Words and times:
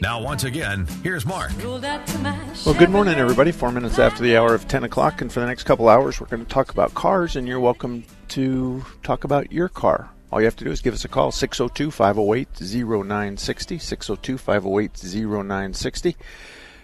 Now, 0.00 0.22
once 0.22 0.44
again, 0.44 0.86
here's 1.02 1.26
Mark. 1.26 1.50
Well, 2.64 2.74
good 2.74 2.90
morning, 2.90 3.16
everybody. 3.16 3.50
Four 3.50 3.72
minutes 3.72 3.98
after 3.98 4.22
the 4.22 4.36
hour 4.36 4.54
of 4.54 4.68
10 4.68 4.84
o'clock, 4.84 5.20
and 5.20 5.32
for 5.32 5.40
the 5.40 5.46
next 5.46 5.64
couple 5.64 5.88
hours, 5.88 6.20
we're 6.20 6.28
going 6.28 6.44
to 6.44 6.48
talk 6.48 6.70
about 6.70 6.94
cars, 6.94 7.34
and 7.34 7.48
you're 7.48 7.58
welcome 7.58 8.04
to 8.28 8.84
talk 9.02 9.24
about 9.24 9.50
your 9.50 9.68
car. 9.68 10.08
All 10.30 10.40
you 10.40 10.44
have 10.44 10.54
to 10.56 10.64
do 10.64 10.70
is 10.70 10.82
give 10.82 10.94
us 10.94 11.04
a 11.04 11.08
call, 11.08 11.32
602 11.32 11.90
508 11.90 12.48
0960, 12.60 13.78
602 13.78 14.38
508 14.38 14.92
0960. 15.14 16.16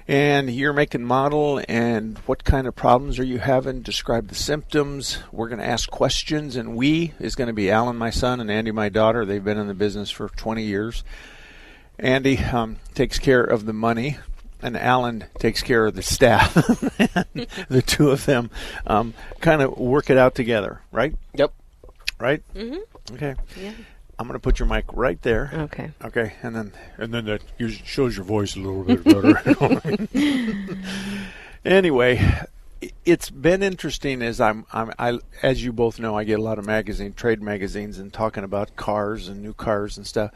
And 0.08 0.50
your 0.50 0.72
make 0.72 0.94
and 0.94 1.06
model, 1.06 1.62
and 1.68 2.18
what 2.26 2.42
kind 2.42 2.66
of 2.66 2.74
problems 2.74 3.20
are 3.20 3.24
you 3.24 3.38
having? 3.38 3.82
Describe 3.82 4.26
the 4.26 4.34
symptoms. 4.34 5.18
We're 5.30 5.48
going 5.48 5.60
to 5.60 5.66
ask 5.66 5.88
questions, 5.88 6.56
and 6.56 6.76
we 6.76 7.12
is 7.20 7.36
going 7.36 7.46
to 7.46 7.54
be 7.54 7.70
Alan, 7.70 7.96
my 7.96 8.10
son, 8.10 8.40
and 8.40 8.50
Andy, 8.50 8.72
my 8.72 8.88
daughter. 8.88 9.24
They've 9.24 9.44
been 9.44 9.58
in 9.58 9.68
the 9.68 9.74
business 9.74 10.10
for 10.10 10.28
20 10.28 10.64
years. 10.64 11.04
Andy 11.98 12.38
um, 12.38 12.76
takes 12.94 13.18
care 13.18 13.42
of 13.42 13.66
the 13.66 13.72
money, 13.72 14.18
and 14.62 14.76
Alan 14.76 15.24
takes 15.38 15.62
care 15.62 15.86
of 15.86 15.94
the 15.94 16.02
staff. 16.02 16.54
the 17.68 17.82
two 17.86 18.10
of 18.10 18.26
them 18.26 18.50
um, 18.86 19.14
kind 19.40 19.62
of 19.62 19.78
work 19.78 20.10
it 20.10 20.18
out 20.18 20.34
together, 20.34 20.80
right? 20.90 21.14
Yep. 21.34 21.52
Right. 22.18 22.42
Mm-hmm. 22.54 23.14
Okay. 23.14 23.34
Yeah. 23.60 23.72
I'm 24.18 24.26
going 24.26 24.38
to 24.38 24.42
put 24.42 24.58
your 24.58 24.68
mic 24.68 24.84
right 24.92 25.20
there. 25.22 25.50
Okay. 25.52 25.90
Okay, 26.04 26.34
and 26.42 26.54
then 26.54 26.72
and 26.98 27.12
then 27.12 27.24
that 27.26 27.42
shows 27.84 28.16
your 28.16 28.24
voice 28.24 28.54
a 28.54 28.60
little 28.60 28.84
bit 28.84 29.02
better. 29.02 30.78
anyway, 31.64 32.44
it's 33.04 33.30
been 33.30 33.62
interesting 33.62 34.22
as 34.22 34.40
I'm, 34.40 34.66
I'm 34.72 34.92
I 34.98 35.18
as 35.42 35.64
you 35.64 35.72
both 35.72 35.98
know, 35.98 36.16
I 36.16 36.24
get 36.24 36.38
a 36.38 36.42
lot 36.42 36.58
of 36.58 36.66
magazine 36.66 37.12
trade 37.12 37.42
magazines 37.42 37.98
and 37.98 38.12
talking 38.12 38.44
about 38.44 38.76
cars 38.76 39.28
and 39.28 39.42
new 39.42 39.52
cars 39.52 39.96
and 39.96 40.06
stuff. 40.06 40.30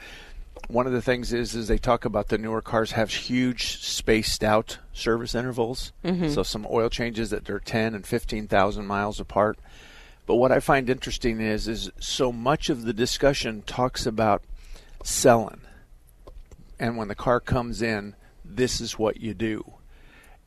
One 0.69 0.86
of 0.86 0.92
the 0.92 1.02
things 1.02 1.33
is 1.33 1.55
is 1.55 1.66
they 1.66 1.78
talk 1.78 2.05
about 2.05 2.28
the 2.28 2.38
newer 2.38 2.61
cars 2.61 2.92
have 2.92 3.11
huge 3.11 3.78
spaced 3.78 4.44
out 4.44 4.78
service 4.92 5.34
intervals. 5.34 5.92
Mm-hmm. 6.05 6.28
So 6.28 6.42
some 6.42 6.66
oil 6.70 6.91
changes 6.91 7.30
that 7.30 7.47
they're 7.47 7.58
10 7.58 7.94
and 7.94 8.06
15,000 8.06 8.86
miles 8.86 9.19
apart. 9.19 9.58
But 10.27 10.36
what 10.36 10.52
I 10.52 10.60
find 10.60 10.91
interesting 10.91 11.41
is 11.41 11.66
is 11.69 11.91
so 11.98 12.30
much 12.30 12.69
of 12.69 12.83
the 12.83 12.92
discussion 12.92 13.62
talks 13.62 14.05
about 14.05 14.42
selling. 15.02 15.62
And 16.78 16.98
when 16.98 17.08
the 17.08 17.14
car 17.14 17.41
comes 17.41 17.81
in, 17.81 18.15
this 18.44 18.81
is 18.81 18.98
what 18.98 19.21
you 19.21 19.32
do. 19.32 19.72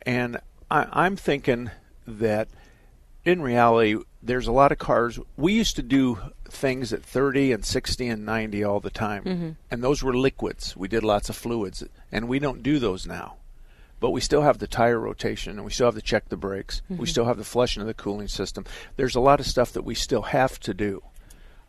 And 0.03 0.37
I, 0.69 0.87
I'm 0.91 1.15
thinking 1.15 1.71
that 2.07 2.47
in 3.25 3.41
reality, 3.41 3.97
there's 4.21 4.47
a 4.47 4.51
lot 4.51 4.71
of 4.71 4.77
cars. 4.77 5.19
We 5.35 5.53
used 5.53 5.75
to 5.75 5.83
do 5.83 6.19
things 6.51 6.93
at 6.93 7.03
30 7.03 7.51
and 7.51 7.65
60 7.65 8.07
and 8.07 8.25
90 8.25 8.63
all 8.63 8.79
the 8.79 8.89
time. 8.89 9.23
Mm-hmm. 9.23 9.49
And 9.69 9.83
those 9.83 10.03
were 10.03 10.15
liquids. 10.15 10.75
We 10.75 10.87
did 10.87 11.03
lots 11.03 11.29
of 11.29 11.35
fluids. 11.35 11.83
And 12.11 12.27
we 12.27 12.39
don't 12.39 12.63
do 12.63 12.79
those 12.79 13.05
now. 13.05 13.35
But 13.99 14.11
we 14.11 14.21
still 14.21 14.41
have 14.41 14.57
the 14.57 14.67
tire 14.67 14.99
rotation 14.99 15.57
and 15.57 15.65
we 15.65 15.71
still 15.71 15.87
have 15.87 15.95
to 15.95 16.01
check 16.01 16.29
the 16.29 16.37
brakes. 16.37 16.81
We 16.89 16.95
mm-hmm. 16.95 17.05
still 17.05 17.25
have 17.25 17.37
the 17.37 17.43
flushing 17.43 17.81
of 17.81 17.87
the 17.87 17.93
cooling 17.93 18.27
system. 18.27 18.65
There's 18.95 19.15
a 19.15 19.19
lot 19.19 19.39
of 19.39 19.45
stuff 19.45 19.71
that 19.73 19.83
we 19.83 19.95
still 19.95 20.23
have 20.23 20.59
to 20.61 20.73
do. 20.73 21.03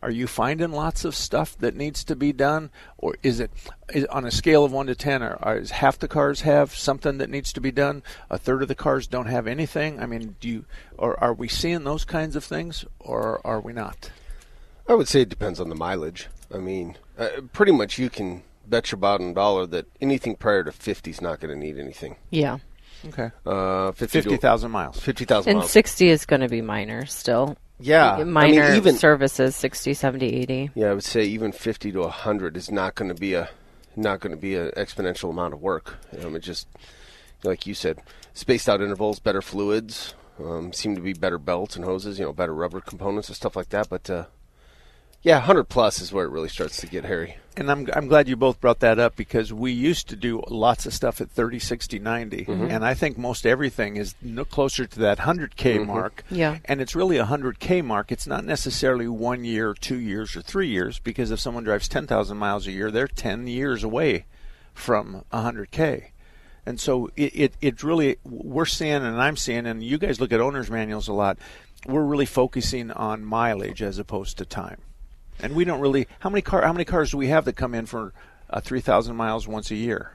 Are 0.03 0.11
you 0.11 0.27
finding 0.27 0.73
lots 0.73 1.05
of 1.05 1.15
stuff 1.15 1.57
that 1.59 1.77
needs 1.77 2.03
to 2.03 2.15
be 2.17 2.33
done, 2.33 2.71
or 2.97 3.15
is 3.23 3.39
it 3.39 3.51
is, 3.93 4.03
on 4.07 4.25
a 4.25 4.31
scale 4.31 4.65
of 4.65 4.73
one 4.73 4.87
to 4.87 4.95
ten? 4.95 5.23
Are, 5.23 5.37
are 5.41 5.57
is 5.57 5.71
half 5.71 5.97
the 5.97 6.09
cars 6.09 6.41
have 6.41 6.75
something 6.75 7.19
that 7.19 7.29
needs 7.29 7.53
to 7.53 7.61
be 7.61 7.71
done? 7.71 8.03
A 8.29 8.37
third 8.37 8.61
of 8.61 8.67
the 8.67 8.75
cars 8.75 9.07
don't 9.07 9.27
have 9.27 9.47
anything. 9.47 10.01
I 10.01 10.05
mean, 10.05 10.35
do 10.41 10.49
you 10.49 10.65
or 10.97 11.17
are 11.23 11.33
we 11.33 11.47
seeing 11.47 11.85
those 11.85 12.03
kinds 12.03 12.35
of 12.35 12.43
things, 12.43 12.83
or 12.99 13.39
are 13.47 13.61
we 13.61 13.71
not? 13.71 14.11
I 14.87 14.95
would 14.95 15.07
say 15.07 15.21
it 15.21 15.29
depends 15.29 15.59
on 15.59 15.69
the 15.69 15.75
mileage. 15.75 16.27
I 16.53 16.57
mean, 16.57 16.97
uh, 17.17 17.29
pretty 17.53 17.71
much 17.71 17.97
you 17.97 18.09
can 18.09 18.43
bet 18.67 18.91
your 18.91 18.99
bottom 18.99 19.33
dollar 19.33 19.65
that 19.67 19.85
anything 20.01 20.35
prior 20.35 20.63
to 20.63 20.71
50 20.71 21.11
is 21.11 21.21
not 21.21 21.39
going 21.39 21.53
to 21.53 21.59
need 21.59 21.77
anything. 21.79 22.15
Yeah. 22.29 22.57
Okay, 23.05 23.31
Uh, 23.45 23.91
50 23.91 24.05
to- 24.05 24.07
fifty 24.23 24.37
thousand 24.37 24.71
miles. 24.71 24.97
50,000 24.99 25.49
And 25.49 25.59
miles. 25.59 25.71
60 25.71 26.07
is 26.07 26.25
going 26.25 26.39
to 26.41 26.47
be 26.47 26.61
minor 26.61 27.05
still. 27.05 27.57
yeah. 27.79 28.13
I 28.15 28.23
Minor 28.23 28.63
mean, 28.69 28.75
even, 28.77 28.95
services, 28.95 29.57
60, 29.57 29.93
70, 29.93 30.25
80. 30.41 30.71
yeah, 30.73 30.91
I 30.91 30.93
would 30.93 31.03
say 31.03 31.23
even 31.23 31.51
50 31.51 31.91
to 31.91 31.99
100 31.99 32.55
is 32.55 32.71
not 32.71 32.95
going 32.95 33.09
to 33.09 33.15
be 33.19 33.33
a 33.33 33.49
not 33.97 34.21
going 34.21 34.31
to 34.31 34.41
be 34.41 34.55
an 34.55 34.71
exponential 34.77 35.29
amount 35.29 35.53
of 35.53 35.61
work. 35.61 35.97
Um, 36.23 36.35
it 36.35 36.39
just 36.39 36.67
like 37.43 37.67
you 37.67 37.73
said, 37.73 37.99
spaced 38.33 38.67
out 38.69 38.81
intervals, 38.81 39.19
better 39.19 39.41
fluids, 39.41 40.15
um, 40.39 40.71
seem 40.73 40.95
to 40.95 41.01
be 41.01 41.11
better 41.13 41.37
belts 41.37 41.75
and 41.75 41.83
hoses, 41.85 42.17
you 42.17 42.25
know, 42.25 42.31
better 42.33 42.53
rubber 42.55 42.79
components 42.81 43.27
and 43.27 43.35
stuff 43.35 43.55
like 43.57 43.69
that, 43.69 43.89
but 43.89 44.09
uh, 44.09 44.25
yeah, 45.23 45.37
100 45.37 45.65
plus 45.65 46.01
is 46.01 46.11
where 46.11 46.25
it 46.25 46.31
really 46.31 46.49
starts 46.49 46.77
to 46.81 46.87
get 46.87 47.05
hairy. 47.05 47.37
And 47.55 47.71
I'm 47.71 47.87
I'm 47.93 48.07
glad 48.07 48.27
you 48.27 48.35
both 48.35 48.59
brought 48.59 48.79
that 48.79 48.97
up 48.97 49.15
because 49.15 49.53
we 49.53 49.71
used 49.71 50.09
to 50.09 50.15
do 50.15 50.43
lots 50.49 50.85
of 50.85 50.93
stuff 50.93 51.21
at 51.21 51.29
30, 51.29 51.59
60, 51.59 51.99
90, 51.99 52.45
mm-hmm. 52.45 52.63
and 52.63 52.83
I 52.83 52.95
think 52.95 53.17
most 53.17 53.45
everything 53.45 53.95
is 53.95 54.15
no 54.23 54.43
closer 54.43 54.85
to 54.85 54.99
that 54.99 55.19
100k 55.19 55.53
mm-hmm. 55.53 55.85
mark. 55.85 56.23
Yeah. 56.31 56.57
And 56.65 56.81
it's 56.81 56.95
really 56.95 57.17
a 57.17 57.25
100k 57.25 57.85
mark. 57.85 58.11
It's 58.11 58.25
not 58.25 58.43
necessarily 58.43 59.07
one 59.07 59.43
year, 59.43 59.75
two 59.75 59.99
years, 59.99 60.35
or 60.35 60.41
three 60.41 60.67
years 60.67 60.97
because 60.99 61.29
if 61.29 61.39
someone 61.39 61.63
drives 61.63 61.87
10,000 61.87 62.37
miles 62.37 62.65
a 62.65 62.71
year, 62.71 62.89
they're 62.89 63.07
10 63.07 63.45
years 63.47 63.83
away 63.83 64.25
from 64.73 65.23
100k. 65.31 66.05
And 66.65 66.79
so 66.79 67.11
it, 67.15 67.35
it, 67.35 67.53
it 67.61 67.83
really, 67.83 68.17
we're 68.23 68.65
seeing, 68.65 68.93
and 68.93 69.21
I'm 69.21 69.37
seeing, 69.37 69.67
and 69.67 69.83
you 69.83 69.99
guys 69.99 70.19
look 70.19 70.31
at 70.31 70.41
owner's 70.41 70.71
manuals 70.71 71.07
a 71.07 71.13
lot, 71.13 71.37
we're 71.85 72.05
really 72.05 72.25
focusing 72.25 72.89
on 72.89 73.23
mileage 73.23 73.83
as 73.83 73.99
opposed 73.99 74.37
to 74.39 74.45
time. 74.45 74.81
And 75.39 75.55
we 75.55 75.65
don't 75.65 75.79
really, 75.79 76.07
how 76.19 76.29
many 76.29 76.41
car, 76.41 76.61
how 76.61 76.73
many 76.73 76.85
cars 76.85 77.11
do 77.11 77.17
we 77.17 77.27
have 77.27 77.45
that 77.45 77.55
come 77.55 77.73
in 77.75 77.85
for 77.85 78.13
uh, 78.49 78.61
3,000 78.61 79.15
miles 79.15 79.47
once 79.47 79.71
a 79.71 79.75
year? 79.75 80.11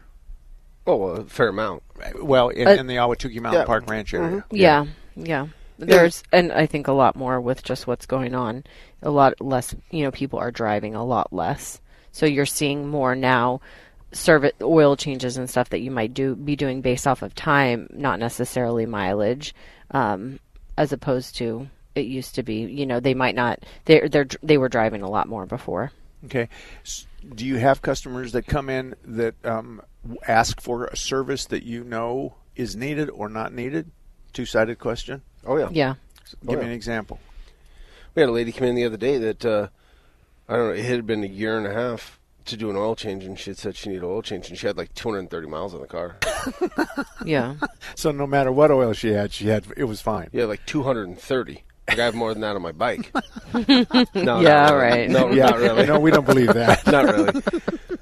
Oh, 0.87 1.03
a 1.09 1.25
fair 1.25 1.49
amount. 1.49 1.83
Well, 2.21 2.49
in, 2.49 2.67
Uh, 2.67 2.73
in 2.73 2.87
the 2.87 2.97
Ahwatukee 2.97 3.41
Mountain 3.41 3.63
yeah. 3.63 3.67
Park 3.67 3.89
Ranch 3.91 4.15
area. 4.15 4.45
Yeah. 4.51 4.87
Yeah. 5.17 5.49
There's, 5.79 6.23
and 6.33 6.51
I 6.51 6.67
think 6.67 6.89
a 6.89 6.93
lot 6.93 7.15
more 7.15 7.41
with 7.41 7.63
just 7.63 7.87
what's 7.87 8.07
going 8.07 8.35
on. 8.35 8.65
A 9.03 9.11
lot 9.11 9.41
less, 9.41 9.75
you 9.91 10.03
know, 10.03 10.11
people 10.11 10.39
are 10.39 10.51
driving 10.51 10.95
a 10.95 11.05
lot 11.05 11.33
less. 11.33 11.81
So 12.11 12.27
you're 12.27 12.47
seeing 12.47 12.89
more 12.89 13.15
now 13.15 13.61
service 14.13 14.53
oil 14.63 14.97
changes 14.97 15.37
and 15.37 15.49
stuff 15.49 15.69
that 15.69 15.81
you 15.81 15.91
might 15.91 16.15
do 16.15 16.35
be 16.35 16.57
doing 16.57 16.81
based 16.81 17.07
off 17.07 17.23
of 17.23 17.35
time, 17.35 17.89
not 17.93 18.19
necessarily 18.19 18.87
mileage, 18.87 19.55
um, 19.91 20.41
as 20.77 20.93
opposed 20.93 21.37
to 21.37 21.69
it 21.99 22.07
used 22.07 22.35
to 22.37 22.43
be. 22.43 22.61
You 22.63 22.87
know, 22.87 23.01
they 23.01 23.15
might 23.15 23.35
not. 23.35 23.61
They 23.85 24.09
they 24.09 24.25
they 24.43 24.57
were 24.59 24.69
driving 24.69 25.03
a 25.03 25.11
lot 25.11 25.29
more 25.29 25.45
before. 25.47 25.93
Okay. 26.25 26.49
Do 27.35 27.45
you 27.45 27.57
have 27.57 27.83
customers 27.83 28.33
that 28.33 28.47
come 28.47 28.71
in 28.71 28.95
that 29.05 29.35
um, 29.45 29.83
ask 30.27 30.61
for 30.61 30.87
a 30.87 30.97
service 30.97 31.45
that 31.47 31.63
you 31.65 31.85
know 31.85 32.35
is 32.57 32.75
needed 32.77 33.11
or 33.11 33.29
not 33.29 33.53
needed? 33.53 33.91
Two 34.33 34.47
sided 34.47 34.79
question. 34.79 35.23
Oh 35.47 35.57
yeah. 35.59 35.69
Yeah. 35.73 35.95
Give 36.47 36.59
Oh, 36.59 36.61
me 36.61 36.67
an 36.67 36.73
example. 36.73 37.19
We 38.15 38.23
had 38.23 38.29
a 38.29 38.33
lady 38.33 38.53
come 38.53 38.69
in 38.69 38.75
the 38.75 38.85
other 38.85 38.97
day 38.97 39.19
that 39.19 39.45
uh, 39.45 39.69
I 40.49 40.57
don't 40.57 40.69
know. 40.69 40.75
It 40.75 40.85
had 40.85 41.07
been 41.07 41.23
a 41.25 41.29
year 41.29 41.57
and 41.59 41.67
a 41.67 41.73
half 41.73 42.19
to 42.47 42.57
do 42.57 42.71
an 42.71 42.77
oil 42.77 42.97
change, 42.97 43.25
and 43.25 43.39
she 43.39 43.51
had 43.51 43.59
said 43.59 43.77
she 43.77 43.91
needed 43.91 44.03
an 44.03 44.09
oil 44.11 44.23
change, 44.23 44.49
and 44.49 44.57
she 44.59 44.67
had 44.67 44.77
like 44.77 44.95
230 44.95 45.47
miles 45.49 45.75
on 45.75 45.81
the 45.81 45.87
car. 45.87 46.17
Yeah. 47.25 47.55
So 47.95 48.11
no 48.13 48.27
matter 48.29 48.53
what 48.53 48.71
oil 48.71 48.93
she 48.93 49.09
had, 49.09 49.33
she 49.33 49.49
had 49.49 49.67
it 49.77 49.85
was 49.85 50.01
fine. 50.01 50.29
yeah, 50.33 50.45
like 50.45 50.65
230. 50.67 51.65
I 51.89 51.95
have 51.95 52.15
more 52.15 52.33
than 52.35 52.43
that 52.43 52.55
on 52.57 52.63
my 52.63 52.73
bike. 52.73 53.11
no, 53.55 53.61
not 54.15 54.43
Yeah, 54.43 54.71
really. 54.73 54.83
right. 54.83 55.11
No, 55.11 55.29
not 55.29 55.59
really. 55.59 55.87
no, 55.87 55.99
we 55.99 56.11
don't 56.11 56.27
believe 56.27 56.53
that. 56.55 56.87
not 56.91 57.05
really. 57.05 57.43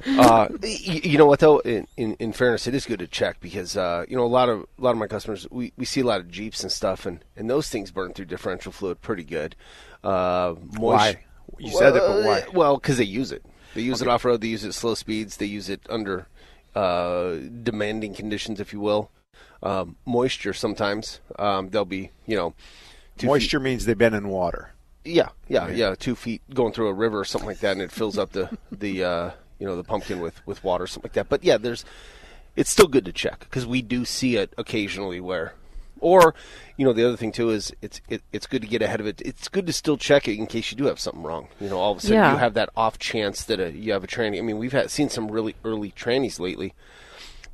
Uh, 0.08 0.46
y- 0.62 1.00
you 1.02 1.18
know 1.18 1.26
what 1.26 1.40
though? 1.40 1.58
In, 1.60 1.84
in, 1.96 2.14
in 2.20 2.32
fairness, 2.32 2.68
it 2.68 2.74
is 2.76 2.86
good 2.86 3.00
to 3.00 3.08
check 3.08 3.40
because 3.40 3.76
uh, 3.76 4.04
you 4.08 4.16
know 4.16 4.22
a 4.24 4.28
lot 4.28 4.48
of 4.48 4.60
a 4.78 4.82
lot 4.82 4.92
of 4.92 4.98
my 4.98 5.08
customers 5.08 5.48
we, 5.50 5.72
we 5.76 5.84
see 5.84 6.00
a 6.00 6.04
lot 6.04 6.20
of 6.20 6.30
Jeeps 6.30 6.62
and 6.62 6.70
stuff, 6.70 7.06
and, 7.06 7.24
and 7.36 7.50
those 7.50 7.68
things 7.70 7.90
burn 7.90 8.12
through 8.12 8.26
differential 8.26 8.70
fluid 8.70 9.00
pretty 9.00 9.24
good. 9.24 9.56
Uh, 10.04 10.54
moist- 10.78 11.16
Why? 11.16 11.24
You 11.58 11.72
said 11.72 11.96
it, 11.96 12.02
but 12.06 12.24
why? 12.24 12.44
Well, 12.52 12.76
because 12.76 12.98
they 12.98 13.04
use 13.04 13.32
it. 13.32 13.44
They 13.74 13.80
use 13.80 14.00
it 14.00 14.06
off 14.06 14.24
road. 14.24 14.42
They 14.42 14.46
use 14.48 14.62
it 14.62 14.68
at 14.68 14.74
slow 14.74 14.94
speeds. 14.94 15.38
They 15.38 15.46
use 15.46 15.68
it 15.68 15.80
under 15.90 16.28
uh, 16.76 17.36
demanding 17.64 18.14
conditions, 18.14 18.60
if 18.60 18.72
you 18.72 18.78
will. 18.78 19.10
Um, 19.60 19.96
moisture 20.04 20.52
sometimes 20.52 21.18
um, 21.36 21.70
they'll 21.70 21.84
be 21.84 22.12
you 22.26 22.36
know 22.36 22.54
two 23.16 23.22
feet- 23.22 23.26
Moisture 23.28 23.60
means 23.60 23.84
they've 23.84 23.96
been 23.98 24.14
in 24.14 24.28
water. 24.28 24.72
yeah, 25.04 25.28
yeah, 25.48 25.68
yeah. 25.68 25.94
Two 25.94 26.14
feet 26.16 26.42
going 26.52 26.72
through 26.72 26.88
a 26.88 26.92
river 26.94 27.20
or 27.20 27.24
something 27.24 27.48
like 27.48 27.60
that, 27.60 27.72
and 27.72 27.82
it 27.82 27.92
fills 27.92 28.18
up 28.18 28.32
the 28.32 28.56
the 28.72 29.04
uh, 29.04 29.30
you 29.58 29.66
know 29.66 29.76
the 29.76 29.84
pumpkin 29.84 30.20
with 30.20 30.44
with 30.46 30.62
water, 30.64 30.84
or 30.84 30.86
something 30.86 31.08
like 31.08 31.14
that. 31.14 31.28
But 31.28 31.44
yeah, 31.44 31.56
there's 31.58 31.84
it's 32.56 32.70
still 32.70 32.88
good 32.88 33.04
to 33.04 33.12
check 33.12 33.40
because 33.40 33.66
we 33.66 33.82
do 33.82 34.04
see 34.04 34.36
it 34.36 34.52
occasionally 34.58 35.20
where, 35.20 35.52
or 36.00 36.34
you 36.76 36.84
know 36.84 36.92
the 36.92 37.06
other 37.06 37.16
thing 37.16 37.30
too 37.32 37.50
is 37.50 37.72
it's 37.82 38.00
it, 38.08 38.22
it's 38.32 38.46
good 38.46 38.62
to 38.62 38.68
get 38.68 38.82
ahead 38.82 38.98
of 39.00 39.06
it. 39.06 39.20
It's 39.24 39.48
good 39.48 39.66
to 39.66 39.72
still 39.72 39.96
check 39.96 40.26
it 40.26 40.38
in 40.38 40.46
case 40.46 40.70
you 40.72 40.76
do 40.76 40.86
have 40.86 40.98
something 40.98 41.22
wrong. 41.22 41.48
You 41.60 41.68
know, 41.68 41.78
all 41.78 41.92
of 41.92 41.98
a 41.98 42.00
sudden 42.00 42.16
Yeah. 42.16 42.32
you 42.32 42.38
have 42.38 42.54
that 42.54 42.70
off 42.76 42.98
chance 42.98 43.44
that 43.44 43.60
a, 43.60 43.70
you 43.72 43.92
have 43.92 44.02
a 44.04 44.06
tranny. 44.08 44.38
I 44.38 44.40
mean, 44.42 44.58
we've 44.58 44.72
had 44.72 44.90
seen 44.90 45.08
some 45.08 45.30
really 45.30 45.54
early 45.64 45.90
trannies 45.92 46.40
lately 46.40 46.74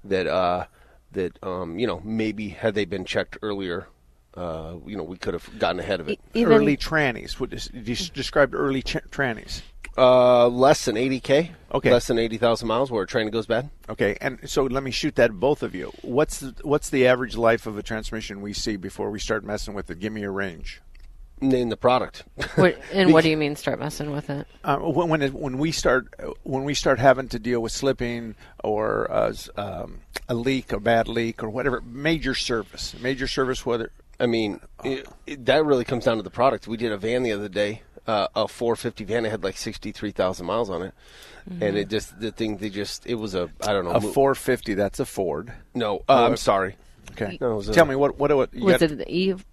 that 0.05 0.26
uh 0.26 0.64
that 1.12 1.38
um 1.44 1.79
you 1.79 1.87
know 1.87 2.00
maybe 2.05 2.49
had 2.50 2.75
they 2.75 2.85
been 2.87 3.05
checked 3.05 3.37
earlier. 3.43 3.88
Uh, 4.34 4.76
you 4.87 4.96
know, 4.96 5.02
we 5.02 5.17
could 5.17 5.34
have 5.34 5.58
gotten 5.58 5.79
ahead 5.79 6.00
of 6.00 6.08
it. 6.08 6.19
Even 6.34 6.52
early 6.52 6.76
trannies. 6.76 7.38
What 7.38 7.52
is, 7.52 7.70
you 7.73 7.94
described 7.94 8.55
early 8.55 8.82
ch- 8.82 9.05
trannies. 9.11 9.62
Uh, 9.96 10.49
less 10.49 10.87
than 10.87 10.96
80k. 10.96 11.50
Okay. 11.75 11.90
Less 11.90 12.06
than 12.06 12.19
80,000 12.19 12.67
miles 12.67 12.90
where 12.90 13.02
a 13.02 13.06
train 13.06 13.29
goes 13.31 13.46
bad. 13.46 13.70
Okay, 13.88 14.17
and 14.20 14.38
so 14.49 14.64
let 14.64 14.82
me 14.82 14.90
shoot 14.90 15.17
that 15.17 15.32
both 15.32 15.62
of 15.62 15.75
you. 15.75 15.93
What's 16.02 16.40
the, 16.40 16.55
what's 16.62 16.88
the 16.90 17.06
average 17.06 17.37
life 17.37 17.67
of 17.67 17.76
a 17.76 17.82
transmission 17.82 18.40
we 18.40 18.52
see 18.55 18.76
before 18.76 19.11
we 19.11 19.19
start 19.19 19.44
messing 19.44 19.75
with 19.75 19.90
it? 19.90 19.99
Give 19.99 20.12
me 20.12 20.23
a 20.23 20.31
range. 20.31 20.81
Name 21.43 21.70
the 21.70 21.76
product. 21.76 22.25
what, 22.55 22.81
and 22.93 23.12
what 23.12 23.25
do 23.25 23.31
you 23.31 23.37
mean 23.37 23.56
start 23.56 23.81
messing 23.81 24.12
with 24.12 24.31
it? 24.31 24.46
Uh, 24.62 24.78
when 24.78 25.08
when, 25.08 25.23
it, 25.23 25.35
when 25.35 25.58
we 25.58 25.73
start 25.73 26.14
when 26.44 26.62
we 26.64 26.73
start 26.73 26.99
having 27.00 27.28
to 27.28 27.38
deal 27.38 27.61
with 27.61 27.73
slipping 27.73 28.37
or 28.62 29.11
uh, 29.11 29.35
um, 29.56 30.00
a 30.28 30.35
leak, 30.35 30.73
a 30.73 30.78
bad 30.78 31.08
leak, 31.08 31.43
or 31.43 31.50
whatever 31.50 31.81
major 31.81 32.35
service, 32.35 32.94
major 33.00 33.26
service, 33.26 33.67
whether 33.67 33.90
I 34.20 34.26
mean, 34.26 34.61
it, 34.85 35.06
it, 35.26 35.47
that 35.47 35.64
really 35.64 35.85
comes 35.85 36.05
down 36.05 36.17
to 36.19 36.23
the 36.23 36.31
product. 36.31 36.69
We 36.69 36.76
did 36.76 36.93
a 36.93 36.97
van 36.99 37.23
the 37.23 37.32
other 37.32 37.49
day, 37.49 37.82
uh, 38.06 38.29
a 38.35 38.47
450 38.49 39.05
van. 39.05 39.25
It 39.26 39.31
had 39.31 39.43
like 39.43 39.56
63,000 39.56 40.47
miles 40.47 40.70
on 40.70 40.82
it, 40.82 40.94
and 41.61 41.76
it 41.76 41.88
just 41.88 42.19
the 42.20 42.31
thing 42.31 42.59
they 42.59 42.70
just 42.70 43.06
it 43.06 43.17
was 43.17 43.35
a 43.35 43.50
I 43.67 43.73
don't 43.73 43.85
know 43.85 43.91
a 43.93 44.00
mo- 44.00 44.12
450, 44.12 44.75
that's 44.75 45.00
a 45.00 45.06
Ford. 45.06 45.53
No, 45.75 46.03
uh, 46.09 46.25
I'm 46.26 46.37
sorry. 46.37 46.76
Okay, 47.12 47.37
No, 47.41 47.59
a- 47.61 47.64
tell 47.64 47.85
me 47.87 47.94
what 47.97 48.19
what 48.19 48.35
what 48.37 48.55
you 48.55 48.64
Was 48.64 48.75
got- 48.79 48.82
it 48.93 48.99
the 48.99 49.11
Eve? 49.11 49.41
E, 49.41 49.44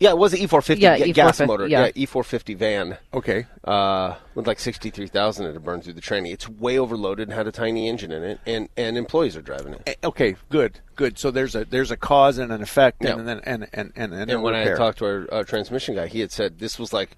yeah, 0.00 0.10
it 0.10 0.18
was 0.18 0.32
an 0.34 0.40
E450 0.40 0.78
Yeah, 0.80 0.98
ga- 0.98 1.12
gas 1.12 1.38
E450, 1.40 1.46
motor. 1.46 1.66
yeah. 1.68 1.86
Yeah, 1.94 2.06
E450 2.06 2.56
van. 2.56 2.98
Okay, 3.12 3.46
Uh, 3.64 4.14
with 4.34 4.46
like 4.46 4.58
63,000 4.58 5.46
it 5.46 5.52
had 5.54 5.64
burned 5.64 5.84
through 5.84 5.92
the 5.94 6.00
tranny. 6.00 6.32
It's 6.32 6.48
way 6.48 6.78
overloaded 6.78 7.28
and 7.28 7.36
had 7.36 7.46
a 7.46 7.52
tiny 7.52 7.88
engine 7.88 8.12
in 8.12 8.22
it, 8.22 8.40
and, 8.46 8.68
and 8.76 8.96
employees 8.98 9.36
are 9.36 9.42
driving 9.42 9.74
it. 9.74 9.82
Eh, 9.86 9.94
okay, 10.04 10.36
good, 10.50 10.80
good. 10.96 11.18
So 11.18 11.30
there's 11.30 11.54
a 11.54 11.64
there's 11.64 11.90
a 11.90 11.96
cause 11.96 12.38
and 12.38 12.52
an 12.52 12.62
effect, 12.62 13.02
Yeah. 13.02 13.12
and 13.18 13.26
then 13.28 13.40
and 13.44 13.66
and 13.72 13.92
and, 13.96 14.12
and, 14.12 14.30
And 14.30 14.42
when 14.42 14.54
I 14.54 14.58
repair. 14.60 14.72
had 14.76 14.78
talked 14.78 14.98
to 14.98 15.04
our 15.06 15.28
uh, 15.32 15.44
transmission 15.44 15.94
guy, 15.94 16.08
he 16.08 16.20
had 16.20 16.30
said 16.32 16.58
this 16.58 16.78
was 16.78 16.92
like 16.92 17.16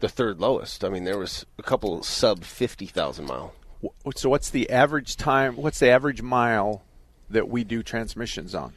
the 0.00 0.08
third 0.08 0.40
lowest. 0.40 0.84
I 0.84 0.88
mean, 0.90 1.04
there 1.04 1.18
was 1.18 1.46
a 1.58 1.62
couple 1.62 2.02
sub 2.02 2.44
50,000 2.44 3.24
mile. 3.24 3.54
So 4.16 4.28
what's 4.28 4.50
the 4.50 4.68
average 4.70 5.16
time? 5.16 5.56
What's 5.56 5.78
the 5.78 5.88
average 5.90 6.20
mile 6.20 6.82
that 7.30 7.48
we 7.48 7.62
do 7.64 7.82
transmissions 7.82 8.54
on? 8.54 8.72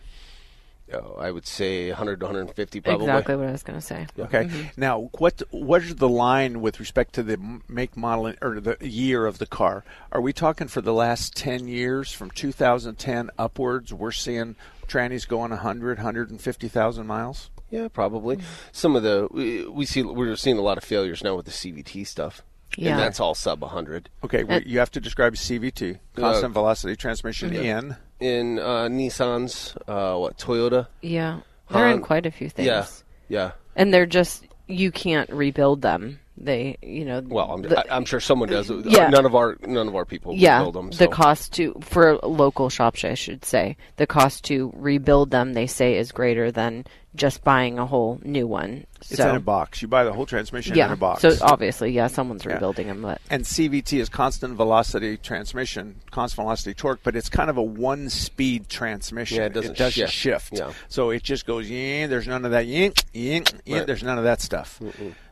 Oh, 0.94 1.16
I 1.20 1.32
would 1.32 1.46
say 1.46 1.90
100 1.90 2.20
to 2.20 2.26
150 2.26 2.82
probably. 2.82 3.06
Exactly 3.06 3.36
what 3.36 3.48
I 3.48 3.52
was 3.52 3.64
going 3.64 3.80
to 3.80 3.86
say. 3.86 4.08
Okay. 4.18 4.46
Mm-hmm. 4.46 4.82
Now, 4.82 5.10
what 5.18 5.42
what 5.52 5.84
is 5.84 5.96
the 5.96 6.10
line 6.10 6.62
with 6.62 6.80
respect 6.80 7.14
to 7.16 7.24
the 7.24 7.62
make, 7.68 7.96
model, 7.96 8.34
or 8.42 8.60
the 8.60 8.78
year 8.82 9.26
of 9.26 9.38
the 9.38 9.46
car? 9.46 9.84
Are 10.12 10.22
we 10.22 10.34
talking 10.34 10.68
for 10.68 10.82
the 10.82 10.94
last 10.94 11.36
ten 11.36 11.68
years, 11.68 12.12
from 12.12 12.32
2010 12.32 13.30
upwards? 13.38 13.94
We're 13.94 14.12
seeing 14.12 14.56
trannies 14.88 15.28
going 15.28 15.52
100, 15.52 15.98
150,000 16.00 17.08
miles. 17.08 17.50
Yeah, 17.70 17.88
probably. 17.88 18.38
Mm-hmm. 18.38 18.46
Some 18.72 18.96
of 18.96 19.04
the 19.04 19.28
we, 19.32 19.68
we 19.68 19.86
see 19.86 20.02
we're 20.02 20.36
seeing 20.36 20.58
a 20.58 20.62
lot 20.62 20.78
of 20.78 20.84
failures 20.84 21.24
now 21.24 21.36
with 21.36 21.46
the 21.46 21.52
CVT 21.52 22.08
stuff. 22.08 22.42
Yeah. 22.78 22.92
And 22.92 23.00
that's 23.00 23.20
all 23.20 23.36
sub 23.36 23.62
100. 23.62 24.10
Okay, 24.24 24.44
we, 24.44 24.64
you 24.66 24.80
have 24.80 24.92
to 24.92 25.00
describe 25.00 25.34
CVT, 25.34 26.00
constant 26.16 26.52
uh, 26.52 26.54
velocity 26.54 26.96
transmission 26.96 27.52
mm-hmm. 27.52 27.64
in. 27.64 27.98
In 28.20 28.60
uh, 28.60 28.88
Nissan's 28.90 29.76
uh, 29.88 30.16
what 30.18 30.38
Toyota? 30.38 30.88
Yeah. 31.02 31.40
They're 31.70 31.90
in 31.90 32.02
quite 32.02 32.26
a 32.26 32.32
few 32.32 32.50
things. 32.50 32.66
Yeah. 32.68 32.86
Yeah. 33.30 33.52
And 33.76 33.94
they're 33.94 34.06
just, 34.08 34.46
you 34.68 34.92
can't 34.92 35.30
rebuild 35.30 35.82
them. 35.82 36.20
They, 36.42 36.78
you 36.82 37.04
know. 37.06 37.22
Well, 37.26 37.52
I'm, 37.52 37.62
the- 37.62 37.92
I, 37.92 37.96
I'm 37.96 38.06
sure 38.06 38.20
someone 38.20 38.50
does. 38.50 38.70
Yeah. 38.86 39.10
None 39.10 39.26
of 39.26 39.36
our 39.36 39.58
none 39.66 39.88
of 39.90 39.96
our 39.96 40.06
people 40.06 40.34
yeah, 40.36 40.62
build 40.62 40.74
them. 40.74 40.90
the 40.92 41.10
cost 41.10 41.52
to 41.54 41.76
for 41.82 42.18
local 42.24 42.70
shops, 42.70 43.04
I 43.04 43.14
should 43.14 43.44
say, 43.44 43.76
the 43.98 44.08
cost 44.08 44.46
to 44.46 44.72
rebuild 44.76 45.32
them, 45.32 45.52
they 45.54 45.68
say, 45.68 45.98
is 45.98 46.14
greater 46.14 46.50
than 46.50 46.86
just 47.16 47.44
buying 47.44 47.80
a 47.80 47.86
whole 47.86 48.20
new 48.24 48.46
one. 48.46 48.86
It's 49.10 49.20
in 49.20 49.36
a 49.36 49.40
box. 49.40 49.82
You 49.82 49.88
buy 49.88 50.04
the 50.04 50.14
whole 50.14 50.26
transmission 50.26 50.76
yeah. 50.76 50.88
in 50.88 50.92
a 50.92 50.96
box. 50.96 51.22
So 51.22 51.36
obviously, 51.42 51.92
yeah, 51.92 52.08
someone's 52.08 52.46
Yeah. 52.46 52.54
rebuilding 52.54 52.88
them, 52.88 53.02
but 53.02 53.20
and 53.30 53.44
CVT 53.44 54.00
is 54.00 54.10
constant 54.10 54.56
velocity 54.56 55.18
transmission, 55.18 55.96
constant 56.12 56.44
velocity 56.44 56.74
torque, 56.74 57.00
but 57.04 57.16
it's 57.16 57.30
kind 57.30 57.50
of 57.50 57.58
a 57.58 57.64
one-speed 57.64 58.70
transmission. 58.70 59.38
Yeah, 59.38 59.46
it 59.46 59.54
doesn't 59.54 59.78
doesn't 59.78 60.10
shift. 60.10 60.14
shift. 60.52 60.58
Yeah. 60.58 60.74
So 60.88 61.10
it 61.10 61.24
just 61.24 61.46
goes 61.46 61.70
yin. 61.70 62.10
There's 62.10 62.28
none 62.28 62.46
of 62.46 62.52
that 62.52 62.68
yin, 62.68 62.94
yin, 63.14 63.44
yin. 63.66 63.78
Right. 63.78 63.88
There's 63.88 64.04
none 64.04 64.18
of 64.18 64.24
that 64.26 64.42
stuff. 64.42 64.80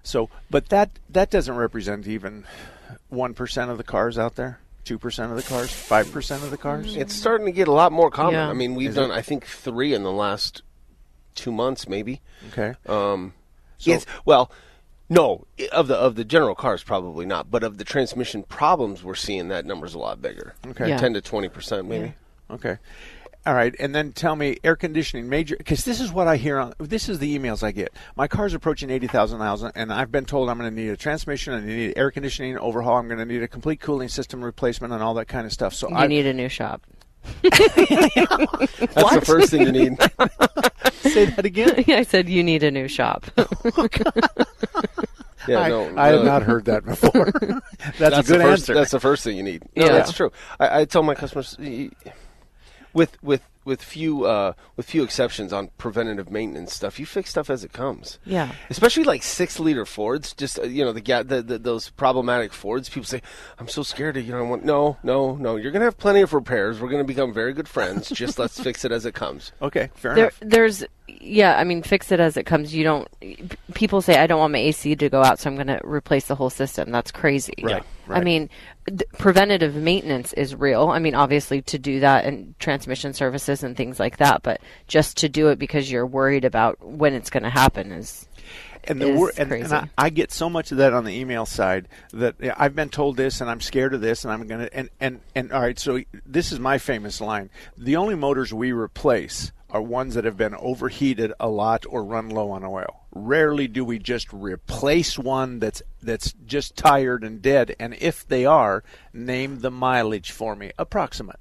So, 0.04 0.30
but 0.50 0.70
that 0.70 0.90
that 1.10 1.30
doesn't 1.30 1.56
represent 1.56 2.08
even 2.08 2.46
one 3.10 3.34
percent 3.34 3.70
of 3.70 3.78
the 3.78 3.84
cars 3.84 4.18
out 4.18 4.36
there. 4.36 4.60
Two 4.84 4.98
percent 4.98 5.32
of 5.32 5.38
the 5.38 5.44
cars. 5.44 5.70
Five 5.72 6.12
percent 6.12 6.44
of 6.44 6.50
the 6.50 6.58
cars. 6.58 6.96
It's 6.96 7.14
starting 7.14 7.46
to 7.46 7.52
get 7.52 7.68
a 7.68 7.74
lot 7.74 7.92
more 7.92 8.10
common. 8.10 8.34
Yeah. 8.34 8.50
I 8.50 8.54
mean, 8.54 8.74
we've 8.74 8.90
Is 8.90 8.96
done 8.96 9.12
it? 9.12 9.14
I 9.14 9.22
think 9.22 9.46
three 9.46 9.94
in 9.94 10.04
the 10.04 10.12
last 10.12 10.62
two 11.38 11.52
months, 11.54 11.88
maybe. 11.88 12.22
Okay. 12.52 12.74
Um, 12.88 13.34
So- 13.78 13.92
yes. 13.92 14.06
Well, 14.26 14.52
no, 15.10 15.46
of 15.72 15.88
the 15.88 15.96
of 15.96 16.16
the 16.16 16.26
general 16.26 16.56
cars 16.56 16.84
probably 16.84 17.26
not, 17.26 17.50
but 17.50 17.64
of 17.64 17.78
the 17.78 17.86
transmission 17.86 18.44
problems 18.44 19.04
we're 19.04 19.16
seeing, 19.16 19.48
that 19.48 19.66
number's 19.66 19.94
a 19.94 20.00
lot 20.00 20.22
bigger. 20.22 20.56
Okay. 20.68 20.90
Yeah. 20.90 20.98
ten 20.98 21.14
to 21.14 21.22
twenty 21.22 21.48
percent 21.48 21.88
maybe. 21.88 22.14
Okay. 22.52 22.78
All 23.46 23.54
right, 23.54 23.74
and 23.80 23.96
then 23.96 24.12
tell 24.12 24.36
me 24.36 24.58
air 24.66 24.76
conditioning 24.76 25.30
major 25.30 25.56
because 25.56 25.86
this 25.86 26.02
is 26.02 26.12
what 26.12 26.28
I 26.28 26.36
hear 26.36 26.58
on 26.60 26.74
this 26.80 27.08
is 27.08 27.20
the 27.20 27.38
emails 27.40 27.64
I 27.64 27.72
get. 27.72 27.94
My 28.18 28.28
car's 28.28 28.54
approaching 28.54 28.90
eighty 28.90 29.08
thousand 29.08 29.40
miles, 29.40 29.64
and 29.64 29.94
I've 29.94 30.12
been 30.12 30.26
told 30.26 30.50
I'm 30.50 30.58
going 30.58 30.70
to 30.70 30.76
need 30.76 30.90
a 30.90 30.98
transmission, 30.98 31.54
I 31.54 31.62
need 31.62 31.94
air 31.96 32.12
conditioning 32.12 32.58
overhaul, 32.58 32.98
I'm 32.98 33.08
going 33.08 33.20
to 33.20 33.26
need 33.26 33.42
a 33.42 33.48
complete 33.48 33.80
cooling 33.80 34.10
system 34.10 34.44
replacement, 34.44 34.92
and 34.92 35.02
all 35.02 35.14
that 35.14 35.30
kind 35.30 35.46
of 35.46 35.54
stuff. 35.54 35.74
So 35.74 35.88
you 35.90 35.96
I 35.96 36.08
need 36.08 36.26
a 36.26 36.34
new 36.34 36.50
shop. 36.50 36.82
That's 37.44 37.56
the 38.96 39.24
first 39.26 39.52
thing 39.52 39.62
you 39.62 39.72
need. 39.72 39.98
say 41.12 41.26
that 41.26 41.46
again. 41.46 41.84
I 41.88 42.04
said 42.04 42.30
you 42.30 42.44
need 42.44 42.64
a 42.64 42.72
new 42.72 42.88
shop. 42.88 43.26
Oh, 45.50 45.54
yeah, 45.54 45.60
I, 45.62 45.70
no, 45.70 45.98
I 45.98 46.08
have 46.08 46.16
no. 46.16 46.24
not 46.24 46.44
heard 46.44 46.66
that 46.66 46.84
before. 46.84 47.32
that's, 47.98 48.18
a 48.18 48.22
the 48.22 48.24
good 48.28 48.42
first, 48.42 48.64
answer. 48.64 48.74
That's 48.74 48.92
the 48.92 49.00
first 49.00 49.24
thing 49.24 49.38
you 49.38 49.44
need. 49.44 49.64
No, 49.78 49.86
Yeah. 49.86 49.92
that's 49.94 50.12
true. 50.12 50.30
I, 50.60 50.82
I 50.82 50.86
tell 50.86 51.04
my 51.04 51.16
customers, 51.16 51.56
with 52.92 53.24
with 53.24 53.42
with 53.68 53.84
few 53.84 54.26
uh, 54.26 54.54
with 54.76 54.90
few 54.90 55.04
exceptions 55.04 55.54
on 55.54 55.70
preventative 55.78 56.32
maintenance 56.32 56.74
stuff, 56.74 57.00
you 57.00 57.06
fix 57.06 57.30
stuff 57.30 57.50
as 57.52 57.64
it 57.64 57.74
comes. 57.74 58.18
Yeah. 58.26 58.52
Especially 58.72 59.04
like 59.04 59.22
six 59.22 59.60
liter 59.60 59.86
Fords, 59.86 60.34
just 60.34 60.58
uh, 60.58 60.64
you 60.64 60.84
know 60.84 60.92
the, 60.94 61.02
ga- 61.02 61.22
the, 61.24 61.44
the 61.44 61.60
those 61.60 61.90
problematic 61.92 62.54
Fords. 62.54 62.90
People 62.90 63.06
say, 63.06 63.22
"I'm 63.60 63.68
so 63.68 63.84
scared 63.84 64.18
of 64.18 64.26
you 64.26 64.32
know." 64.32 64.40
I 64.40 64.42
want 64.50 64.66
no, 64.66 64.98
no, 65.04 65.36
no. 65.36 65.58
You're 65.58 65.72
gonna 65.72 65.86
have 65.86 65.98
plenty 65.98 66.22
of 66.22 66.34
repairs. 66.34 66.80
We're 66.80 66.90
gonna 66.90 67.04
become 67.04 67.34
very 67.34 67.54
good 67.54 67.68
friends. 67.68 68.10
just 68.10 68.40
let's 68.40 68.60
fix 68.60 68.84
it 68.86 68.92
as 68.92 69.06
it 69.06 69.14
comes. 69.14 69.52
okay, 69.62 69.90
fair 69.96 70.16
there, 70.16 70.24
enough. 70.26 70.40
there's 70.42 70.84
yeah 71.10 71.58
i 71.58 71.64
mean 71.64 71.82
fix 71.82 72.12
it 72.12 72.20
as 72.20 72.36
it 72.36 72.46
comes 72.46 72.76
you 72.76 72.84
don't 72.84 73.08
people 73.74 74.02
say 74.02 74.20
i 74.20 74.28
don't 74.28 74.40
want 74.40 74.52
my 74.52 74.60
ac 74.60 74.94
to 74.96 75.10
go 75.10 75.24
out 75.24 75.40
so 75.40 75.50
i'm 75.50 75.56
going 75.56 75.66
to 75.68 75.80
replace 75.86 76.26
the 76.28 76.36
whole 76.36 76.50
system 76.50 76.92
that's 76.92 77.12
crazy 77.12 77.54
Right, 77.64 77.82
i 77.82 77.97
right. 78.08 78.24
mean 78.24 78.50
th- 78.88 79.04
preventative 79.18 79.76
maintenance 79.76 80.34
is 80.34 80.56
real 80.56 80.90
i 80.90 81.00
mean 81.00 81.16
obviously 81.16 81.62
to 81.62 81.78
do 81.78 82.00
that 82.00 82.26
and 82.26 82.58
transmission 82.60 83.14
services 83.14 83.64
and 83.64 83.76
things 83.76 84.00
like 84.00 84.18
that 84.18 84.42
but 84.44 84.62
just 84.88 85.18
to 85.18 85.30
do 85.30 85.50
it 85.50 85.60
because 85.60 85.92
you're 85.92 86.06
worried 86.06 86.46
about 86.46 86.84
when 86.84 87.14
it's 87.14 87.30
going 87.30 87.44
to 87.44 87.50
happen 87.50 87.92
is 87.92 88.28
and 88.88 89.02
the 89.02 89.12
wor- 89.12 89.34
and, 89.38 89.52
and. 89.52 89.74
I, 89.74 89.90
I 89.98 90.10
get 90.10 90.32
so 90.32 90.50
much 90.50 90.72
of 90.72 90.78
that 90.78 90.94
on 90.94 91.04
the 91.04 91.14
email 91.14 91.46
side 91.46 91.88
that 92.14 92.36
yeah, 92.40 92.56
I've 92.58 92.76
been 92.76 92.90
told 92.90 93.18
this 93.18 93.42
and 93.42 93.50
I'm 93.50 93.62
scared 93.62 93.94
of 93.94 94.02
this 94.02 94.24
and 94.24 94.32
I'm 94.32 94.48
gonna 94.48 94.70
and 94.72 94.90
and 95.00 95.20
and 95.36 95.52
all 95.52 95.62
right. 95.62 95.78
So 95.78 96.02
this 96.26 96.52
is 96.52 96.60
my 96.60 96.78
famous 96.78 97.20
line: 97.20 97.50
the 97.78 97.98
only 97.98 98.16
motors 98.16 98.54
we 98.54 98.72
replace 98.72 99.52
are 99.70 99.82
ones 99.82 100.14
that 100.16 100.24
have 100.26 100.38
been 100.38 100.56
overheated 100.56 101.34
a 101.40 101.50
lot 101.50 101.86
or 101.90 102.04
run 102.04 102.30
low 102.30 102.52
on 102.52 102.64
oil. 102.64 103.02
Rarely 103.12 103.68
do 103.68 103.84
we 103.84 104.00
just 104.00 104.32
replace 104.32 105.18
one 105.20 105.60
that's 105.60 105.82
that's 106.02 106.34
just 106.46 106.76
tired 106.76 107.24
and 107.24 107.42
dead. 107.42 107.76
And 107.80 107.94
if 107.96 108.26
they 108.28 108.46
are, 108.46 108.84
name 109.14 109.60
the 109.60 109.72
mileage 109.72 110.32
for 110.32 110.56
me, 110.56 110.72
approximate. 110.78 111.40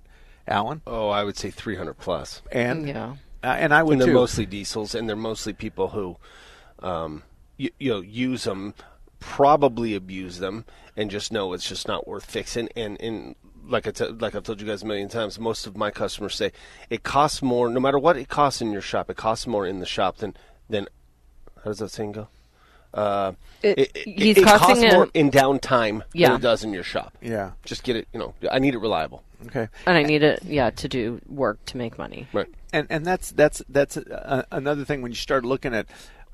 Alan 0.49 0.81
Oh, 0.87 1.09
I 1.09 1.25
would 1.25 1.37
say 1.37 1.51
300 1.51 1.95
plus. 1.95 2.41
and 2.53 2.89
Yeah. 2.89 3.17
uh, 3.43 3.47
and 3.47 3.75
I 3.75 3.83
would 3.83 3.93
And 3.95 4.01
they're 4.01 4.09
too. 4.09 4.15
mostly 4.15 4.47
diesels, 4.47 4.95
and 4.95 5.09
they're 5.09 5.17
mostly 5.17 5.53
people 5.53 5.89
who, 5.89 6.17
um, 6.81 7.23
you, 7.57 7.71
you 7.79 7.91
know, 7.93 8.01
use 8.01 8.45
them, 8.45 8.75
probably 9.21 9.95
abuse 9.95 10.39
them, 10.39 10.65
and 10.97 11.11
just 11.11 11.33
know 11.33 11.53
it's 11.53 11.69
just 11.69 11.89
not 11.89 12.07
worth 12.07 12.25
fixing. 12.25 12.69
And 12.77 13.01
and 13.01 13.35
like 13.67 13.87
I 13.87 13.91
t- 13.91 14.07
like 14.07 14.35
I've 14.35 14.43
told 14.45 14.61
you 14.61 14.67
guys 14.67 14.83
a 14.83 14.87
million 14.87 15.09
times, 15.09 15.39
most 15.39 15.67
of 15.67 15.77
my 15.77 15.91
customers 15.91 16.35
say 16.35 16.53
it 16.91 17.03
costs 17.03 17.43
more, 17.43 17.69
no 17.69 17.81
matter 17.81 17.99
what 17.99 18.17
it 18.17 18.29
costs 18.29 18.61
in 18.61 18.73
your 18.73 18.81
shop, 18.83 19.11
it 19.11 19.17
costs 19.17 19.47
more 19.47 19.67
in 19.67 19.81
the 19.81 19.87
shop 19.87 20.19
than 20.19 20.35
than. 20.71 20.87
How 21.59 21.71
does 21.71 21.79
that 21.81 21.91
saying 21.91 22.13
go? 22.13 22.29
Uh, 22.95 23.33
It- 23.63 23.79
it, 23.79 23.91
it, 23.97 24.19
he's 24.21 24.39
it 24.39 24.45
costs 24.45 24.67
costing 24.67 24.91
more 24.93 25.05
him- 25.05 25.11
in 25.15 25.31
downtime 25.31 26.03
Yeah. 26.15 26.29
than 26.29 26.37
it 26.37 26.43
does 26.43 26.63
in 26.65 26.73
your 26.73 26.85
shop. 26.85 27.13
Yeah. 27.21 27.51
Just 27.65 27.83
get 27.83 27.97
it, 27.97 28.07
you 28.13 28.21
know. 28.21 28.35
I 28.51 28.59
need 28.61 28.75
it 28.75 28.79
reliable. 28.79 29.23
Okay. 29.47 29.69
And 29.85 29.99
I 29.99 30.03
need 30.03 30.23
it, 30.23 30.43
yeah, 30.45 30.71
to 30.71 30.89
do 30.89 31.21
work 31.29 31.63
to 31.67 31.77
make 31.77 31.99
money. 31.99 32.27
Right. 32.33 32.47
and 32.73 32.87
and 32.89 33.05
that's 33.05 33.33
that's 33.33 33.63
that's 33.69 33.97
uh 33.97 34.45
another 34.51 34.85
thing 34.85 35.03
when 35.03 35.11
you 35.13 35.17
start 35.17 35.45
looking 35.45 35.75
at 35.75 35.87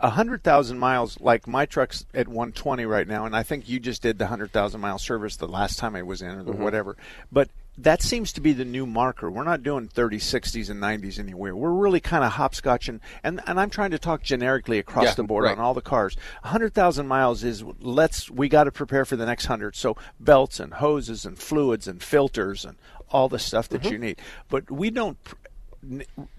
a 0.02 0.10
hundred 0.10 0.42
thousand 0.42 0.78
miles. 0.78 1.18
Like 1.20 1.46
my 1.46 1.64
truck's 1.64 2.04
at 2.12 2.28
one 2.28 2.52
twenty 2.52 2.84
right 2.84 3.06
now, 3.06 3.24
and 3.24 3.34
I 3.34 3.42
think 3.42 3.68
you 3.68 3.80
just 3.80 4.02
did 4.02 4.18
the 4.18 4.26
hundred 4.26 4.52
thousand 4.52 4.80
mile 4.80 4.98
service 4.98 5.36
the 5.36 5.48
last 5.48 5.78
time 5.78 5.96
I 5.96 6.02
was 6.02 6.20
in, 6.20 6.30
or 6.30 6.42
the 6.42 6.52
mm-hmm. 6.52 6.62
whatever. 6.62 6.96
But 7.30 7.48
that 7.78 8.02
seems 8.02 8.32
to 8.34 8.40
be 8.40 8.52
the 8.52 8.64
new 8.64 8.84
marker. 8.84 9.30
We're 9.30 9.44
not 9.44 9.62
doing 9.62 9.88
30s, 9.88 10.16
60s, 10.16 10.68
and 10.68 10.82
90s 10.82 11.18
anywhere. 11.18 11.56
We're 11.56 11.70
really 11.70 12.00
kind 12.00 12.22
of 12.22 12.32
hopscotching, 12.32 13.00
and 13.22 13.40
and 13.46 13.58
I'm 13.58 13.70
trying 13.70 13.92
to 13.92 13.98
talk 13.98 14.22
generically 14.22 14.78
across 14.78 15.04
Yeah, 15.04 15.14
the 15.14 15.22
board 15.22 15.44
right. 15.44 15.56
on 15.56 15.64
all 15.64 15.72
the 15.72 15.80
cars. 15.80 16.16
100,000 16.42 17.06
miles 17.06 17.44
is 17.44 17.64
let's 17.80 18.28
we 18.28 18.48
got 18.48 18.64
to 18.64 18.72
prepare 18.72 19.04
for 19.04 19.16
the 19.16 19.24
next 19.24 19.44
100. 19.48 19.76
So 19.76 19.96
belts 20.20 20.60
and 20.60 20.74
hoses 20.74 21.24
and 21.24 21.38
fluids 21.38 21.86
and 21.86 22.02
filters 22.02 22.64
and 22.64 22.76
all 23.10 23.28
the 23.28 23.38
stuff 23.38 23.68
that 23.68 23.82
mm-hmm. 23.82 23.92
you 23.92 23.98
need. 23.98 24.20
But 24.48 24.70
we 24.70 24.90
don't 24.90 25.16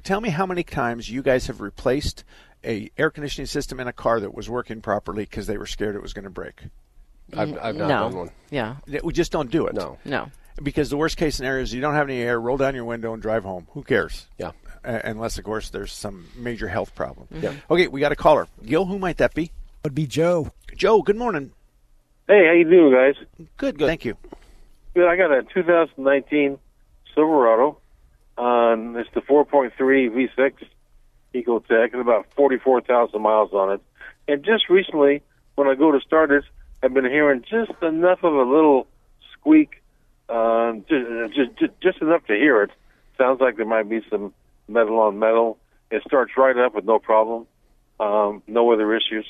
tell 0.03 0.22
me 0.22 0.29
how 0.29 0.46
many 0.46 0.63
times 0.63 1.10
you 1.10 1.22
guys 1.22 1.48
have 1.48 1.62
replaced 1.62 2.24
a 2.63 2.89
air 2.98 3.10
conditioning 3.10 3.48
system 3.48 3.79
in 3.79 3.88
a 3.88 3.93
car 3.93 4.20
that 4.20 4.34
was 4.34 4.50
working 4.50 4.82
properly 4.82 5.24
because 5.24 5.48
they 5.48 5.58
were 5.58 5.65
scared 5.65 5.96
it 5.96 6.01
was 6.01 6.13
going 6.13 6.24
to 6.24 6.29
break. 6.29 6.62
I've, 7.36 7.58
I've 7.58 7.75
not 7.75 7.88
no. 7.88 7.88
done 7.88 8.15
one. 8.15 8.32
Yeah. 8.50 8.75
We 9.03 9.13
just 9.13 9.32
don't 9.32 9.50
do 9.50 9.67
it. 9.67 9.74
No. 9.74 9.98
No. 10.05 10.29
Because 10.62 10.89
the 10.89 10.98
worst 10.98 11.17
case 11.17 11.36
scenario 11.36 11.63
is 11.63 11.74
you 11.74 11.82
don't 11.82 11.96
have 11.96 12.10
any 12.10 12.22
air, 12.22 12.39
roll 12.39 12.58
down 12.58 12.75
your 12.75 12.86
window 12.86 13.13
and 13.13 13.22
drive 13.22 13.43
home. 13.43 13.67
Who 13.72 13.84
cares? 13.84 14.27
Yeah. 14.38 14.51
Uh, 14.86 15.00
unless, 15.03 15.38
of 15.38 15.46
course, 15.46 15.70
there's 15.70 15.91
some 15.91 16.27
major 16.36 16.67
health 16.67 16.93
problem. 16.93 17.27
Yeah. 17.32 17.53
Okay, 17.70 17.88
we 17.88 18.01
got 18.01 18.12
a 18.12 18.15
caller. 18.15 18.48
Gil, 18.65 18.86
who 18.86 19.00
might 19.00 19.17
that 19.17 19.34
be? 19.34 19.43
It 19.46 19.51
would 19.86 19.96
be 19.96 20.05
Joe. 20.05 20.51
Joe, 20.75 21.01
good 21.01 21.15
morning. 21.15 21.51
Hey, 22.27 22.46
how 22.46 22.53
you 22.53 22.70
doing, 22.70 22.93
guys? 22.93 23.48
Good, 23.58 23.77
good, 23.77 23.88
thank 23.88 24.05
you. 24.05 24.15
Good. 24.93 25.08
I 25.08 25.15
got 25.15 25.32
a 25.32 25.43
2019 25.43 26.60
Silverado. 27.15 27.77
Um, 28.38 28.96
it's 28.98 29.10
the 29.13 29.22
4.3 29.22 29.72
V6 29.77 30.53
EcoTec. 31.33 31.87
It's 31.87 31.95
about 31.95 32.27
44,000 32.35 33.21
miles 33.21 33.53
on 33.53 33.73
it. 33.73 33.81
And 34.27 34.43
just 34.43 34.69
recently, 34.69 35.21
when 35.55 35.67
I 35.67 35.75
go 35.75 35.91
to 35.91 35.99
start 35.99 36.31
it, 36.31 36.43
I've 36.81 36.93
been 36.93 37.05
hearing 37.05 37.43
just 37.49 37.71
enough 37.81 38.23
of 38.23 38.33
a 38.33 38.43
little 38.43 38.87
squeak, 39.33 39.81
uh, 40.29 40.73
just, 40.89 41.57
just 41.59 41.71
just 41.81 42.01
enough 42.01 42.25
to 42.27 42.33
hear 42.33 42.61
it. 42.63 42.71
Sounds 43.17 43.39
like 43.41 43.57
there 43.57 43.65
might 43.65 43.89
be 43.89 44.01
some 44.09 44.33
metal 44.67 44.99
on 44.99 45.19
metal. 45.19 45.57
It 45.91 46.01
starts 46.05 46.33
right 46.37 46.57
up 46.57 46.75
with 46.75 46.85
no 46.85 46.99
problem, 46.99 47.45
um, 47.99 48.41
no 48.47 48.71
other 48.73 48.95
issues. 48.95 49.25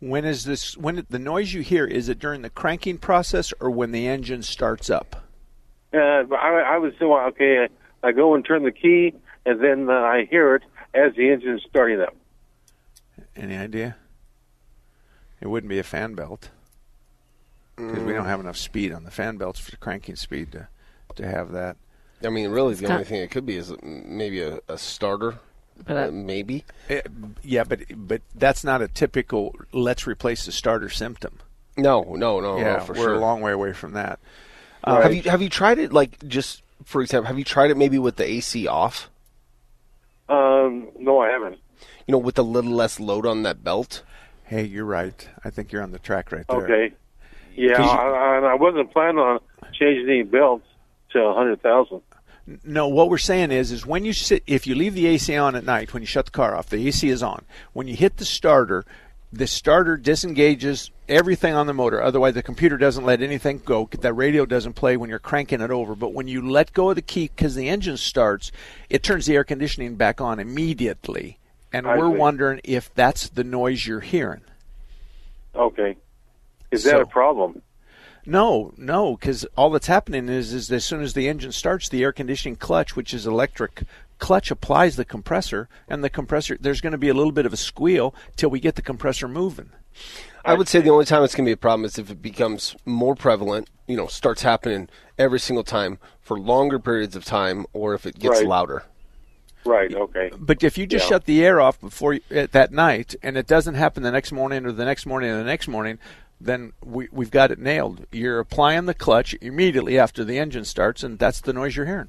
When 0.00 0.24
is 0.24 0.44
this? 0.44 0.76
When 0.76 1.06
the 1.08 1.18
noise 1.18 1.54
you 1.54 1.62
hear 1.62 1.86
is 1.86 2.08
it 2.08 2.18
during 2.18 2.42
the 2.42 2.50
cranking 2.50 2.98
process 2.98 3.54
or 3.60 3.70
when 3.70 3.92
the 3.92 4.06
engine 4.06 4.42
starts 4.42 4.90
up? 4.90 5.24
Uh, 5.94 5.98
I, 5.98 6.74
I 6.74 6.78
was 6.78 6.92
so 6.98 7.16
okay. 7.28 7.66
I, 8.02 8.08
I 8.08 8.12
go 8.12 8.34
and 8.34 8.44
turn 8.44 8.64
the 8.64 8.72
key, 8.72 9.14
and 9.46 9.62
then 9.62 9.88
uh, 9.88 9.92
I 9.92 10.26
hear 10.28 10.56
it 10.56 10.62
as 10.96 11.14
the 11.14 11.30
engine 11.30 11.56
is 11.56 11.62
starting 11.68 12.00
up. 12.00 12.16
Any 13.34 13.56
idea? 13.56 13.96
It 15.40 15.48
wouldn't 15.48 15.68
be 15.68 15.78
a 15.78 15.84
fan 15.84 16.14
belt 16.14 16.50
because 17.76 17.98
we 18.02 18.12
don't 18.12 18.24
have 18.24 18.40
enough 18.40 18.56
speed 18.56 18.92
on 18.92 19.04
the 19.04 19.10
fan 19.10 19.36
belts 19.36 19.60
for 19.60 19.76
cranking 19.76 20.16
speed 20.16 20.52
to 20.52 20.68
to 21.16 21.26
have 21.26 21.52
that. 21.52 21.76
I 22.24 22.30
mean, 22.30 22.50
really, 22.50 22.74
the 22.74 22.90
only 22.90 23.04
thing 23.04 23.20
it 23.20 23.30
could 23.30 23.44
be 23.46 23.56
is 23.56 23.72
maybe 23.82 24.40
a, 24.40 24.60
a 24.68 24.78
starter. 24.78 25.38
But 25.86 25.96
uh, 25.96 26.10
maybe. 26.10 26.64
Eh, 26.88 27.02
yeah, 27.42 27.64
but 27.64 27.80
but 27.94 28.22
that's 28.34 28.64
not 28.64 28.80
a 28.80 28.88
typical 28.88 29.54
let's 29.72 30.06
replace 30.06 30.46
the 30.46 30.52
starter 30.52 30.88
symptom. 30.88 31.38
No, 31.76 32.14
no, 32.16 32.40
no, 32.40 32.56
yeah, 32.56 32.76
no, 32.76 32.80
for 32.80 32.92
we're 32.94 32.98
sure. 32.98 33.14
a 33.14 33.20
long 33.20 33.42
way 33.42 33.52
away 33.52 33.74
from 33.74 33.92
that. 33.92 34.18
Uh, 34.82 35.02
Have 35.02 35.14
you 35.14 35.22
have 35.22 35.42
you 35.42 35.50
tried 35.50 35.78
it 35.78 35.92
like 35.92 36.26
just 36.26 36.62
for 36.84 37.02
example? 37.02 37.26
Have 37.26 37.38
you 37.38 37.44
tried 37.44 37.70
it 37.70 37.76
maybe 37.76 37.98
with 37.98 38.16
the 38.16 38.24
AC 38.24 38.66
off? 38.66 39.10
Um, 40.28 40.88
no, 40.98 41.20
I 41.20 41.30
haven't. 41.30 41.58
You 42.06 42.12
know, 42.12 42.18
with 42.18 42.38
a 42.38 42.42
little 42.42 42.72
less 42.72 42.98
load 43.00 43.26
on 43.26 43.42
that 43.44 43.62
belt. 43.62 44.02
Hey, 44.44 44.64
you're 44.64 44.84
right. 44.84 45.28
I 45.44 45.50
think 45.50 45.72
you're 45.72 45.82
on 45.82 45.90
the 45.92 45.98
track 45.98 46.30
right 46.32 46.46
there. 46.48 46.64
Okay. 46.64 46.94
Yeah, 47.56 47.74
'Cause 47.74 47.86
you- 47.86 47.90
I, 47.98 48.38
I, 48.38 48.52
I 48.52 48.54
wasn't 48.54 48.92
planning 48.92 49.18
on 49.18 49.40
changing 49.72 50.08
any 50.08 50.22
belts 50.22 50.66
to 51.12 51.20
a 51.20 51.34
hundred 51.34 51.62
thousand. 51.62 52.02
No, 52.64 52.86
what 52.86 53.10
we're 53.10 53.18
saying 53.18 53.50
is, 53.50 53.72
is 53.72 53.84
when 53.84 54.04
you 54.04 54.12
sit, 54.12 54.44
if 54.46 54.68
you 54.68 54.76
leave 54.76 54.94
the 54.94 55.06
AC 55.06 55.36
on 55.36 55.56
at 55.56 55.64
night, 55.64 55.92
when 55.92 56.02
you 56.02 56.06
shut 56.06 56.26
the 56.26 56.30
car 56.30 56.54
off, 56.54 56.68
the 56.68 56.86
AC 56.86 57.08
is 57.08 57.20
on. 57.22 57.44
When 57.72 57.88
you 57.88 57.96
hit 57.96 58.18
the 58.18 58.24
starter, 58.24 58.84
the 59.32 59.46
starter 59.46 59.96
disengages 59.96 60.90
everything 61.08 61.54
on 61.54 61.66
the 61.66 61.74
motor. 61.74 62.02
Otherwise, 62.02 62.34
the 62.34 62.42
computer 62.42 62.76
doesn't 62.76 63.04
let 63.04 63.20
anything 63.20 63.60
go. 63.64 63.88
That 64.00 64.12
radio 64.14 64.46
doesn't 64.46 64.74
play 64.74 64.96
when 64.96 65.10
you're 65.10 65.18
cranking 65.18 65.60
it 65.60 65.70
over. 65.70 65.94
But 65.94 66.12
when 66.12 66.28
you 66.28 66.48
let 66.48 66.72
go 66.72 66.90
of 66.90 66.96
the 66.96 67.02
key 67.02 67.30
because 67.34 67.54
the 67.54 67.68
engine 67.68 67.96
starts, 67.96 68.52
it 68.88 69.02
turns 69.02 69.26
the 69.26 69.34
air 69.34 69.44
conditioning 69.44 69.96
back 69.96 70.20
on 70.20 70.38
immediately. 70.38 71.38
And 71.72 71.86
I 71.86 71.98
we're 71.98 72.12
see. 72.12 72.18
wondering 72.18 72.60
if 72.64 72.94
that's 72.94 73.28
the 73.28 73.44
noise 73.44 73.86
you're 73.86 74.00
hearing. 74.00 74.42
Okay. 75.54 75.96
Is 76.70 76.84
that 76.84 76.90
So- 76.92 77.00
a 77.00 77.06
problem? 77.06 77.62
No, 78.28 78.72
no, 78.76 79.14
because 79.14 79.46
all 79.56 79.70
that's 79.70 79.86
happening 79.86 80.28
is, 80.28 80.52
is 80.52 80.70
as 80.72 80.84
soon 80.84 81.00
as 81.00 81.14
the 81.14 81.28
engine 81.28 81.52
starts, 81.52 81.88
the 81.88 82.02
air 82.02 82.10
conditioning 82.12 82.56
clutch, 82.56 82.96
which 82.96 83.14
is 83.14 83.24
electric 83.24 83.84
clutch, 84.18 84.50
applies 84.50 84.96
the 84.96 85.04
compressor, 85.04 85.68
and 85.88 86.02
the 86.02 86.10
compressor 86.10 86.56
there's 86.60 86.80
going 86.80 86.92
to 86.92 86.98
be 86.98 87.08
a 87.08 87.14
little 87.14 87.32
bit 87.32 87.46
of 87.46 87.52
a 87.52 87.56
squeal 87.56 88.14
till 88.36 88.50
we 88.50 88.60
get 88.60 88.74
the 88.74 88.82
compressor 88.82 89.28
moving. 89.28 89.70
I 90.44 90.54
would 90.54 90.68
say 90.68 90.80
the 90.80 90.90
only 90.90 91.04
time 91.04 91.24
it's 91.24 91.34
going 91.34 91.44
to 91.44 91.48
be 91.48 91.54
a 91.54 91.56
problem 91.56 91.84
is 91.84 91.98
if 91.98 92.10
it 92.10 92.22
becomes 92.22 92.76
more 92.84 93.14
prevalent. 93.14 93.68
You 93.88 93.96
know, 93.96 94.06
starts 94.08 94.42
happening 94.42 94.88
every 95.16 95.38
single 95.38 95.62
time 95.64 95.98
for 96.20 96.38
longer 96.38 96.78
periods 96.78 97.14
of 97.14 97.24
time, 97.24 97.66
or 97.72 97.94
if 97.94 98.04
it 98.04 98.18
gets 98.18 98.40
Right. 98.40 98.46
louder. 98.48 98.82
Right. 99.64 99.92
Okay. 99.94 100.30
But 100.36 100.62
if 100.62 100.76
you 100.78 100.86
just 100.86 101.04
Yeah. 101.06 101.08
shut 101.10 101.24
the 101.24 101.44
air 101.44 101.60
off 101.60 101.80
before 101.80 102.14
you, 102.14 102.20
at 102.30 102.52
that 102.52 102.72
night, 102.72 103.14
and 103.22 103.36
it 103.36 103.46
doesn't 103.46 103.74
happen 103.74 104.02
the 104.02 104.10
next 104.12 104.32
morning 104.32 104.66
or 104.66 104.72
the 104.72 104.84
next 104.84 105.06
morning 105.06 105.30
or 105.30 105.38
the 105.38 105.44
next 105.44 105.66
morning, 105.68 105.98
then 106.40 106.72
we, 106.84 107.08
we've 107.10 107.30
got 107.30 107.50
it 107.50 107.58
nailed. 107.58 108.06
You're 108.12 108.38
applying 108.40 108.86
the 108.86 108.94
clutch 108.94 109.34
immediately 109.40 109.98
after 109.98 110.24
the 110.24 110.38
engine 110.38 110.64
starts, 110.64 111.02
and 111.02 111.18
that's 111.18 111.40
the 111.40 111.52
noise 111.52 111.76
you're 111.76 111.86
hearing. 111.86 112.08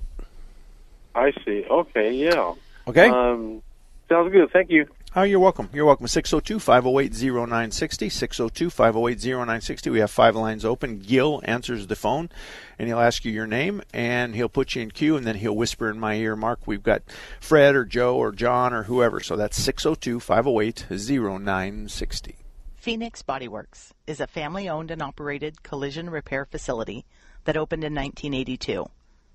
I 1.17 1.31
see. 1.43 1.65
Okay. 1.69 2.13
Yeah. 2.13 2.53
Okay. 2.87 3.09
Um, 3.09 3.63
sounds 4.07 4.31
good. 4.31 4.51
Thank 4.51 4.69
you. 4.69 4.85
Oh, 5.15 5.23
you're 5.23 5.39
welcome. 5.39 5.67
You're 5.73 5.85
welcome. 5.85 6.07
602 6.07 6.59
508 6.59 7.11
0960. 7.11 8.09
602 8.09 8.69
508 8.69 9.25
0960. 9.25 9.89
We 9.89 9.99
have 9.99 10.11
five 10.11 10.35
lines 10.35 10.63
open. 10.63 10.99
Gil 10.99 11.41
answers 11.43 11.87
the 11.87 11.95
phone, 11.95 12.29
and 12.77 12.87
he'll 12.87 12.99
ask 12.99 13.25
you 13.25 13.31
your 13.31 13.47
name, 13.47 13.81
and 13.91 14.35
he'll 14.35 14.47
put 14.47 14.75
you 14.75 14.83
in 14.83 14.91
queue, 14.91 15.17
and 15.17 15.25
then 15.25 15.37
he'll 15.37 15.55
whisper 15.55 15.89
in 15.89 15.99
my 15.99 16.13
ear, 16.15 16.35
Mark, 16.35 16.67
we've 16.67 16.83
got 16.83 17.01
Fred 17.39 17.73
or 17.73 17.83
Joe 17.83 18.15
or 18.15 18.31
John 18.31 18.73
or 18.73 18.83
whoever. 18.83 19.19
So 19.19 19.35
that's 19.35 19.57
602 19.57 20.19
508 20.19 20.85
0960. 20.91 22.35
Phoenix 22.75 23.23
Bodyworks 23.23 23.91
is 24.05 24.19
a 24.19 24.27
family 24.27 24.69
owned 24.69 24.91
and 24.91 25.01
operated 25.01 25.63
collision 25.63 26.11
repair 26.11 26.45
facility 26.45 27.05
that 27.45 27.57
opened 27.57 27.83
in 27.83 27.95
1982. 27.95 28.85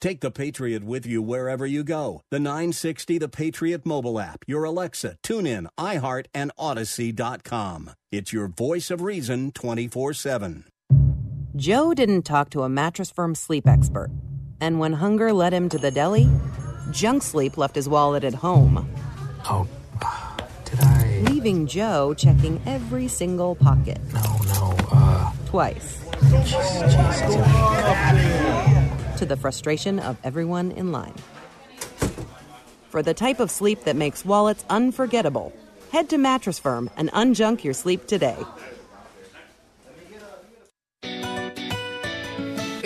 Take 0.00 0.20
the 0.20 0.30
Patriot 0.30 0.84
with 0.84 1.06
you 1.06 1.22
wherever 1.22 1.64
you 1.64 1.82
go. 1.82 2.22
The 2.30 2.38
960 2.38 3.18
The 3.18 3.28
Patriot 3.28 3.86
mobile 3.86 4.20
app, 4.20 4.44
your 4.46 4.64
Alexa, 4.64 5.16
TuneIn, 5.22 5.68
iHeart, 5.78 6.26
and 6.34 6.52
Odyssey.com. 6.58 7.90
It's 8.12 8.32
your 8.32 8.48
voice 8.48 8.90
of 8.90 9.00
reason 9.00 9.52
24 9.52 10.12
7. 10.12 10.64
Joe 11.56 11.94
didn't 11.94 12.22
talk 12.22 12.50
to 12.50 12.62
a 12.62 12.68
mattress 12.68 13.10
firm 13.10 13.34
sleep 13.34 13.66
expert. 13.66 14.10
And 14.60 14.78
when 14.78 14.92
hunger 14.92 15.32
led 15.32 15.54
him 15.54 15.68
to 15.70 15.78
the 15.78 15.90
deli, 15.90 16.28
junk 16.90 17.22
sleep 17.22 17.56
left 17.56 17.74
his 17.74 17.88
wallet 17.88 18.24
at 18.24 18.34
home. 18.34 18.88
Oh, 19.48 19.66
did 20.64 20.80
I? 20.80 21.22
Leaving 21.30 21.66
Joe 21.66 22.12
checking 22.12 22.60
every 22.66 23.08
single 23.08 23.54
pocket. 23.54 23.98
No, 24.12 24.22
no, 24.48 24.76
uh. 24.92 25.32
Twice. 25.46 26.02
To 29.16 29.24
the 29.24 29.36
frustration 29.36 29.98
of 29.98 30.18
everyone 30.24 30.72
in 30.72 30.92
line. 30.92 31.14
For 32.90 33.02
the 33.02 33.14
type 33.14 33.40
of 33.40 33.50
sleep 33.50 33.84
that 33.84 33.96
makes 33.96 34.26
wallets 34.26 34.62
unforgettable, 34.68 35.54
head 35.90 36.10
to 36.10 36.18
Mattress 36.18 36.58
Firm 36.58 36.90
and 36.98 37.10
unjunk 37.12 37.64
your 37.64 37.72
sleep 37.72 38.06
today. 38.06 38.36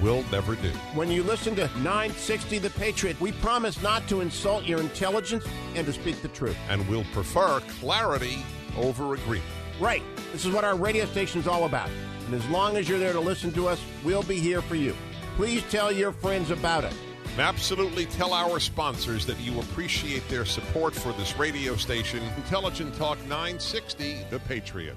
will 0.00 0.24
never 0.30 0.54
do. 0.56 0.70
When 0.94 1.10
you 1.10 1.22
listen 1.22 1.54
to 1.56 1.66
960 1.78 2.58
The 2.58 2.70
Patriot, 2.70 3.20
we 3.20 3.32
promise 3.32 3.80
not 3.82 4.08
to 4.08 4.20
insult 4.20 4.64
your 4.64 4.80
intelligence 4.80 5.44
and 5.74 5.86
to 5.86 5.92
speak 5.92 6.20
the 6.22 6.28
truth. 6.28 6.56
And 6.68 6.88
we'll 6.88 7.04
prefer 7.12 7.60
clarity 7.80 8.44
over 8.76 9.14
agreement. 9.14 9.48
Right. 9.80 10.02
This 10.32 10.44
is 10.44 10.52
what 10.52 10.64
our 10.64 10.76
radio 10.76 11.04
station's 11.06 11.46
all 11.46 11.64
about. 11.64 11.90
And 12.26 12.34
as 12.34 12.46
long 12.48 12.76
as 12.76 12.88
you're 12.88 12.98
there 12.98 13.12
to 13.12 13.20
listen 13.20 13.52
to 13.52 13.68
us, 13.68 13.82
we'll 14.04 14.22
be 14.22 14.40
here 14.40 14.62
for 14.62 14.76
you. 14.76 14.94
Please 15.36 15.62
tell 15.70 15.90
your 15.90 16.12
friends 16.12 16.50
about 16.50 16.84
it. 16.84 16.94
Absolutely 17.38 18.06
tell 18.06 18.32
our 18.32 18.60
sponsors 18.60 19.26
that 19.26 19.40
you 19.40 19.58
appreciate 19.58 20.26
their 20.28 20.44
support 20.44 20.94
for 20.94 21.12
this 21.14 21.36
radio 21.36 21.74
station, 21.74 22.22
Intelligent 22.36 22.94
Talk 22.94 23.18
960, 23.22 24.26
The 24.30 24.38
Patriot. 24.40 24.96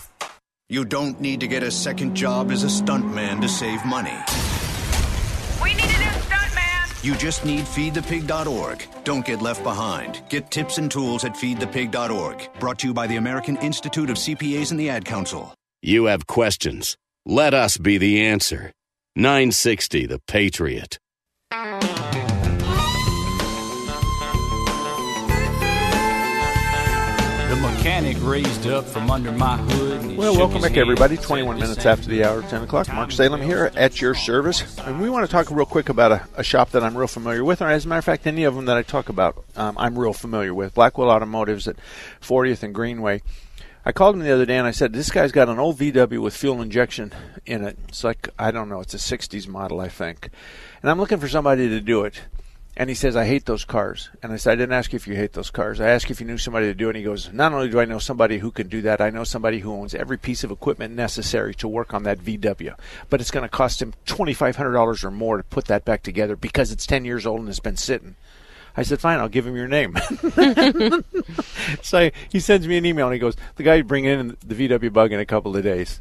You 0.71 0.85
don't 0.85 1.19
need 1.19 1.41
to 1.41 1.47
get 1.47 1.63
a 1.63 1.69
second 1.69 2.15
job 2.15 2.49
as 2.49 2.63
a 2.63 2.67
stuntman 2.67 3.41
to 3.41 3.49
save 3.49 3.83
money. 3.83 4.17
We 5.61 5.73
need 5.73 5.83
a 5.83 5.99
new 5.99 6.15
stuntman! 6.23 7.03
You 7.03 7.13
just 7.17 7.43
need 7.43 7.65
feedthepig.org. 7.65 8.87
Don't 9.03 9.25
get 9.25 9.41
left 9.41 9.63
behind. 9.63 10.21
Get 10.29 10.49
tips 10.49 10.77
and 10.77 10.89
tools 10.89 11.25
at 11.25 11.33
feedthepig.org. 11.33 12.47
Brought 12.57 12.79
to 12.79 12.87
you 12.87 12.93
by 12.93 13.05
the 13.05 13.17
American 13.17 13.57
Institute 13.57 14.09
of 14.09 14.15
CPAs 14.15 14.71
and 14.71 14.79
the 14.79 14.89
Ad 14.89 15.03
Council. 15.03 15.53
You 15.81 16.05
have 16.05 16.25
questions. 16.25 16.95
Let 17.25 17.53
us 17.53 17.75
be 17.75 17.97
the 17.97 18.21
answer. 18.21 18.71
960 19.17 20.05
The 20.05 20.21
Patriot. 20.25 20.97
Mechanic 28.01 28.27
raised 28.27 28.65
up 28.65 28.83
from 28.85 29.11
under 29.11 29.31
my 29.31 29.57
hood. 29.57 30.17
Well, 30.17 30.35
welcome 30.35 30.59
back, 30.59 30.75
everybody. 30.75 31.17
21 31.17 31.59
minutes 31.59 31.85
after 31.85 32.09
the 32.09 32.23
hour, 32.23 32.41
10 32.41 32.63
o'clock. 32.63 32.91
Mark 32.91 33.11
Salem 33.11 33.41
here 33.41 33.71
at 33.75 34.01
your 34.01 34.15
service. 34.15 34.75
And 34.79 34.99
we 34.99 35.07
want 35.07 35.23
to 35.23 35.31
talk 35.31 35.51
real 35.51 35.67
quick 35.67 35.87
about 35.87 36.11
a, 36.11 36.27
a 36.35 36.43
shop 36.43 36.71
that 36.71 36.83
I'm 36.83 36.97
real 36.97 37.07
familiar 37.07 37.43
with, 37.43 37.61
or 37.61 37.67
as 37.67 37.85
a 37.85 37.87
matter 37.87 37.99
of 37.99 38.05
fact, 38.05 38.25
any 38.25 38.43
of 38.43 38.55
them 38.55 38.65
that 38.65 38.75
I 38.75 38.81
talk 38.81 39.09
about, 39.09 39.45
um, 39.55 39.77
I'm 39.77 39.99
real 39.99 40.13
familiar 40.13 40.51
with. 40.51 40.73
Blackwell 40.73 41.11
Automotives 41.11 41.67
at 41.67 41.75
40th 42.21 42.63
and 42.63 42.73
Greenway. 42.73 43.21
I 43.85 43.91
called 43.91 44.15
him 44.15 44.23
the 44.23 44.33
other 44.33 44.47
day 44.47 44.57
and 44.57 44.65
I 44.65 44.71
said, 44.71 44.93
This 44.93 45.11
guy's 45.11 45.31
got 45.31 45.47
an 45.47 45.59
old 45.59 45.77
VW 45.77 46.23
with 46.23 46.35
fuel 46.35 46.59
injection 46.59 47.13
in 47.45 47.63
it. 47.63 47.77
It's 47.87 48.03
like, 48.03 48.29
I 48.39 48.49
don't 48.49 48.67
know, 48.67 48.79
it's 48.79 48.95
a 48.95 48.97
60s 48.97 49.47
model, 49.47 49.79
I 49.79 49.89
think. 49.89 50.29
And 50.81 50.89
I'm 50.89 50.97
looking 50.97 51.19
for 51.19 51.29
somebody 51.29 51.69
to 51.69 51.79
do 51.79 52.03
it. 52.05 52.19
And 52.77 52.89
he 52.89 52.95
says, 52.95 53.17
I 53.17 53.25
hate 53.25 53.45
those 53.45 53.65
cars. 53.65 54.09
And 54.23 54.31
I 54.31 54.37
said, 54.37 54.53
I 54.53 54.55
didn't 54.55 54.73
ask 54.73 54.93
you 54.93 54.97
if 54.97 55.05
you 55.05 55.15
hate 55.15 55.33
those 55.33 55.51
cars. 55.51 55.81
I 55.81 55.89
asked 55.89 56.07
you 56.07 56.13
if 56.13 56.21
you 56.21 56.27
knew 56.27 56.37
somebody 56.37 56.67
to 56.67 56.73
do 56.73 56.87
it. 56.87 56.91
And 56.91 56.97
he 56.97 57.03
goes, 57.03 57.31
Not 57.33 57.51
only 57.51 57.69
do 57.69 57.81
I 57.81 57.85
know 57.85 57.99
somebody 57.99 58.37
who 58.37 58.49
can 58.49 58.69
do 58.69 58.81
that, 58.83 59.01
I 59.01 59.09
know 59.09 59.25
somebody 59.25 59.59
who 59.59 59.73
owns 59.73 59.93
every 59.93 60.17
piece 60.17 60.43
of 60.45 60.51
equipment 60.51 60.95
necessary 60.95 61.53
to 61.55 61.67
work 61.67 61.93
on 61.93 62.03
that 62.03 62.19
VW. 62.19 62.75
But 63.09 63.19
it's 63.19 63.31
going 63.31 63.43
to 63.43 63.49
cost 63.49 63.81
him 63.81 63.93
$2,500 64.05 65.03
or 65.03 65.11
more 65.11 65.37
to 65.37 65.43
put 65.43 65.65
that 65.65 65.83
back 65.83 66.01
together 66.01 66.37
because 66.37 66.71
it's 66.71 66.87
10 66.87 67.03
years 67.03 67.25
old 67.25 67.41
and 67.41 67.49
it's 67.49 67.59
been 67.59 67.77
sitting. 67.77 68.15
I 68.75 68.83
said, 68.83 69.01
fine, 69.01 69.19
I'll 69.19 69.27
give 69.27 69.45
him 69.45 69.57
your 69.57 69.67
name. 69.67 69.97
so 71.81 72.09
he 72.29 72.39
sends 72.39 72.65
me 72.67 72.77
an 72.77 72.85
email 72.85 73.07
and 73.07 73.13
he 73.13 73.19
goes, 73.19 73.35
the 73.57 73.63
guy 73.63 73.81
bring 73.81 74.05
in 74.05 74.37
the 74.45 74.55
VW 74.55 74.93
bug 74.93 75.11
in 75.11 75.19
a 75.19 75.25
couple 75.25 75.57
of 75.57 75.63
days. 75.63 75.99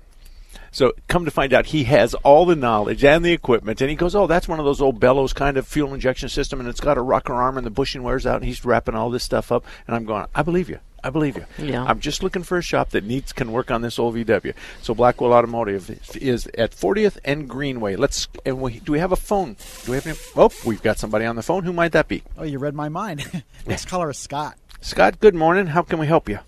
So 0.72 0.92
come 1.08 1.24
to 1.24 1.30
find 1.30 1.52
out, 1.52 1.66
he 1.66 1.84
has 1.84 2.14
all 2.14 2.46
the 2.46 2.56
knowledge 2.56 3.04
and 3.04 3.24
the 3.24 3.32
equipment, 3.32 3.80
and 3.80 3.90
he 3.90 3.96
goes, 3.96 4.14
"Oh, 4.14 4.26
that's 4.26 4.48
one 4.48 4.58
of 4.58 4.64
those 4.64 4.80
old 4.80 5.00
bellows 5.00 5.32
kind 5.32 5.56
of 5.56 5.66
fuel 5.66 5.94
injection 5.94 6.28
system, 6.28 6.60
and 6.60 6.68
it's 6.68 6.80
got 6.80 6.98
a 6.98 7.02
rocker 7.02 7.34
arm, 7.34 7.56
and 7.56 7.66
the 7.66 7.70
bushing 7.70 8.02
wears 8.02 8.26
out." 8.26 8.36
And 8.36 8.44
he's 8.44 8.64
wrapping 8.64 8.94
all 8.94 9.10
this 9.10 9.24
stuff 9.24 9.50
up, 9.50 9.64
and 9.86 9.96
I'm 9.96 10.04
going, 10.04 10.26
"I 10.34 10.42
believe 10.42 10.68
you. 10.68 10.78
I 11.02 11.08
believe 11.08 11.36
you. 11.36 11.46
Yeah. 11.58 11.82
I'm 11.84 11.98
just 11.98 12.22
looking 12.22 12.42
for 12.42 12.58
a 12.58 12.62
shop 12.62 12.90
that 12.90 13.04
needs 13.04 13.32
can 13.32 13.52
work 13.52 13.70
on 13.70 13.82
this 13.82 13.98
old 13.98 14.14
VW." 14.14 14.52
So 14.82 14.94
Blackwell 14.94 15.32
Automotive 15.32 15.90
is 16.16 16.46
at 16.58 16.72
40th 16.72 17.18
and 17.24 17.48
Greenway. 17.48 17.96
Let's 17.96 18.28
and 18.44 18.60
we, 18.60 18.80
do 18.80 18.92
we 18.92 18.98
have 18.98 19.12
a 19.12 19.16
phone? 19.16 19.56
Do 19.84 19.92
we 19.92 19.96
have 19.96 20.06
any? 20.06 20.16
Oh, 20.36 20.52
we've 20.64 20.82
got 20.82 20.98
somebody 20.98 21.24
on 21.24 21.36
the 21.36 21.42
phone. 21.42 21.64
Who 21.64 21.72
might 21.72 21.92
that 21.92 22.06
be? 22.06 22.22
Oh, 22.38 22.44
you 22.44 22.58
read 22.58 22.74
my 22.74 22.88
mind. 22.88 23.42
Next 23.66 23.88
caller 23.88 24.10
is 24.10 24.18
Scott. 24.18 24.56
Scott, 24.82 25.20
good 25.20 25.34
morning. 25.34 25.68
How 25.68 25.82
can 25.82 25.98
we 25.98 26.06
help 26.06 26.28
you? 26.28 26.38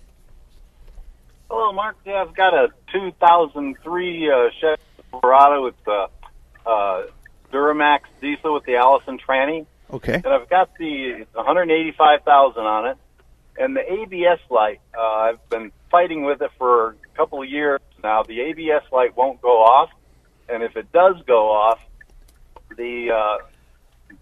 Hello, 1.55 1.71
Mark. 1.71 1.97
Yeah, 2.03 2.25
I've 2.27 2.35
got 2.35 2.55
a 2.55 2.69
2003 2.91 4.27
uh, 4.27 4.49
Chevy 4.59 4.81
Silverado 5.11 5.63
with 5.63 5.75
the 5.85 6.07
uh, 6.65 7.03
Duramax 7.51 7.99
diesel 8.19 8.55
with 8.55 8.63
the 8.63 8.77
Allison 8.77 9.19
tranny. 9.19 9.67
Okay. 9.91 10.15
And 10.15 10.25
I've 10.25 10.49
got 10.49 10.75
the 10.79 11.27
185,000 11.33 12.63
on 12.63 12.87
it, 12.87 12.97
and 13.59 13.75
the 13.75 13.81
ABS 13.81 14.39
light. 14.49 14.81
Uh, 14.97 14.99
I've 14.99 15.49
been 15.49 15.71
fighting 15.91 16.23
with 16.23 16.41
it 16.41 16.49
for 16.57 16.87
a 16.89 17.15
couple 17.15 17.43
of 17.43 17.47
years 17.47 17.81
now. 18.03 18.23
The 18.23 18.41
ABS 18.41 18.85
light 18.91 19.15
won't 19.15 19.39
go 19.39 19.61
off, 19.61 19.91
and 20.49 20.63
if 20.63 20.75
it 20.75 20.91
does 20.91 21.17
go 21.27 21.51
off, 21.51 21.79
the 22.75 23.11
uh, 23.11 23.45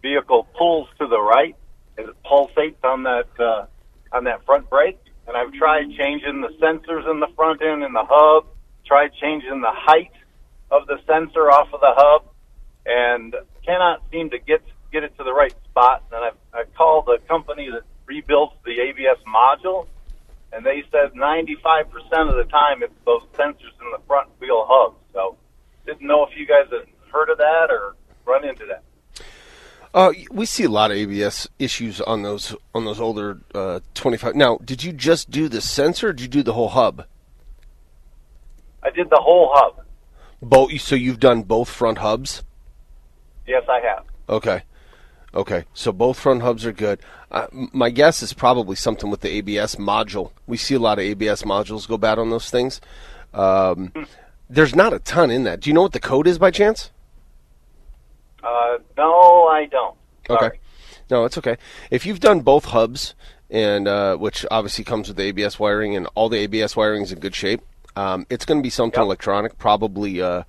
vehicle 0.02 0.50
pulls 0.58 0.89
to 1.00 1.08
the 1.08 1.22
right 1.22 1.56
and 1.98 2.10
it 2.10 2.15
pulsates 2.26 2.84
on 2.84 3.04
that 3.04 3.30
uh, 3.39 3.67
on 4.12 4.26
that 4.26 4.46
front 4.46 4.70
brake. 4.70 5.00
And 5.27 5.38
I've 5.38 5.53
tried 5.53 5.91
changing 5.97 6.41
the 6.41 6.49
sensors 6.62 7.10
in 7.10 7.19
the 7.19 7.27
front 7.36 7.62
end 7.62 7.84
and 7.84 7.95
the 7.95 8.05
hub. 8.07 8.45
Tried 8.86 9.12
changing 9.21 9.62
the 9.62 9.71
height 9.71 10.12
of 10.69 10.88
the 10.88 10.97
sensor 11.05 11.51
off 11.51 11.67
of 11.73 11.79
the 11.79 11.93
hub, 11.95 12.25
and 12.86 13.36
cannot 13.65 14.01
seem 14.12 14.29
to 14.31 14.39
get 14.39 14.62
get 14.91 15.03
it 15.03 15.15
to 15.17 15.23
the 15.23 15.34
right 15.34 15.53
spot. 15.69 16.03
And 16.12 16.25
I've 16.25 16.38
I 16.53 16.63
called 16.75 17.05
the 17.05 17.19
company 17.27 17.69
that 17.71 17.84
rebuilds 18.05 18.53
the 18.65 18.81
ABS 18.81 19.19
module, 19.27 19.88
and 20.51 20.65
they 20.65 20.84
said 20.91 21.13
95% 21.13 22.29
of 22.29 22.36
the 22.36 22.49
time 22.49 22.84
it's 22.84 22.93
those 23.05 23.23
sensors 23.38 23.75
in 23.79 23.91
the 23.91 24.01
front 24.07 24.29
wheel 24.39 24.65
hubs. 24.67 24.97
So 25.13 25.38
didn't 25.86 26.05
know 26.05 26.25
if 26.25 26.38
you 26.38 26.45
guys 26.45 26.67
had 26.71 26.88
heard 27.12 27.29
of 27.29 27.38
that 27.38 27.67
or 27.69 27.95
run 28.25 28.45
into 28.47 28.65
that. 28.65 28.84
Uh, 29.93 30.12
we 30.32 30.45
see 30.45 30.63
a 30.63 30.69
lot 30.69 30.91
of 30.91 30.97
ABS 30.97 31.49
issues 31.60 31.99
on 32.01 32.23
those 32.23 32.56
on 32.73 32.86
those 32.86 32.99
older 32.99 33.39
uh, 33.54 33.82
25. 33.93 34.36
Now, 34.36 34.58
did 34.63 34.84
you 34.84 34.93
just 34.93 35.30
do 35.30 35.49
the 35.49 35.60
sensor? 35.62 36.10
or 36.10 36.13
Did 36.13 36.21
you 36.23 36.27
do 36.30 36.43
the 36.43 36.54
whole 36.54 36.69
hub? 36.69 37.06
I 38.84 38.89
did 38.89 39.10
the 39.10 39.19
whole 39.21 39.51
hub. 39.54 39.86
Both. 40.41 40.80
So 40.80 40.95
you've 40.95 41.19
done 41.19 41.43
both 41.43 41.69
front 41.69 41.97
hubs. 41.97 42.43
Yes, 43.45 43.63
I 43.67 43.80
have. 43.82 44.06
Okay. 44.30 44.63
Okay. 45.34 45.65
So 45.73 45.91
both 45.91 46.17
front 46.17 46.41
hubs 46.41 46.65
are 46.65 46.71
good. 46.71 46.99
Uh, 47.30 47.47
my 47.51 47.89
guess 47.89 48.23
is 48.23 48.34
probably 48.34 48.75
something 48.75 49.10
with 49.10 49.21
the 49.21 49.30
ABS 49.30 49.75
module. 49.75 50.32
We 50.47 50.58
see 50.58 50.75
a 50.75 50.80
lot 50.80 50.99
of 50.99 51.04
ABS 51.06 51.43
modules 51.43 51.88
go 51.88 51.97
bad 51.97 52.17
on 52.17 52.30
those 52.30 52.49
things. 52.49 52.80
Um, 53.34 53.91
there's 54.49 54.75
not 54.75 54.93
a 54.93 54.99
ton 54.99 55.32
in 55.32 55.43
that. 55.43 55.62
Do 55.62 55.69
you 55.69 55.73
know 55.73 55.82
what 55.84 55.93
the 55.93 55.99
code 55.99 56.27
is 56.27 56.38
by 56.38 56.51
chance? 56.51 56.91
Uh, 58.43 58.77
no, 58.97 59.47
I 59.47 59.65
don't. 59.65 59.95
Okay. 60.30 60.58
No, 61.10 61.25
it's 61.25 61.38
okay. 61.38 61.58
If 61.89 62.06
you've 62.06 62.19
done 62.19 62.41
both 62.41 62.65
hubs, 62.65 63.15
and 63.49 63.88
uh, 63.88 64.15
which 64.17 64.45
obviously 64.49 64.84
comes 64.84 65.08
with 65.08 65.17
the 65.17 65.23
ABS 65.23 65.60
wiring, 65.60 65.95
and 65.95 66.08
all 66.15 66.30
the 66.30 66.38
ABS 66.38 66.75
wiring 66.75 67.04
is 67.04 67.12
in 67.12 67.19
good 67.19 67.36
shape, 67.36 67.62
um, 67.95 68.25
it's 68.30 68.45
going 68.45 68.60
to 68.60 68.63
be 68.63 68.69
something 68.69 69.01
electronic, 69.01 69.58
probably. 69.58 70.21
Uh, 70.21 70.43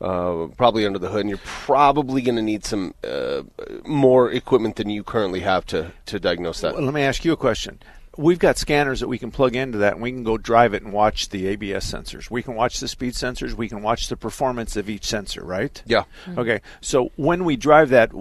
uh, 0.00 0.46
probably 0.56 0.86
under 0.86 0.98
the 0.98 1.10
hood, 1.10 1.20
and 1.20 1.28
you're 1.28 1.38
probably 1.44 2.22
going 2.22 2.36
to 2.36 2.40
need 2.40 2.64
some 2.64 2.94
uh, 3.04 3.42
more 3.84 4.32
equipment 4.32 4.76
than 4.76 4.88
you 4.88 5.04
currently 5.04 5.40
have 5.40 5.66
to, 5.66 5.92
to 6.06 6.18
diagnose 6.18 6.62
that. 6.62 6.72
Well, 6.72 6.82
let 6.82 6.94
me 6.94 7.02
ask 7.02 7.22
you 7.22 7.32
a 7.32 7.36
question. 7.36 7.78
We've 8.20 8.38
got 8.38 8.58
scanners 8.58 9.00
that 9.00 9.08
we 9.08 9.18
can 9.18 9.30
plug 9.30 9.56
into 9.56 9.78
that, 9.78 9.94
and 9.94 10.02
we 10.02 10.12
can 10.12 10.24
go 10.24 10.36
drive 10.36 10.74
it 10.74 10.82
and 10.82 10.92
watch 10.92 11.30
the 11.30 11.46
ABS 11.48 11.90
sensors. 11.90 12.30
We 12.30 12.42
can 12.42 12.54
watch 12.54 12.78
the 12.78 12.86
speed 12.86 13.14
sensors. 13.14 13.54
We 13.54 13.68
can 13.68 13.80
watch 13.82 14.08
the 14.08 14.16
performance 14.16 14.76
of 14.76 14.90
each 14.90 15.06
sensor, 15.06 15.42
right? 15.42 15.82
Yeah. 15.86 16.04
Mm-hmm. 16.26 16.38
Okay. 16.38 16.60
So 16.82 17.12
when 17.16 17.44
we 17.44 17.56
drive 17.56 17.88
that, 17.90 18.12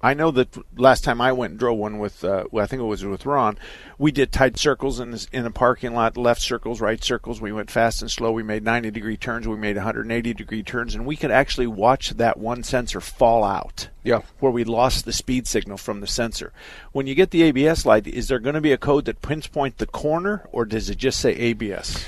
I 0.00 0.14
know 0.14 0.30
that 0.30 0.56
last 0.78 1.02
time 1.02 1.20
I 1.20 1.32
went 1.32 1.52
and 1.52 1.58
drove 1.58 1.76
one 1.76 1.98
with, 1.98 2.22
uh, 2.22 2.44
well, 2.52 2.62
I 2.62 2.68
think 2.68 2.80
it 2.80 2.84
was 2.84 3.04
with 3.04 3.26
Ron, 3.26 3.58
we 3.98 4.12
did 4.12 4.30
tight 4.30 4.56
circles 4.56 5.00
in, 5.00 5.10
this, 5.10 5.26
in 5.32 5.44
a 5.44 5.50
parking 5.50 5.92
lot, 5.92 6.16
left 6.16 6.40
circles, 6.40 6.80
right 6.80 7.02
circles. 7.02 7.40
We 7.40 7.50
went 7.50 7.68
fast 7.68 8.00
and 8.00 8.10
slow. 8.10 8.30
We 8.30 8.44
made 8.44 8.62
90 8.62 8.92
degree 8.92 9.16
turns. 9.16 9.48
We 9.48 9.56
made 9.56 9.74
180 9.74 10.34
degree 10.34 10.62
turns, 10.62 10.94
and 10.94 11.04
we 11.04 11.16
could 11.16 11.32
actually 11.32 11.66
watch 11.66 12.10
that 12.10 12.38
one 12.38 12.62
sensor 12.62 13.00
fall 13.00 13.42
out. 13.42 13.88
Yeah. 14.04 14.22
Where 14.38 14.52
we 14.52 14.62
lost 14.62 15.04
the 15.04 15.12
speed 15.12 15.48
signal 15.48 15.78
from 15.78 16.00
the 16.00 16.06
sensor. 16.06 16.52
When 16.92 17.08
you 17.08 17.16
get 17.16 17.32
the 17.32 17.42
ABS 17.42 17.84
light, 17.84 18.06
is 18.06 18.28
there 18.28 18.38
going 18.38 18.54
to 18.54 18.60
be 18.60 18.72
a 18.72 18.78
code 18.78 19.06
that 19.06 19.20
pinpoint 19.20 19.78
the 19.78 19.86
corner, 19.86 20.48
or 20.52 20.64
does 20.64 20.88
it 20.88 20.98
just 20.98 21.18
say 21.18 21.34
ABS? 21.34 22.06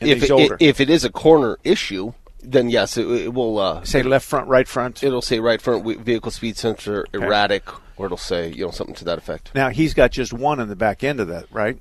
If 0.00 0.22
it, 0.22 0.56
if 0.60 0.80
it 0.80 0.88
is 0.88 1.04
a 1.04 1.10
corner 1.10 1.58
issue, 1.62 2.14
then 2.42 2.70
yes, 2.70 2.96
it, 2.96 3.06
it 3.10 3.34
will 3.34 3.58
uh, 3.58 3.84
say 3.84 4.02
left 4.02 4.26
front, 4.26 4.48
right 4.48 4.66
front. 4.68 5.02
It'll 5.02 5.22
say 5.22 5.40
right 5.40 5.60
front 5.60 5.84
vehicle 6.00 6.30
speed 6.30 6.56
sensor 6.56 7.06
erratic, 7.12 7.64
or 7.98 8.06
it'll 8.06 8.16
say 8.18 8.48
you 8.50 8.64
know 8.64 8.70
something 8.70 8.94
to 8.96 9.04
that 9.04 9.18
effect. 9.18 9.50
Now 9.54 9.68
he's 9.70 9.94
got 9.94 10.10
just 10.12 10.32
one 10.32 10.60
in 10.60 10.68
the 10.68 10.76
back 10.76 11.02
end 11.04 11.20
of 11.20 11.28
that, 11.28 11.46
right? 11.52 11.78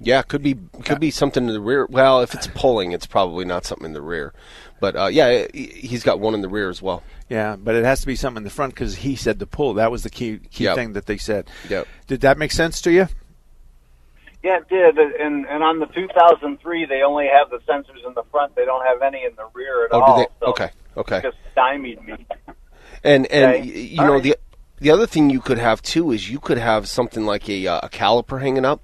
Yeah, 0.00 0.22
could 0.22 0.42
be 0.42 0.56
could 0.84 1.00
be 1.00 1.10
something 1.10 1.46
in 1.46 1.52
the 1.52 1.60
rear. 1.60 1.86
Well, 1.86 2.20
if 2.22 2.34
it's 2.34 2.46
pulling, 2.48 2.92
it's 2.92 3.06
probably 3.06 3.44
not 3.44 3.64
something 3.64 3.86
in 3.86 3.92
the 3.92 4.02
rear. 4.02 4.32
But 4.80 4.94
uh, 4.96 5.06
yeah, 5.06 5.46
he- 5.54 5.66
he's 5.68 6.02
got 6.02 6.20
one 6.20 6.34
in 6.34 6.42
the 6.42 6.48
rear 6.48 6.68
as 6.68 6.82
well. 6.82 7.02
Yeah, 7.30 7.56
but 7.56 7.74
it 7.74 7.84
has 7.84 8.00
to 8.02 8.06
be 8.06 8.14
something 8.16 8.38
in 8.38 8.44
the 8.44 8.50
front 8.50 8.74
because 8.74 8.96
he 8.96 9.16
said 9.16 9.38
to 9.40 9.46
pull. 9.46 9.74
That 9.74 9.90
was 9.90 10.02
the 10.02 10.10
key 10.10 10.38
key 10.50 10.64
Yep. 10.64 10.74
thing 10.76 10.92
that 10.92 11.06
they 11.06 11.16
said. 11.16 11.48
Yep. 11.68 11.88
Did 12.06 12.20
that 12.22 12.36
make 12.38 12.52
sense 12.52 12.80
to 12.82 12.92
you? 12.92 13.08
Yeah, 14.46 14.58
it 14.58 14.68
did. 14.68 14.96
And 14.98 15.44
and 15.46 15.64
on 15.64 15.80
the 15.80 15.86
2003, 15.86 16.84
they 16.86 17.02
only 17.02 17.26
have 17.26 17.50
the 17.50 17.58
sensors 17.70 18.06
in 18.06 18.14
the 18.14 18.22
front. 18.30 18.54
They 18.54 18.64
don't 18.64 18.84
have 18.86 19.02
any 19.02 19.24
in 19.24 19.34
the 19.36 19.46
rear 19.54 19.86
at 19.86 19.90
Oh, 19.92 19.98
do 19.98 20.04
all. 20.04 20.18
they- 20.18 20.26
so 20.40 20.46
okay, 20.52 20.70
okay. 20.96 21.20
Just 21.22 21.36
stymied 21.52 22.00
me. 22.06 22.14
And 23.02 23.26
and 23.26 23.54
Okay. 23.56 23.62
you 23.64 24.00
All 24.00 24.06
know 24.06 24.12
right. 24.14 24.22
the 24.22 24.36
the 24.78 24.90
other 24.90 25.06
thing 25.06 25.30
you 25.30 25.40
could 25.40 25.58
have 25.58 25.82
too 25.82 26.12
is 26.12 26.30
you 26.30 26.38
could 26.38 26.58
have 26.58 26.86
something 26.88 27.26
like 27.26 27.48
a 27.48 27.66
uh, 27.66 27.80
a 27.82 27.88
caliper 27.88 28.40
hanging 28.40 28.64
up 28.64 28.80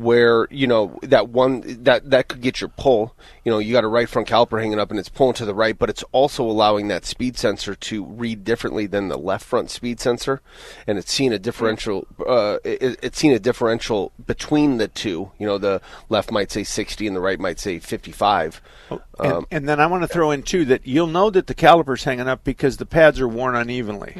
where 0.00 0.48
you 0.50 0.66
know 0.66 0.98
that 1.02 1.28
one 1.28 1.62
that 1.84 2.08
that 2.10 2.28
could 2.28 2.40
get 2.40 2.60
your 2.60 2.68
pull. 2.68 3.14
You 3.44 3.52
know 3.52 3.58
you 3.58 3.72
got 3.72 3.84
a 3.84 3.88
right 3.88 4.08
front 4.08 4.28
caliper 4.28 4.60
hanging 4.60 4.78
up 4.78 4.90
and 4.90 4.98
it's 4.98 5.08
pulling 5.08 5.34
to 5.34 5.44
the 5.44 5.54
right 5.54 5.78
but 5.78 5.90
it's 5.90 6.04
also 6.12 6.42
allowing 6.44 6.88
that 6.88 7.04
speed 7.04 7.36
sensor 7.36 7.74
to 7.74 8.04
read 8.04 8.44
differently 8.44 8.86
than 8.86 9.08
the 9.08 9.18
left 9.18 9.44
front 9.44 9.70
speed 9.70 10.00
sensor. 10.00 10.40
And 10.86 10.98
it's 10.98 11.12
seeing 11.12 11.32
a 11.32 11.38
differential 11.38 12.06
uh, 12.26 12.58
it, 12.64 12.98
it's 13.02 13.18
seeing 13.18 13.34
a 13.34 13.38
differential 13.38 14.12
between 14.26 14.78
the 14.78 14.88
two. 14.88 15.32
You 15.38 15.46
know 15.46 15.58
the 15.58 15.82
left 16.08 16.32
might 16.32 16.50
say 16.50 16.64
60 16.64 17.06
and 17.06 17.14
the 17.14 17.20
right 17.20 17.38
might 17.38 17.60
say 17.60 17.78
55 17.78 18.62
And, 18.90 19.32
um, 19.32 19.46
and 19.50 19.68
then 19.68 19.80
I 19.80 19.86
want 19.86 20.02
to 20.02 20.08
throw 20.08 20.30
in 20.30 20.42
too 20.42 20.64
that 20.66 20.86
you'll 20.86 21.06
know 21.06 21.30
that 21.30 21.46
the 21.46 21.54
caliper's 21.54 22.04
hanging 22.04 22.28
up 22.28 22.42
because 22.42 22.78
the 22.78 22.86
pads 22.86 23.20
are 23.20 23.28
worn 23.28 23.54
unevenly. 23.54 24.14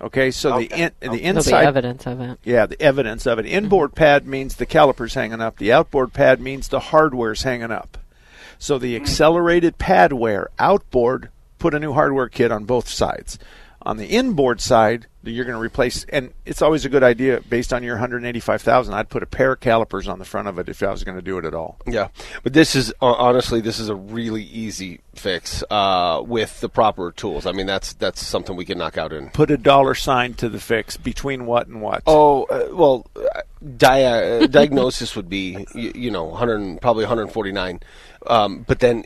Okay, 0.00 0.30
so 0.30 0.58
the 0.58 0.64
in, 0.64 0.68
the 0.68 0.92
There'll 1.00 1.16
be 1.16 1.22
inside 1.22 1.64
evidence 1.66 2.06
of 2.06 2.20
it. 2.20 2.38
Yeah, 2.42 2.66
the 2.66 2.80
evidence 2.80 3.26
of 3.26 3.38
it. 3.38 3.44
Inboard 3.44 3.94
pad 3.94 4.26
means 4.26 4.56
the 4.56 4.64
caliper's 4.64 5.14
hanging 5.14 5.42
up. 5.42 5.58
The 5.58 5.72
outboard 5.72 6.12
pad 6.14 6.40
means 6.40 6.68
the 6.68 6.80
hardware's 6.80 7.42
hanging 7.42 7.70
up. 7.70 7.98
So 8.58 8.78
the 8.78 8.96
accelerated 8.96 9.78
pad 9.78 10.12
wear 10.12 10.48
outboard 10.58 11.30
put 11.58 11.74
a 11.74 11.78
new 11.78 11.92
hardware 11.92 12.28
kit 12.28 12.50
on 12.50 12.64
both 12.64 12.88
sides. 12.88 13.38
On 13.82 13.96
the 13.96 14.06
inboard 14.06 14.60
side, 14.60 15.06
that 15.22 15.32
you're 15.32 15.44
going 15.44 15.56
to 15.56 15.60
replace, 15.60 16.04
and 16.04 16.32
it's 16.46 16.62
always 16.62 16.84
a 16.84 16.88
good 16.88 17.02
idea 17.02 17.40
based 17.48 17.72
on 17.72 17.82
your 17.82 17.94
185,000. 17.94 18.94
I'd 18.94 19.08
put 19.08 19.22
a 19.22 19.26
pair 19.26 19.52
of 19.52 19.60
calipers 19.60 20.08
on 20.08 20.18
the 20.18 20.24
front 20.24 20.48
of 20.48 20.58
it 20.58 20.68
if 20.68 20.82
I 20.82 20.90
was 20.90 21.04
going 21.04 21.16
to 21.16 21.22
do 21.22 21.38
it 21.38 21.44
at 21.44 21.54
all. 21.54 21.78
Yeah, 21.86 22.08
but 22.42 22.52
this 22.52 22.74
is 22.74 22.92
honestly 23.00 23.60
this 23.60 23.78
is 23.78 23.88
a 23.88 23.94
really 23.94 24.44
easy 24.44 25.00
fix 25.14 25.62
uh, 25.70 26.22
with 26.24 26.60
the 26.60 26.68
proper 26.68 27.12
tools. 27.12 27.46
I 27.46 27.52
mean, 27.52 27.66
that's 27.66 27.92
that's 27.94 28.24
something 28.24 28.56
we 28.56 28.64
can 28.64 28.78
knock 28.78 28.96
out 28.96 29.12
in. 29.12 29.30
Put 29.30 29.50
a 29.50 29.58
dollar 29.58 29.94
sign 29.94 30.34
to 30.34 30.48
the 30.48 30.60
fix 30.60 30.96
between 30.96 31.46
what 31.46 31.66
and 31.66 31.82
what. 31.82 32.02
Oh 32.06 32.44
uh, 32.44 32.74
well, 32.74 33.06
uh, 33.16 33.40
dia- 33.76 34.42
uh, 34.42 34.46
diagnosis 34.46 35.14
would 35.16 35.28
be 35.28 35.66
you, 35.74 35.92
you 35.94 36.10
know 36.10 36.24
100 36.24 36.80
probably 36.80 37.04
149. 37.04 37.80
Um, 38.26 38.64
but 38.68 38.80
then, 38.80 39.04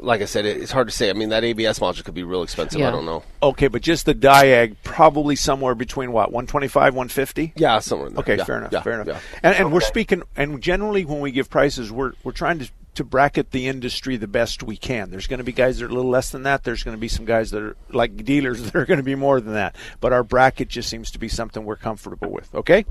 like 0.00 0.22
I 0.22 0.24
said, 0.24 0.44
it, 0.44 0.56
it's 0.60 0.72
hard 0.72 0.88
to 0.88 0.92
say. 0.92 1.08
I 1.08 1.12
mean, 1.12 1.28
that 1.28 1.44
ABS 1.44 1.78
module 1.78 2.04
could 2.04 2.14
be 2.14 2.24
real 2.24 2.42
expensive. 2.42 2.80
I 2.82 2.90
don't 2.90 3.06
know. 3.06 3.22
Okay, 3.42 3.68
but 3.68 3.80
just 3.82 4.06
the 4.06 4.14
diag 4.14 4.74
probably 4.82 5.36
somewhere 5.36 5.76
between 5.76 6.10
what 6.10 6.32
125, 6.32 6.94
150. 6.94 7.52
Yeah, 7.56 7.78
somewhere 7.78 8.08
in 8.08 8.14
there. 8.14 8.20
Okay, 8.22 8.36
Yeah, 8.38 8.44
fair 8.44 8.58
enough. 8.58 8.72
yeah, 8.72 8.82
fair 8.82 8.94
enough. 9.00 9.06
yeah. 9.06 9.20
And, 9.44 9.54
and 9.56 9.72
we're 9.72 9.80
speaking, 9.80 10.22
and 10.36 10.60
generally 10.60 11.04
when 11.04 11.20
we 11.20 11.30
give 11.30 11.48
prices, 11.48 11.92
we're 11.92 12.12
we're 12.24 12.32
trying 12.32 12.58
to 12.58 12.68
to 12.94 13.04
bracket 13.04 13.50
the 13.50 13.68
industry 13.68 14.16
the 14.16 14.26
best 14.26 14.62
we 14.62 14.76
can. 14.76 15.10
There's 15.10 15.26
going 15.26 15.38
to 15.38 15.44
be 15.44 15.52
guys 15.52 15.78
that 15.78 15.84
are 15.84 15.88
a 15.88 15.94
little 15.94 16.10
less 16.10 16.30
than 16.30 16.44
that. 16.44 16.64
There's 16.64 16.82
going 16.82 16.96
to 16.96 17.00
be 17.00 17.08
some 17.08 17.24
guys 17.26 17.50
that 17.52 17.62
are 17.62 17.76
like 17.92 18.24
dealers 18.24 18.62
that 18.64 18.74
are 18.74 18.86
going 18.86 18.96
to 18.98 19.04
be 19.04 19.14
more 19.14 19.40
than 19.40 19.52
that. 19.54 19.76
But 20.00 20.12
our 20.12 20.24
bracket 20.24 20.68
just 20.68 20.88
seems 20.88 21.10
to 21.12 21.18
be 21.20 21.28
something 21.28 21.64
we're 21.64 21.76
comfortable 21.76 22.30
with. 22.32 22.52
Okay. 22.54 22.84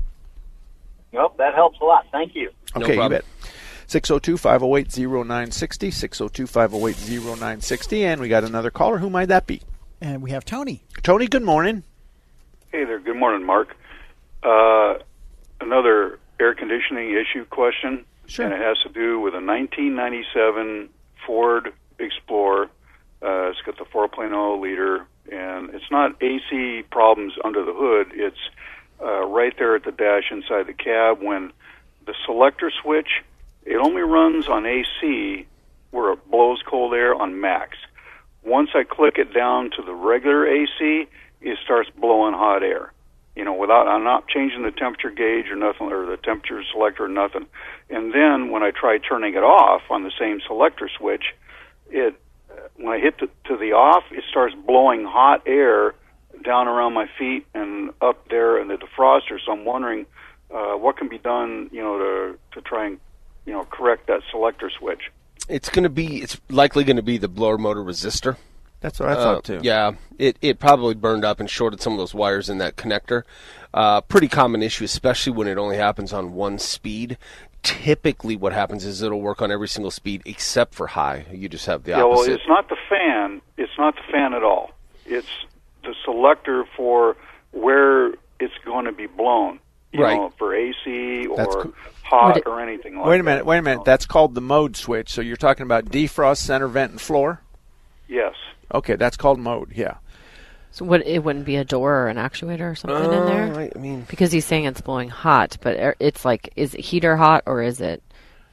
Nope, 1.16 1.38
that 1.38 1.54
helps 1.54 1.80
a 1.80 1.84
lot. 1.84 2.06
Thank 2.12 2.34
you. 2.34 2.50
Okay, 2.76 2.94
you 3.02 3.08
bet. 3.08 3.24
602 3.86 4.36
508 4.36 4.98
0960, 4.98 5.90
602 5.90 6.46
508 6.46 6.96
0960. 7.38 8.04
And 8.04 8.20
we 8.20 8.28
got 8.28 8.44
another 8.44 8.70
caller. 8.70 8.98
Who 8.98 9.08
might 9.08 9.26
that 9.28 9.46
be? 9.46 9.62
And 10.00 10.22
we 10.22 10.30
have 10.32 10.44
Tony. 10.44 10.82
Tony, 11.02 11.26
good 11.26 11.42
morning. 11.42 11.84
Hey 12.70 12.84
there. 12.84 12.98
Good 12.98 13.16
morning, 13.16 13.46
Mark. 13.46 13.74
Uh, 14.42 14.94
another 15.62 16.18
air 16.38 16.54
conditioning 16.54 17.12
issue 17.12 17.46
question, 17.46 18.04
Sure. 18.26 18.44
and 18.44 18.54
it 18.54 18.60
has 18.60 18.76
to 18.82 18.90
do 18.90 19.18
with 19.18 19.32
a 19.34 19.40
1997 19.40 20.90
Ford 21.26 21.72
Explorer. 21.98 22.64
Uh, 23.22 23.48
it's 23.50 23.62
got 23.64 23.78
the 23.78 23.84
4.0 23.86 24.60
liter, 24.60 25.06
and 25.32 25.74
it's 25.74 25.90
not 25.90 26.22
AC 26.22 26.82
problems 26.90 27.32
under 27.42 27.64
the 27.64 27.72
hood. 27.72 28.08
It's 28.12 28.36
uh, 29.00 29.26
right 29.26 29.54
there 29.58 29.76
at 29.76 29.84
the 29.84 29.92
dash 29.92 30.30
inside 30.30 30.66
the 30.66 30.72
cab. 30.72 31.22
When 31.22 31.52
the 32.06 32.14
selector 32.24 32.70
switch, 32.82 33.22
it 33.64 33.76
only 33.76 34.02
runs 34.02 34.48
on 34.48 34.66
AC 34.66 35.46
where 35.90 36.12
it 36.12 36.30
blows 36.30 36.62
cold 36.66 36.94
air 36.94 37.14
on 37.14 37.40
max. 37.40 37.76
Once 38.44 38.70
I 38.74 38.84
click 38.84 39.18
it 39.18 39.34
down 39.34 39.70
to 39.76 39.82
the 39.82 39.94
regular 39.94 40.46
AC, 40.46 41.08
it 41.40 41.58
starts 41.64 41.90
blowing 41.90 42.34
hot 42.34 42.62
air. 42.62 42.92
You 43.34 43.44
know, 43.44 43.54
without 43.54 43.86
I'm 43.86 44.04
not 44.04 44.28
changing 44.28 44.62
the 44.62 44.70
temperature 44.70 45.10
gauge 45.10 45.50
or 45.50 45.56
nothing, 45.56 45.92
or 45.92 46.06
the 46.06 46.16
temperature 46.16 46.62
selector 46.72 47.04
or 47.04 47.08
nothing. 47.08 47.46
And 47.90 48.12
then 48.14 48.50
when 48.50 48.62
I 48.62 48.70
try 48.70 48.98
turning 48.98 49.34
it 49.34 49.42
off 49.42 49.82
on 49.90 50.04
the 50.04 50.12
same 50.18 50.40
selector 50.46 50.88
switch, 50.96 51.34
it 51.90 52.14
when 52.76 52.94
I 52.94 52.98
hit 52.98 53.18
to, 53.18 53.28
to 53.46 53.56
the 53.56 53.72
off, 53.72 54.04
it 54.10 54.24
starts 54.30 54.54
blowing 54.54 55.04
hot 55.04 55.42
air 55.46 55.94
down 56.44 56.68
around 56.68 56.94
my 56.94 57.06
feet 57.18 57.46
and 57.54 57.90
up 58.00 58.28
there 58.28 58.60
in 58.60 58.68
the 58.68 58.76
defroster. 58.76 59.38
So 59.44 59.52
I'm 59.52 59.64
wondering 59.64 60.06
uh, 60.54 60.74
what 60.74 60.96
can 60.96 61.08
be 61.08 61.18
done, 61.18 61.68
you 61.72 61.82
know, 61.82 61.98
to 61.98 62.38
to 62.52 62.60
try 62.62 62.86
and 62.86 62.98
you 63.44 63.52
know 63.52 63.64
correct 63.64 64.06
that 64.08 64.20
selector 64.30 64.70
switch. 64.70 65.10
It's 65.48 65.68
going 65.68 65.84
to 65.84 65.90
be. 65.90 66.22
It's 66.22 66.40
likely 66.48 66.84
going 66.84 66.96
to 66.96 67.02
be 67.02 67.18
the 67.18 67.28
blower 67.28 67.58
motor 67.58 67.82
resistor. 67.82 68.36
That's 68.80 69.00
what 69.00 69.08
I 69.08 69.14
thought, 69.14 69.44
too. 69.44 69.60
Yeah, 69.62 69.92
it 70.18 70.36
it 70.42 70.58
probably 70.58 70.94
burned 70.94 71.24
up 71.24 71.40
and 71.40 71.48
shorted 71.48 71.80
some 71.80 71.92
of 71.92 71.98
those 71.98 72.14
wires 72.14 72.48
in 72.50 72.58
that 72.58 72.76
connector. 72.76 73.22
Uh, 73.72 74.00
pretty 74.00 74.28
common 74.28 74.62
issue, 74.62 74.84
especially 74.84 75.32
when 75.32 75.48
it 75.48 75.58
only 75.58 75.76
happens 75.76 76.12
on 76.12 76.32
one 76.32 76.58
speed. 76.58 77.16
typically 77.62 78.36
what 78.36 78.52
happens 78.52 78.84
is 78.84 79.02
it'll 79.02 79.20
work 79.20 79.42
on 79.42 79.50
every 79.50 79.66
single 79.68 79.90
speed 79.90 80.22
except 80.24 80.74
for 80.74 80.86
high. 80.86 81.26
You 81.32 81.48
just 81.48 81.66
have 81.66 81.82
the 81.82 81.92
Yeah, 81.92 82.04
well, 82.04 82.22
it's 82.22 82.46
not 82.46 82.68
the 82.68 82.76
fan. 82.88 83.40
It's 83.56 83.72
not 83.76 83.96
the 83.96 84.02
fan 84.12 84.34
at 84.34 84.42
all. 84.44 84.70
It's 85.04 85.26
the 85.86 85.94
selector 86.04 86.64
for 86.76 87.16
where 87.52 88.08
it's 88.40 88.54
going 88.64 88.84
to 88.84 88.92
be 88.92 89.06
blown. 89.06 89.60
You 89.92 90.02
Right. 90.02 90.16
know, 90.16 90.32
for 90.36 90.54
AC 90.54 91.26
or 91.26 91.36
That's 91.38 91.54
co- 91.54 91.72
hot 92.02 92.36
it- 92.36 92.46
or 92.46 92.60
anything 92.60 92.96
like 92.96 93.04
that. 93.04 93.08
wait 93.10 93.14
a 93.20 93.22
that. 93.22 93.24
minute. 93.24 93.46
Wait 93.46 93.58
a 93.58 93.62
minute. 93.62 93.84
That's 93.86 94.04
called 94.04 94.34
the 94.34 94.40
mode 94.42 94.76
switch. 94.76 95.08
So 95.10 95.22
you're 95.22 95.36
talking 95.36 95.62
about 95.62 95.86
defrost, 95.86 96.38
center 96.38 96.68
vent, 96.68 96.90
and 96.92 97.00
floor. 97.00 97.40
Yes. 98.08 98.34
Okay, 98.74 98.96
that's 98.96 99.16
called 99.16 99.38
mode. 99.38 99.72
Yeah. 99.74 99.94
So 100.72 100.84
what? 100.84 101.06
It 101.06 101.24
wouldn't 101.24 101.46
be 101.46 101.56
a 101.56 101.64
door 101.64 101.94
or 102.02 102.08
an 102.08 102.16
actuator 102.18 102.72
or 102.72 102.74
something 102.74 103.04
in 103.04 103.18
Uh, 103.18 103.24
there. 103.24 103.70
I 103.74 103.78
mean, 103.78 104.04
because 104.10 104.32
he's 104.32 104.44
saying 104.44 104.64
it's 104.66 104.82
blowing 104.82 105.08
hot, 105.08 105.56
but 105.62 105.96
it's 105.98 106.24
like, 106.26 106.52
is 106.56 106.74
it 106.74 106.80
heater 106.80 107.16
hot 107.16 107.44
or 107.46 107.62
is 107.62 107.80
it 107.80 108.02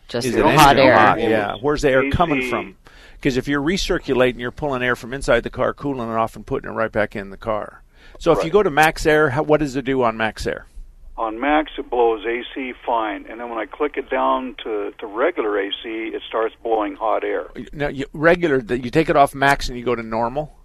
just 0.08 0.28
Is 0.28 0.36
it 0.36 0.46
hot 0.46 0.78
air? 0.78 0.96
hot? 0.98 1.20
Yeah. 1.20 1.56
Where's 1.60 1.82
the 1.82 1.90
air 1.92 2.04
AC. 2.04 2.12
coming 2.12 2.50
from? 2.50 2.78
Because 3.24 3.38
if 3.38 3.48
you're 3.48 3.62
recirculating, 3.62 4.38
you're 4.38 4.52
pulling 4.52 4.84
air 4.84 4.98
from 4.98 5.14
inside 5.14 5.44
the 5.44 5.50
car, 5.50 5.74
cooling 5.74 6.10
it 6.10 6.14
off, 6.14 6.36
and 6.36 6.46
putting 6.46 6.70
it 6.70 6.74
right 6.74 6.92
back 6.92 7.16
in 7.16 7.30
the 7.30 7.38
car. 7.38 7.82
So 8.20 8.34
if 8.34 8.44
you 8.44 8.52
go 8.52 8.62
to 8.62 8.70
max 8.70 9.06
air, 9.06 9.30
how, 9.30 9.44
what 9.44 9.62
does 9.62 9.78
it 9.78 9.86
do 9.86 10.04
on 10.04 10.18
max 10.18 10.46
air? 10.46 10.68
On 11.16 11.40
max, 11.40 11.72
it 11.78 11.90
blows 11.90 12.26
AC 12.26 12.74
fine, 12.86 13.26
and 13.30 13.40
then 13.40 13.48
when 13.48 13.60
I 13.60 13.66
click 13.66 13.96
it 13.96 14.10
down 14.10 14.58
to, 14.66 14.92
to 15.00 15.08
regular 15.08 15.58
AC, 15.58 15.72
it 15.86 16.22
starts 16.28 16.54
blowing 16.62 16.96
hot 16.96 17.24
air. 17.24 17.48
Now, 17.72 17.88
you, 17.88 18.08
regular, 18.12 18.58
you 18.58 18.90
take 18.92 19.08
it 19.08 19.16
off 19.16 19.34
max 19.34 19.70
and 19.70 19.78
you 19.78 19.86
go 19.86 19.96
to 19.96 20.04
normal. 20.04 20.60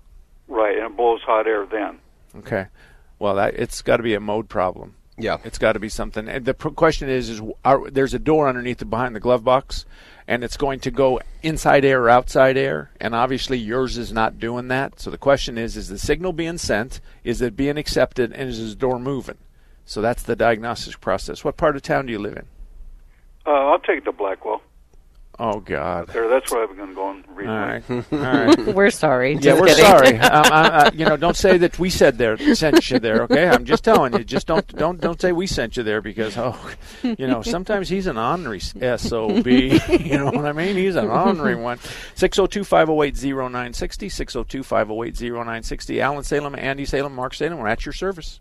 Right, 0.48 0.76
and 0.76 0.86
it 0.86 0.96
blows 0.96 1.20
hot 1.22 1.46
air 1.46 1.64
then. 1.64 2.00
Okay. 2.38 2.66
Well, 3.20 3.36
that 3.36 3.54
it's 3.54 3.82
got 3.82 3.98
to 3.98 4.02
be 4.02 4.14
a 4.14 4.20
mode 4.20 4.48
problem. 4.48 4.96
Yeah. 5.18 5.38
It's 5.44 5.58
got 5.58 5.72
to 5.72 5.80
be 5.80 5.88
something. 5.88 6.28
And 6.28 6.44
the 6.44 6.54
pr- 6.54 6.68
question 6.68 7.08
is, 7.08 7.28
is 7.28 7.42
are, 7.64 7.90
there's 7.90 8.14
a 8.14 8.18
door 8.18 8.48
underneath 8.48 8.78
the 8.78 8.84
behind 8.84 9.16
the 9.16 9.20
glove 9.20 9.42
box, 9.44 9.84
and 10.28 10.44
it's 10.44 10.56
going 10.56 10.80
to 10.80 10.90
go 10.90 11.20
inside 11.42 11.84
air 11.84 12.04
or 12.04 12.08
outside 12.08 12.56
air, 12.56 12.90
and 13.00 13.14
obviously 13.14 13.58
yours 13.58 13.98
is 13.98 14.12
not 14.12 14.38
doing 14.38 14.68
that. 14.68 15.00
So 15.00 15.10
the 15.10 15.18
question 15.18 15.58
is, 15.58 15.76
is 15.76 15.88
the 15.88 15.98
signal 15.98 16.32
being 16.32 16.58
sent? 16.58 17.00
Is 17.24 17.42
it 17.42 17.56
being 17.56 17.78
accepted? 17.78 18.32
And 18.32 18.48
is 18.48 18.70
the 18.70 18.76
door 18.76 18.98
moving? 18.98 19.38
So 19.84 20.00
that's 20.00 20.22
the 20.22 20.36
diagnostic 20.36 21.00
process. 21.00 21.44
What 21.44 21.56
part 21.56 21.74
of 21.74 21.82
town 21.82 22.06
do 22.06 22.12
you 22.12 22.18
live 22.18 22.36
in? 22.36 22.46
Uh, 23.46 23.50
I'll 23.50 23.78
take 23.78 24.04
the 24.04 24.12
Blackwell. 24.12 24.62
Oh 25.40 25.60
God. 25.60 26.08
There, 26.08 26.28
that's 26.28 26.50
where 26.50 26.64
I've 26.64 26.76
been 26.76 26.94
going 26.94 27.24
recently. 27.28 27.46
All 27.46 27.58
right. 27.58 27.84
All 28.12 28.18
right. 28.18 28.66
We're 28.74 28.90
sorry. 28.90 29.34
Yeah, 29.34 29.54
we're 29.54 29.66
kidding. 29.66 29.84
sorry. 29.84 30.18
um, 30.18 30.52
I, 30.52 30.68
I, 30.68 30.90
you 30.92 31.04
know, 31.04 31.16
don't 31.16 31.36
say 31.36 31.58
that 31.58 31.78
we 31.78 31.90
said 31.90 32.18
there 32.18 32.36
sent 32.56 32.90
you 32.90 32.98
there. 32.98 33.22
Okay, 33.22 33.46
I'm 33.46 33.64
just 33.64 33.84
telling 33.84 34.14
you. 34.14 34.24
Just 34.24 34.48
don't 34.48 34.66
don't 34.74 35.00
don't 35.00 35.20
say 35.20 35.30
we 35.30 35.46
sent 35.46 35.76
you 35.76 35.84
there 35.84 36.02
because 36.02 36.36
oh, 36.36 36.58
you 37.02 37.28
know, 37.28 37.42
sometimes 37.42 37.88
he's 37.88 38.08
an 38.08 38.18
honorary 38.18 38.58
sob. 38.58 39.46
You 39.46 40.18
know 40.18 40.32
what 40.32 40.44
I 40.44 40.52
mean? 40.52 40.76
He's 40.76 40.96
an 40.96 41.08
honorary 41.08 41.54
one. 41.54 41.78
602-508-0960, 41.78 44.64
602-508-0960. 44.64 46.00
Alan 46.00 46.24
Salem, 46.24 46.56
Andy 46.56 46.84
Salem, 46.84 47.14
Mark 47.14 47.34
Salem. 47.34 47.58
We're 47.58 47.68
at 47.68 47.86
your 47.86 47.92
service. 47.92 48.40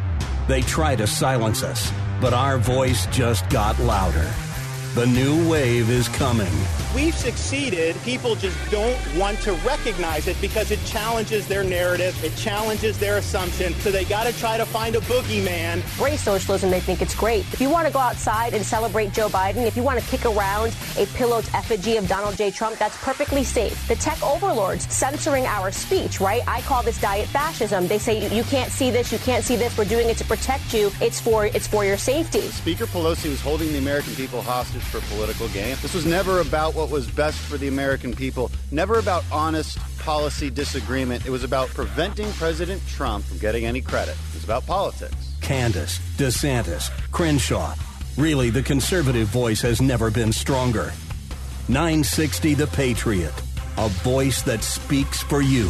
They 0.51 0.61
try 0.61 0.97
to 0.97 1.07
silence 1.07 1.63
us, 1.63 1.93
but 2.19 2.33
our 2.33 2.57
voice 2.57 3.05
just 3.05 3.49
got 3.49 3.79
louder. 3.79 4.29
The 4.93 5.07
new 5.07 5.49
wave 5.49 5.89
is 5.89 6.09
coming. 6.09 6.51
We've 6.93 7.15
succeeded. 7.15 7.95
People 8.03 8.35
just 8.35 8.57
don't 8.69 8.99
want 9.15 9.39
to 9.43 9.53
recognize 9.65 10.27
it 10.27 10.35
because 10.41 10.69
it 10.69 10.83
challenges 10.83 11.47
their 11.47 11.63
narrative, 11.63 12.21
it 12.25 12.35
challenges 12.35 12.99
their 12.99 13.15
assumption. 13.15 13.73
So 13.75 13.89
they 13.89 14.03
got 14.03 14.27
to 14.27 14.37
try 14.37 14.57
to 14.57 14.65
find 14.65 14.97
a 14.97 14.99
boogeyman. 14.99 15.81
Race 16.03 16.19
socialism, 16.19 16.69
they 16.69 16.81
think 16.81 17.01
it's 17.01 17.15
great. 17.15 17.45
If 17.53 17.61
you 17.61 17.69
want 17.69 17.87
to 17.87 17.93
go 17.93 17.99
outside 17.99 18.53
and 18.53 18.65
celebrate 18.65 19.13
Joe 19.13 19.29
Biden, 19.29 19.65
if 19.65 19.77
you 19.77 19.83
want 19.83 19.97
to 19.97 20.05
kick 20.07 20.25
around 20.25 20.75
a 20.97 21.05
pillowed 21.05 21.47
effigy 21.53 21.95
of 21.95 22.09
Donald 22.09 22.35
J. 22.35 22.51
Trump, 22.51 22.77
that's 22.77 23.01
perfectly 23.01 23.45
safe. 23.45 23.87
The 23.87 23.95
tech 23.95 24.21
overlords 24.21 24.93
censoring 24.93 25.45
our 25.45 25.71
speech, 25.71 26.19
right? 26.19 26.41
I 26.49 26.59
call 26.63 26.83
this 26.83 26.99
diet 26.99 27.29
fascism. 27.29 27.87
They 27.87 27.97
say 27.97 28.21
you, 28.21 28.35
you 28.35 28.43
can't 28.43 28.73
see 28.73 28.91
this, 28.91 29.13
you 29.13 29.19
can't 29.19 29.45
see 29.45 29.55
this. 29.55 29.77
We're 29.77 29.85
doing 29.85 30.09
it 30.09 30.17
to 30.17 30.25
protect 30.25 30.73
you. 30.73 30.91
It's 30.99 31.21
for 31.21 31.45
it's 31.45 31.67
for 31.67 31.85
your 31.85 31.97
safety. 31.97 32.41
Speaker 32.41 32.87
Pelosi 32.87 33.29
was 33.29 33.39
holding 33.39 33.71
the 33.71 33.77
American 33.77 34.13
people 34.15 34.41
hostage 34.41 34.80
for 34.81 34.99
political 35.13 35.47
gain. 35.49 35.77
This 35.81 35.93
was 35.93 36.05
never 36.05 36.39
about 36.39 36.75
what 36.75 36.89
was 36.89 37.09
best 37.09 37.39
for 37.39 37.57
the 37.57 37.67
American 37.67 38.13
people, 38.13 38.51
never 38.71 38.99
about 38.99 39.23
honest 39.31 39.77
policy 39.99 40.49
disagreement. 40.49 41.25
It 41.25 41.29
was 41.29 41.43
about 41.43 41.69
preventing 41.69 42.31
President 42.33 42.81
Trump 42.87 43.25
from 43.25 43.37
getting 43.37 43.65
any 43.65 43.81
credit. 43.81 44.15
It 44.29 44.35
was 44.35 44.43
about 44.43 44.65
politics. 44.65 45.33
Candace, 45.41 45.99
DeSantis, 46.17 46.89
Crenshaw. 47.11 47.75
Really, 48.17 48.49
the 48.49 48.63
conservative 48.63 49.27
voice 49.27 49.61
has 49.61 49.81
never 49.81 50.11
been 50.11 50.33
stronger. 50.33 50.91
960 51.69 52.55
The 52.55 52.67
Patriot, 52.67 53.33
a 53.77 53.87
voice 53.89 54.41
that 54.41 54.63
speaks 54.63 55.21
for 55.23 55.41
you. 55.41 55.69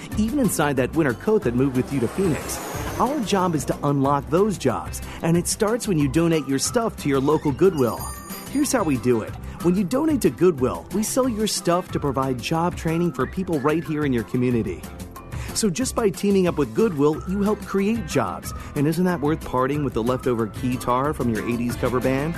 even 0.17 0.39
inside 0.39 0.75
that 0.77 0.95
winter 0.95 1.13
coat 1.13 1.43
that 1.43 1.55
moved 1.55 1.75
with 1.75 1.91
you 1.91 1.99
to 1.99 2.07
Phoenix. 2.07 2.59
Our 2.99 3.19
job 3.21 3.55
is 3.55 3.65
to 3.65 3.77
unlock 3.83 4.29
those 4.29 4.57
jobs, 4.57 5.01
and 5.21 5.35
it 5.35 5.47
starts 5.47 5.87
when 5.87 5.97
you 5.97 6.07
donate 6.07 6.47
your 6.47 6.59
stuff 6.59 6.97
to 6.97 7.09
your 7.09 7.19
local 7.19 7.51
Goodwill. 7.51 7.97
Here's 8.51 8.71
how 8.71 8.83
we 8.83 8.97
do 8.97 9.21
it. 9.21 9.33
When 9.63 9.75
you 9.75 9.83
donate 9.83 10.21
to 10.21 10.29
Goodwill, 10.29 10.85
we 10.93 11.03
sell 11.03 11.29
your 11.29 11.47
stuff 11.47 11.91
to 11.91 11.99
provide 11.99 12.39
job 12.39 12.75
training 12.75 13.13
for 13.13 13.25
people 13.25 13.59
right 13.59 13.83
here 13.83 14.05
in 14.05 14.13
your 14.13 14.23
community. 14.25 14.81
So 15.53 15.69
just 15.69 15.95
by 15.95 16.09
teaming 16.09 16.47
up 16.47 16.57
with 16.57 16.73
Goodwill, 16.73 17.21
you 17.29 17.43
help 17.43 17.59
create 17.61 18.07
jobs. 18.07 18.53
And 18.75 18.87
isn't 18.87 19.05
that 19.05 19.21
worth 19.21 19.43
parting 19.45 19.83
with 19.83 19.93
the 19.93 20.03
leftover 20.03 20.47
keytar 20.47 21.13
from 21.13 21.33
your 21.33 21.43
80s 21.43 21.77
cover 21.79 21.99
band? 21.99 22.35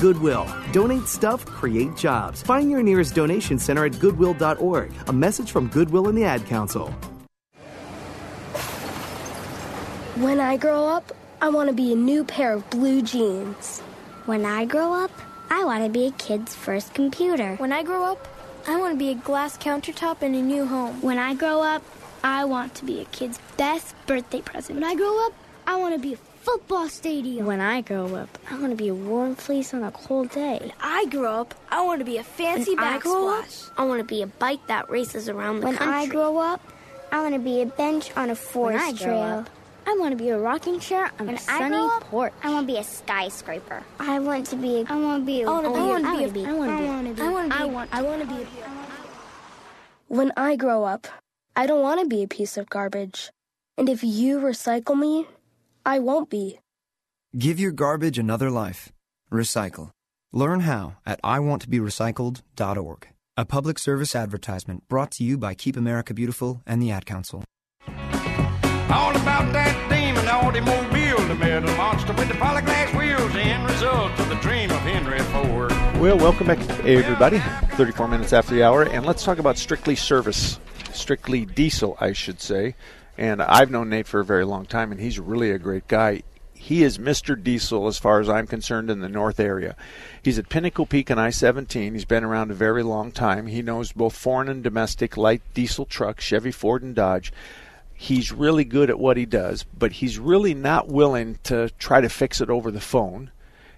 Goodwill. 0.00 0.46
Donate 0.72 1.06
stuff, 1.06 1.44
create 1.46 1.96
jobs. 1.96 2.42
Find 2.42 2.70
your 2.70 2.82
nearest 2.82 3.14
donation 3.14 3.58
center 3.58 3.84
at 3.84 3.98
goodwill.org. 3.98 4.92
A 5.06 5.12
message 5.12 5.50
from 5.50 5.68
Goodwill 5.68 6.08
and 6.08 6.16
the 6.16 6.24
Ad 6.24 6.46
Council. 6.46 6.94
When 10.16 10.40
I 10.40 10.56
grow 10.56 10.86
up, 10.88 11.12
I 11.42 11.50
want 11.50 11.68
to 11.68 11.74
be 11.74 11.92
a 11.92 11.96
new 11.96 12.24
pair 12.24 12.54
of 12.54 12.68
blue 12.70 13.02
jeans. 13.02 13.80
When 14.24 14.46
I 14.46 14.64
grow 14.64 14.92
up, 14.92 15.10
I 15.50 15.64
want 15.64 15.84
to 15.84 15.90
be 15.90 16.06
a 16.06 16.10
kid's 16.12 16.54
first 16.54 16.94
computer. 16.94 17.56
When 17.56 17.72
I 17.72 17.82
grow 17.82 18.04
up, 18.04 18.26
I 18.66 18.78
want 18.78 18.94
to 18.94 18.98
be 18.98 19.10
a 19.10 19.14
glass 19.14 19.56
countertop 19.58 20.22
in 20.22 20.34
a 20.34 20.42
new 20.42 20.66
home. 20.66 21.00
When 21.02 21.18
I 21.18 21.34
grow 21.34 21.60
up, 21.60 21.82
I 22.24 22.44
want 22.46 22.74
to 22.76 22.84
be 22.84 23.00
a 23.00 23.04
kid's 23.04 23.38
best 23.56 23.94
birthday 24.06 24.40
present. 24.40 24.80
When 24.80 24.90
I 24.90 24.94
grow 24.94 25.26
up, 25.26 25.34
I 25.66 25.76
want 25.76 25.94
to 25.94 26.00
be 26.00 26.14
a 26.14 26.16
football 26.50 26.88
stadium. 26.88 27.44
When 27.44 27.60
I 27.60 27.80
grow 27.80 28.14
up, 28.14 28.38
I 28.48 28.54
want 28.60 28.70
to 28.70 28.76
be 28.76 28.86
a 28.88 28.94
warm 28.94 29.34
fleece 29.34 29.74
on 29.74 29.82
a 29.82 29.90
cold 29.90 30.30
day. 30.30 30.58
When 30.60 30.72
I 30.80 31.06
grow 31.06 31.40
up, 31.40 31.54
I 31.70 31.82
want 31.84 31.98
to 31.98 32.04
be 32.04 32.18
a 32.18 32.22
fancy 32.22 32.74
when 32.76 32.84
I 32.84 32.98
grow 32.98 33.28
up. 33.38 33.44
I 33.76 33.84
want 33.84 33.98
to 33.98 34.04
be 34.06 34.22
a 34.22 34.28
bike 34.28 34.64
that 34.68 34.88
races 34.88 35.28
around 35.28 35.60
the 35.60 35.66
When 35.66 35.76
country. 35.76 35.92
When 35.92 36.02
I 36.02 36.06
grow 36.06 36.38
up, 36.38 36.60
I 37.10 37.20
want 37.20 37.34
to 37.34 37.40
be 37.40 37.62
a 37.62 37.66
bench 37.66 38.12
on 38.16 38.30
a 38.30 38.36
forest 38.36 38.84
When 38.86 38.94
I 38.94 38.96
grow 38.96 39.06
trail. 39.06 39.38
up, 39.40 39.50
I 39.88 39.96
want 39.98 40.12
to 40.12 40.16
be 40.16 40.28
a 40.30 40.38
rocking 40.38 40.78
chair 40.78 41.10
on 41.18 41.26
When 41.26 41.34
a 41.34 41.38
I 41.38 41.40
sunny 41.40 41.70
grow 41.76 41.88
up, 41.96 42.02
porch. 42.04 42.32
I 42.44 42.50
want 42.52 42.68
to 42.68 42.72
be 42.74 42.78
a 42.78 42.84
skyscraper. 42.84 43.82
I 43.98 44.18
want 44.20 44.46
to 44.46 44.56
be. 44.56 44.82
A, 44.82 44.84
I 44.88 44.96
want 45.00 45.22
to 45.22 45.26
be. 45.26 45.42
A, 45.42 45.48
I 45.48 45.50
wanna 45.50 45.70
be- 45.70 45.76
I 45.76 45.82
want 45.82 46.04
to 46.04 46.28
be. 46.32 46.40
be- 46.40 46.46
I 46.46 46.52
want 46.52 46.70
to 46.70 47.14
be. 47.14 47.22
I 47.22 47.28
wanna 47.30 47.48
be- 47.48 47.54
I 47.54 47.66
want 47.66 47.82
to 47.82 47.88
be. 47.88 47.92
I 47.92 48.02
want 48.02 48.20
to 48.22 48.28
be. 48.28 48.46
When 50.08 50.32
I 50.36 50.54
grow 50.54 50.84
up, 50.84 51.08
I 51.56 51.66
don't 51.66 51.82
want 51.82 52.00
to 52.00 52.06
be 52.06 52.22
a 52.22 52.28
piece 52.28 52.56
of 52.56 52.68
garbage. 52.70 53.30
And 53.78 53.88
if 53.88 54.02
you 54.04 54.38
recycle 54.38 54.96
me, 54.98 55.26
I 55.86 56.00
won't 56.00 56.28
be. 56.28 56.58
Give 57.38 57.60
your 57.60 57.70
garbage 57.70 58.18
another 58.18 58.50
life. 58.50 58.90
Recycle. 59.32 59.90
Learn 60.32 60.60
how 60.60 60.96
at 61.06 61.22
iwanttoberecycled.org. 61.22 63.08
A 63.36 63.44
public 63.44 63.78
service 63.78 64.16
advertisement 64.16 64.88
brought 64.88 65.12
to 65.12 65.22
you 65.22 65.38
by 65.38 65.54
Keep 65.54 65.76
America 65.76 66.12
Beautiful 66.12 66.60
and 66.66 66.82
the 66.82 66.90
Ad 66.90 67.06
Council. 67.06 67.44
All 67.86 69.14
about 69.14 69.52
that 69.52 69.76
demon 69.88 70.26
automobile, 70.26 71.18
the 71.28 71.36
metal 71.36 71.72
monster 71.76 72.12
with 72.14 72.26
the 72.26 72.34
polyglass 72.34 72.92
wheels, 72.92 73.32
the 73.32 73.40
end 73.40 73.70
result 73.70 74.10
of 74.18 74.28
the 74.28 74.34
dream 74.36 74.72
of 74.72 74.78
Henry 74.78 75.20
Ford. 75.20 75.70
Well, 76.00 76.18
welcome 76.18 76.48
back, 76.48 76.58
everybody. 76.80 77.38
34 77.76 78.08
minutes 78.08 78.32
after 78.32 78.56
the 78.56 78.64
hour, 78.64 78.82
and 78.82 79.06
let's 79.06 79.22
talk 79.22 79.38
about 79.38 79.56
strictly 79.56 79.94
service, 79.94 80.58
strictly 80.92 81.44
diesel, 81.46 81.96
I 82.00 82.12
should 82.12 82.40
say. 82.40 82.74
And 83.18 83.40
I've 83.42 83.70
known 83.70 83.88
Nate 83.88 84.06
for 84.06 84.20
a 84.20 84.24
very 84.24 84.44
long 84.44 84.66
time, 84.66 84.92
and 84.92 85.00
he's 85.00 85.18
really 85.18 85.50
a 85.50 85.58
great 85.58 85.88
guy. 85.88 86.22
He 86.52 86.82
is 86.82 86.98
Mr. 86.98 87.40
Diesel 87.40 87.86
as 87.86 87.98
far 87.98 88.18
as 88.20 88.28
I'm 88.28 88.46
concerned 88.46 88.90
in 88.90 89.00
the 89.00 89.08
north 89.08 89.38
area. 89.38 89.76
He's 90.22 90.38
at 90.38 90.48
Pinnacle 90.48 90.86
Peak 90.86 91.10
and 91.10 91.20
I 91.20 91.30
17. 91.30 91.92
He's 91.92 92.04
been 92.04 92.24
around 92.24 92.50
a 92.50 92.54
very 92.54 92.82
long 92.82 93.12
time. 93.12 93.46
He 93.46 93.62
knows 93.62 93.92
both 93.92 94.16
foreign 94.16 94.48
and 94.48 94.62
domestic 94.62 95.16
light 95.16 95.42
diesel 95.54 95.84
trucks, 95.84 96.24
Chevy, 96.24 96.50
Ford, 96.50 96.82
and 96.82 96.94
Dodge. 96.94 97.32
He's 97.94 98.32
really 98.32 98.64
good 98.64 98.90
at 98.90 98.98
what 98.98 99.16
he 99.16 99.26
does, 99.26 99.62
but 99.62 99.92
he's 99.92 100.18
really 100.18 100.54
not 100.54 100.88
willing 100.88 101.38
to 101.44 101.70
try 101.78 102.00
to 102.00 102.08
fix 102.08 102.40
it 102.40 102.50
over 102.50 102.70
the 102.70 102.80
phone. 102.80 103.30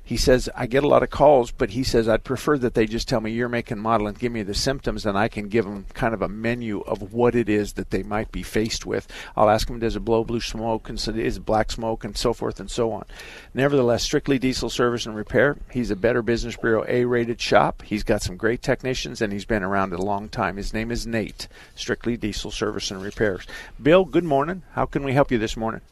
He 0.08 0.16
says, 0.16 0.48
I 0.56 0.64
get 0.64 0.84
a 0.84 0.88
lot 0.88 1.02
of 1.02 1.10
calls, 1.10 1.50
but 1.50 1.68
he 1.68 1.84
says, 1.84 2.08
I'd 2.08 2.24
prefer 2.24 2.56
that 2.56 2.72
they 2.72 2.86
just 2.86 3.06
tell 3.06 3.20
me 3.20 3.30
your 3.30 3.50
make 3.50 3.70
and 3.70 3.78
model 3.78 4.06
and 4.06 4.18
give 4.18 4.32
me 4.32 4.42
the 4.42 4.54
symptoms, 4.54 5.04
and 5.04 5.18
I 5.18 5.28
can 5.28 5.48
give 5.48 5.66
them 5.66 5.84
kind 5.92 6.14
of 6.14 6.22
a 6.22 6.30
menu 6.30 6.80
of 6.80 7.12
what 7.12 7.34
it 7.34 7.50
is 7.50 7.74
that 7.74 7.90
they 7.90 8.02
might 8.02 8.32
be 8.32 8.42
faced 8.42 8.86
with. 8.86 9.06
I'll 9.36 9.50
ask 9.50 9.68
him, 9.68 9.80
does 9.80 9.96
it 9.96 10.06
blow 10.06 10.24
blue 10.24 10.40
smoke, 10.40 10.88
and 10.88 10.98
so 10.98 11.12
is 11.12 11.36
it 11.36 11.44
black 11.44 11.70
smoke, 11.70 12.04
and 12.04 12.16
so 12.16 12.32
forth 12.32 12.58
and 12.58 12.70
so 12.70 12.90
on. 12.90 13.04
Nevertheless, 13.52 14.02
strictly 14.02 14.38
diesel 14.38 14.70
service 14.70 15.04
and 15.04 15.14
repair. 15.14 15.58
He's 15.70 15.90
a 15.90 15.96
Better 15.96 16.22
Business 16.22 16.56
Bureau 16.56 16.86
A 16.88 17.04
rated 17.04 17.38
shop. 17.38 17.82
He's 17.82 18.02
got 18.02 18.22
some 18.22 18.38
great 18.38 18.62
technicians, 18.62 19.20
and 19.20 19.30
he's 19.30 19.44
been 19.44 19.62
around 19.62 19.92
a 19.92 20.00
long 20.00 20.30
time. 20.30 20.56
His 20.56 20.72
name 20.72 20.90
is 20.90 21.06
Nate, 21.06 21.48
strictly 21.74 22.16
diesel 22.16 22.50
service 22.50 22.90
and 22.90 23.02
repairs. 23.02 23.46
Bill, 23.82 24.06
good 24.06 24.24
morning. 24.24 24.62
How 24.72 24.86
can 24.86 25.04
we 25.04 25.12
help 25.12 25.30
you 25.30 25.36
this 25.36 25.54
morning? 25.54 25.82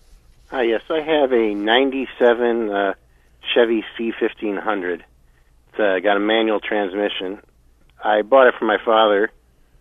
Hi, 0.49 0.63
yes, 0.63 0.85
I 0.89 1.01
have 1.01 1.33
a 1.33 1.55
97 1.55 2.71
uh, 2.71 2.95
Chevy 3.55 3.85
C1500. 3.99 5.03
It's 5.69 5.79
uh, 5.79 5.99
got 6.01 6.17
a 6.17 6.21
manual 6.21 6.61
transmission. 6.61 7.41
I 8.03 8.23
bought 8.23 8.49
it 8.49 8.55
from 8.59 8.69
my 8.69 8.79
father, 8.85 9.31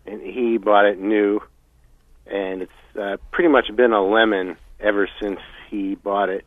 and 0.05 0.21
he 0.21 0.57
bought 0.57 0.85
it 0.85 0.99
new, 0.99 1.41
and 2.25 2.63
it's 2.63 2.97
uh, 2.99 3.17
pretty 3.31 3.49
much 3.49 3.73
been 3.75 3.93
a 3.93 4.03
lemon 4.03 4.57
ever 4.79 5.07
since 5.21 5.39
he 5.69 5.95
bought 5.95 6.29
it. 6.29 6.45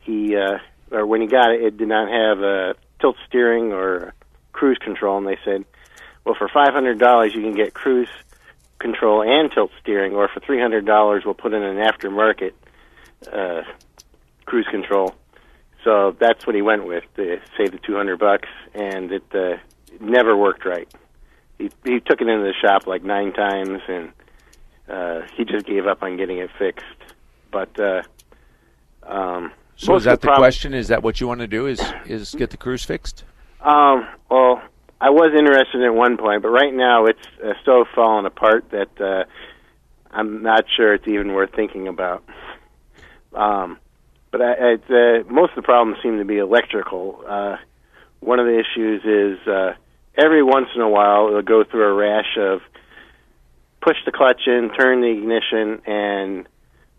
He, 0.00 0.36
uh, 0.36 0.58
or 0.90 1.06
when 1.06 1.20
he 1.20 1.26
got 1.26 1.52
it, 1.52 1.62
it 1.62 1.76
did 1.76 1.88
not 1.88 2.08
have 2.08 2.40
a 2.40 2.74
tilt 3.00 3.16
steering 3.26 3.72
or 3.72 4.14
cruise 4.52 4.78
control, 4.78 5.18
and 5.18 5.26
they 5.26 5.38
said, 5.44 5.64
well, 6.24 6.34
for 6.34 6.48
$500 6.48 7.34
you 7.34 7.40
can 7.42 7.54
get 7.54 7.74
cruise 7.74 8.08
control 8.78 9.22
and 9.22 9.50
tilt 9.52 9.70
steering, 9.80 10.14
or 10.14 10.28
for 10.28 10.40
$300 10.40 11.24
we'll 11.24 11.34
put 11.34 11.52
in 11.52 11.62
an 11.62 11.76
aftermarket 11.76 12.52
uh, 13.32 13.62
cruise 14.44 14.66
control. 14.70 15.14
So 15.86 16.16
that's 16.18 16.44
what 16.48 16.56
he 16.56 16.62
went 16.62 16.84
with 16.84 17.04
to 17.14 17.40
save 17.56 17.70
the 17.70 17.78
two 17.78 17.94
hundred 17.94 18.18
bucks, 18.18 18.48
and 18.74 19.12
it 19.12 19.22
uh, 19.32 19.56
never 20.00 20.36
worked 20.36 20.64
right. 20.64 20.92
He 21.58 21.70
he 21.84 22.00
took 22.00 22.20
it 22.20 22.26
into 22.26 22.42
the 22.42 22.54
shop 22.60 22.88
like 22.88 23.04
nine 23.04 23.32
times, 23.32 23.80
and 23.86 24.12
uh, 24.88 25.20
he 25.36 25.44
just 25.44 25.64
gave 25.64 25.86
up 25.86 26.02
on 26.02 26.16
getting 26.16 26.38
it 26.38 26.50
fixed. 26.58 26.84
But 27.52 27.78
uh, 27.78 28.02
um, 29.04 29.52
So 29.76 29.94
is 29.94 30.02
that 30.04 30.20
the 30.22 30.26
prob- 30.26 30.38
question? 30.38 30.74
Is 30.74 30.88
that 30.88 31.04
what 31.04 31.20
you 31.20 31.28
want 31.28 31.38
to 31.38 31.46
do? 31.46 31.66
Is 31.66 31.80
is 32.04 32.34
get 32.34 32.50
the 32.50 32.56
cruise 32.56 32.84
fixed? 32.84 33.22
Um, 33.60 34.08
well, 34.28 34.60
I 35.00 35.10
was 35.10 35.34
interested 35.38 35.84
at 35.84 35.94
one 35.94 36.16
point, 36.16 36.42
but 36.42 36.48
right 36.48 36.74
now 36.74 37.04
it's 37.04 37.26
uh, 37.44 37.52
so 37.64 37.84
fallen 37.94 38.26
apart 38.26 38.70
that 38.70 39.00
uh, 39.00 39.22
I'm 40.10 40.42
not 40.42 40.64
sure 40.76 40.94
it's 40.94 41.06
even 41.06 41.32
worth 41.32 41.54
thinking 41.54 41.86
about. 41.86 42.24
Um, 43.32 43.78
but 44.30 44.40
I, 44.40 44.52
I, 44.52 44.76
the, 44.88 45.24
most 45.28 45.50
of 45.50 45.56
the 45.56 45.62
problems 45.62 45.98
seem 46.02 46.18
to 46.18 46.24
be 46.24 46.38
electrical. 46.38 47.22
Uh, 47.26 47.56
one 48.20 48.38
of 48.38 48.46
the 48.46 48.58
issues 48.58 49.02
is 49.04 49.46
uh, 49.48 49.74
every 50.16 50.42
once 50.42 50.68
in 50.74 50.80
a 50.80 50.88
while 50.88 51.28
it'll 51.28 51.42
go 51.42 51.64
through 51.64 51.84
a 51.84 51.94
rash 51.94 52.36
of 52.38 52.60
push 53.80 53.96
the 54.04 54.12
clutch 54.12 54.42
in, 54.46 54.70
turn 54.76 55.00
the 55.00 55.10
ignition, 55.10 55.80
and 55.86 56.48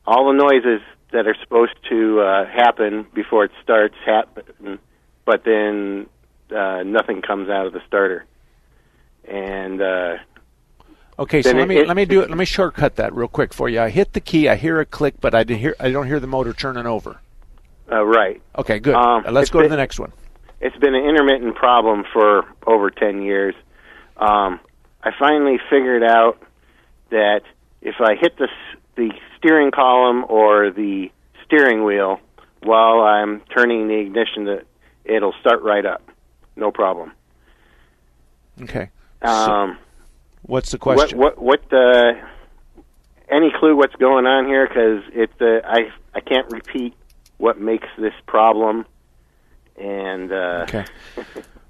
all 0.05 0.27
the 0.27 0.37
noises 0.37 0.81
that 1.11 1.27
are 1.27 1.35
supposed 1.41 1.75
to 1.89 2.21
uh, 2.21 2.45
happen 2.45 3.05
before 3.13 3.45
it 3.45 3.51
starts 3.61 3.95
happen, 4.05 4.79
but 5.25 5.43
then 5.43 6.07
uh, 6.55 6.83
nothing 6.83 7.21
comes 7.21 7.49
out 7.49 7.65
of 7.65 7.73
the 7.73 7.81
starter. 7.87 8.25
And 9.27 9.81
uh, 9.81 10.15
Okay, 11.19 11.41
so 11.41 11.51
let 11.51 11.67
me 11.67 11.77
it- 11.77 11.87
let 11.87 11.97
me 11.97 12.05
do 12.05 12.21
it. 12.21 12.29
Let 12.29 12.37
me 12.37 12.45
shortcut 12.45 12.95
that 12.97 13.13
real 13.13 13.27
quick 13.27 13.53
for 13.53 13.67
you. 13.69 13.81
I 13.81 13.89
hit 13.89 14.13
the 14.13 14.19
key, 14.21 14.47
I 14.47 14.55
hear 14.55 14.79
a 14.79 14.85
click, 14.85 15.15
but 15.19 15.33
I 15.33 15.43
hear 15.43 15.75
I 15.79 15.91
don't 15.91 16.05
hear 16.07 16.19
the 16.19 16.27
motor 16.27 16.53
turning 16.53 16.85
over. 16.85 17.19
uh, 17.91 18.03
right. 18.05 18.41
Okay, 18.57 18.79
good. 18.79 18.95
Um, 18.95 19.23
Uh, 19.25 19.31
Let's 19.31 19.49
go 19.49 19.61
to 19.61 19.67
the 19.69 19.77
next 19.77 19.99
one. 19.99 20.11
It's 20.59 20.75
been 20.77 20.93
an 20.95 21.03
intermittent 21.05 21.55
problem 21.55 22.03
for 22.11 22.45
over 22.65 22.89
10 22.89 23.21
years. 23.21 23.55
Um, 24.17 24.59
I 25.03 25.11
finally 25.17 25.57
figured 25.69 26.03
out 26.03 26.41
that 27.11 27.41
if 27.81 27.95
I 28.01 28.15
hit 28.15 28.37
the, 28.37 28.49
the 28.95 29.11
steering 29.37 29.71
column 29.71 30.25
or 30.27 30.71
the 30.71 31.11
steering 31.45 31.83
wheel 31.85 32.19
while 32.63 33.01
I'm 33.01 33.41
turning 33.55 33.87
the 33.87 33.99
ignition, 33.99 34.45
that 34.45 34.65
it'll 35.05 35.33
start 35.39 35.61
right 35.61 35.85
up. 35.85 36.01
No 36.55 36.71
problem. 36.71 37.11
Okay. 38.63 38.89
Um, 39.21 39.77
What's 40.47 40.71
the 40.71 40.77
question? 40.77 41.17
What, 41.17 41.37
what, 41.37 41.71
what 41.71 41.73
uh, 41.73 42.13
any 43.29 43.51
clue 43.57 43.75
what's 43.75 43.95
going 43.95 44.25
on 44.25 44.47
here? 44.47 44.67
Because 44.67 45.03
it, 45.13 45.31
uh, 45.39 45.67
I, 45.67 45.91
I 46.15 46.21
can't 46.21 46.49
repeat 46.51 46.95
what 47.37 47.59
makes 47.59 47.87
this 47.97 48.13
problem. 48.25 48.85
And 49.77 50.31
uh, 50.31 50.65
Okay. 50.67 50.85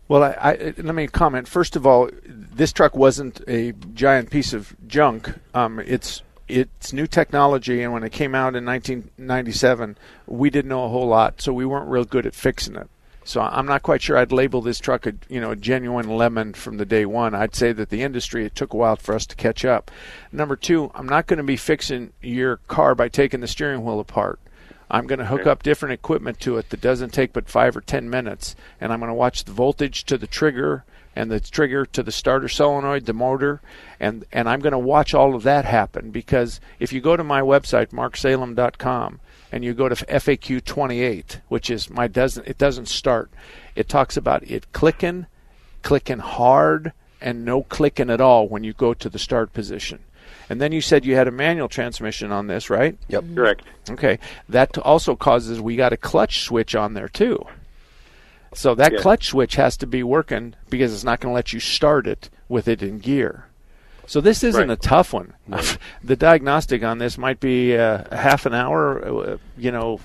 Well, 0.07 0.23
I, 0.23 0.29
I, 0.39 0.73
let 0.77 0.95
me 0.95 1.07
comment. 1.07 1.47
First 1.49 1.75
of 1.75 1.85
all, 1.85 2.09
this 2.25 2.71
truck 2.71 2.95
wasn't 2.95 3.41
a 3.47 3.73
giant 3.93 4.29
piece 4.29 4.53
of 4.53 4.73
junk. 4.87 5.33
Um, 5.53 5.79
it's 5.79 6.21
it's 6.47 6.93
new 6.93 7.07
technology, 7.07 7.83
and 7.83 7.91
when 7.91 8.03
it 8.03 8.13
came 8.13 8.33
out 8.33 8.55
in 8.55 8.65
1997, 8.65 9.97
we 10.25 10.49
didn't 10.49 10.69
know 10.69 10.85
a 10.85 10.87
whole 10.87 11.07
lot, 11.07 11.41
so 11.41 11.51
we 11.51 11.65
weren't 11.65 11.89
real 11.89 12.05
good 12.05 12.25
at 12.25 12.33
fixing 12.33 12.77
it. 12.77 12.89
So 13.27 13.41
I'm 13.41 13.65
not 13.65 13.83
quite 13.83 14.01
sure 14.01 14.17
I'd 14.17 14.31
label 14.31 14.61
this 14.61 14.79
truck 14.79 15.05
a 15.05 15.13
you 15.27 15.41
know 15.41 15.51
a 15.51 15.55
genuine 15.57 16.07
lemon 16.07 16.53
from 16.53 16.77
the 16.77 16.85
day 16.85 17.05
one. 17.05 17.35
I'd 17.35 17.55
say 17.55 17.73
that 17.73 17.89
the 17.89 18.01
industry 18.01 18.45
it 18.45 18.55
took 18.55 18.73
a 18.73 18.77
while 18.77 18.95
for 18.95 19.13
us 19.13 19.25
to 19.25 19.35
catch 19.35 19.65
up. 19.65 19.91
Number 20.31 20.55
two, 20.55 20.91
I'm 20.95 21.09
not 21.09 21.27
going 21.27 21.37
to 21.37 21.43
be 21.43 21.57
fixing 21.57 22.13
your 22.21 22.57
car 22.69 22.95
by 22.95 23.09
taking 23.09 23.41
the 23.41 23.47
steering 23.47 23.83
wheel 23.83 23.99
apart. 23.99 24.39
I'm 24.89 25.07
going 25.07 25.19
to 25.19 25.25
hook 25.25 25.45
up 25.45 25.61
different 25.61 25.91
equipment 25.91 26.39
to 26.39 26.55
it 26.55 26.69
that 26.69 26.79
doesn't 26.79 27.11
take 27.11 27.33
but 27.33 27.49
five 27.49 27.75
or 27.75 27.81
ten 27.81 28.09
minutes, 28.09 28.55
and 28.79 28.93
I'm 28.93 28.99
going 28.99 29.09
to 29.09 29.13
watch 29.13 29.43
the 29.43 29.51
voltage 29.51 30.05
to 30.05 30.17
the 30.17 30.27
trigger 30.27 30.85
and 31.13 31.29
the 31.29 31.41
trigger 31.41 31.85
to 31.85 32.03
the 32.03 32.13
starter 32.13 32.47
solenoid, 32.47 33.07
the 33.07 33.13
motor, 33.13 33.59
and 33.99 34.23
and 34.31 34.47
I'm 34.47 34.61
going 34.61 34.71
to 34.71 34.79
watch 34.79 35.13
all 35.13 35.35
of 35.35 35.43
that 35.43 35.65
happen 35.65 36.11
because 36.11 36.61
if 36.79 36.93
you 36.93 37.01
go 37.01 37.17
to 37.17 37.25
my 37.25 37.41
website 37.41 37.87
marksalem.com 37.87 39.19
and 39.51 39.63
you 39.63 39.73
go 39.73 39.89
to 39.89 39.95
FAQ 39.95 40.63
28, 40.63 41.41
which 41.47 41.69
is 41.69 41.89
my 41.89 42.07
doesn't 42.07 42.47
it 42.47 42.57
doesn't 42.57 42.87
start, 42.87 43.29
it 43.75 43.87
talks 43.87 44.17
about 44.17 44.43
it 44.49 44.71
clicking, 44.73 45.25
clicking 45.83 46.19
hard, 46.19 46.93
and 47.21 47.45
no 47.45 47.63
clicking 47.63 48.09
at 48.09 48.21
all 48.21 48.47
when 48.47 48.63
you 48.63 48.73
go 48.73 48.93
to 48.93 49.09
the 49.09 49.19
start 49.19 49.53
position. 49.53 49.99
And 50.49 50.61
then 50.61 50.71
you 50.71 50.81
said 50.81 51.05
you 51.05 51.15
had 51.15 51.27
a 51.27 51.31
manual 51.31 51.67
transmission 51.67 52.31
on 52.31 52.47
this, 52.47 52.69
right? 52.69 52.97
Yep. 53.09 53.23
Mm-hmm. 53.23 53.35
Correct. 53.35 53.61
Okay. 53.89 54.19
That 54.47 54.77
also 54.77 55.15
causes 55.15 55.59
we 55.59 55.75
got 55.75 55.93
a 55.93 55.97
clutch 55.97 56.41
switch 56.41 56.75
on 56.75 56.93
there 56.93 57.09
too. 57.09 57.45
So 58.53 58.73
that 58.75 58.93
Yeah. 58.93 58.99
clutch 58.99 59.27
switch 59.27 59.55
has 59.55 59.75
to 59.77 59.87
be 59.87 60.03
working 60.03 60.55
because 60.69 60.93
it's 60.93 61.03
not 61.03 61.19
going 61.19 61.31
to 61.31 61.35
let 61.35 61.51
you 61.53 61.59
start 61.59 62.07
it 62.07 62.29
with 62.47 62.67
it 62.67 62.81
in 62.81 62.99
gear. 62.99 63.46
So 64.07 64.19
this 64.21 64.43
isn't 64.43 64.69
Right. 64.69 64.71
a 64.71 64.75
tough 64.81 65.13
one. 65.13 65.33
the 66.03 66.15
diagnostic 66.15 66.83
on 66.83 66.97
this 66.97 67.17
might 67.17 67.39
be 67.39 67.77
uh, 67.77 68.03
half 68.15 68.45
an 68.45 68.53
hour, 68.55 69.05
uh, 69.33 69.37
you 69.57 69.69
know, 69.71 69.99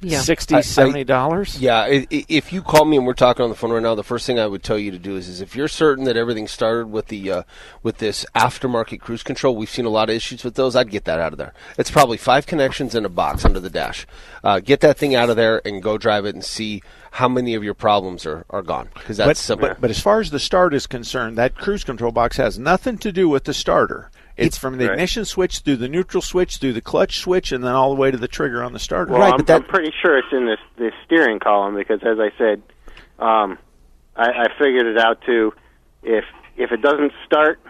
Yeah. 0.00 0.20
60 0.20 0.60
70 0.60 1.04
dollars. 1.04 1.58
Yeah, 1.58 1.78
i- 1.82 2.06
i- 2.12 2.26
if 2.28 2.52
you 2.52 2.60
call 2.60 2.84
me 2.84 2.98
and 2.98 3.06
we're 3.06 3.14
talking 3.14 3.42
on 3.42 3.48
the 3.48 3.56
phone 3.56 3.70
right 3.72 3.82
now, 3.82 3.94
the 3.94 4.02
first 4.02 4.26
thing 4.26 4.38
I 4.38 4.46
would 4.46 4.62
tell 4.62 4.76
you 4.76 4.90
to 4.90 4.98
do 4.98 5.16
is, 5.16 5.28
is 5.28 5.40
if 5.40 5.56
you're 5.56 5.68
certain 5.68 6.04
that 6.04 6.14
everything 6.16 6.46
started 6.46 6.88
with 6.90 7.06
the 7.06 7.30
uh, 7.30 7.42
with 7.82 7.98
this 7.98 8.26
aftermarket 8.34 9.00
cruise 9.00 9.22
control, 9.22 9.56
we've 9.56 9.70
seen 9.70 9.86
a 9.86 9.88
lot 9.88 10.10
of 10.10 10.16
issues 10.16 10.44
with 10.44 10.56
those. 10.56 10.76
I'd 10.76 10.90
get 10.90 11.04
that 11.04 11.20
out 11.20 11.32
of 11.32 11.38
there. 11.38 11.54
It's 11.78 11.90
probably 11.90 12.18
five 12.18 12.44
connections 12.44 12.94
in 12.94 13.06
a 13.06 13.08
box 13.08 13.46
under 13.46 13.60
the 13.60 13.70
dash. 13.70 14.06
Uh, 14.42 14.60
get 14.60 14.80
that 14.80 14.98
thing 14.98 15.14
out 15.14 15.30
of 15.30 15.36
there 15.36 15.62
and 15.66 15.82
go 15.82 15.96
drive 15.96 16.26
it 16.26 16.34
and 16.34 16.44
see 16.44 16.82
how 17.14 17.28
many 17.28 17.54
of 17.54 17.62
your 17.62 17.74
problems 17.74 18.26
are, 18.26 18.44
are 18.50 18.60
gone 18.60 18.88
because 18.94 19.16
that's 19.16 19.28
but, 19.28 19.36
simple. 19.36 19.68
but 19.68 19.80
but 19.80 19.88
as 19.90 20.00
far 20.00 20.18
as 20.18 20.30
the 20.30 20.40
start 20.40 20.74
is 20.74 20.88
concerned, 20.88 21.38
that 21.38 21.54
cruise 21.54 21.84
control 21.84 22.10
box 22.10 22.36
has 22.36 22.58
nothing 22.58 22.98
to 22.98 23.12
do 23.12 23.28
with 23.28 23.44
the 23.44 23.54
starter. 23.54 24.10
It's 24.36 24.58
from 24.58 24.78
the 24.78 24.86
Right. 24.86 24.94
ignition 24.94 25.24
switch 25.24 25.60
through 25.60 25.76
the 25.76 25.86
neutral 25.86 26.20
switch 26.20 26.56
through 26.56 26.72
the 26.72 26.80
clutch 26.80 27.20
switch 27.20 27.52
and 27.52 27.62
then 27.62 27.72
all 27.72 27.94
the 27.94 28.00
way 28.00 28.10
to 28.10 28.16
the 28.16 28.26
trigger 28.26 28.64
on 28.64 28.72
the 28.72 28.80
starter. 28.80 29.12
Well, 29.12 29.22
I'm, 29.22 29.44
I'm 29.48 29.62
pretty 29.62 29.92
sure 30.02 30.18
it's 30.18 30.32
in 30.32 30.46
the 30.46 30.56
the 30.76 30.90
steering 31.04 31.38
column 31.38 31.76
because, 31.76 32.00
as 32.02 32.18
I 32.18 32.32
said, 32.36 32.62
um, 33.20 33.58
I, 34.16 34.46
I 34.46 34.46
figured 34.58 34.86
it 34.86 34.98
out 34.98 35.22
too. 35.24 35.52
If 36.02 36.24
if 36.56 36.72
it 36.72 36.82
doesn't 36.82 37.12
start, 37.24 37.60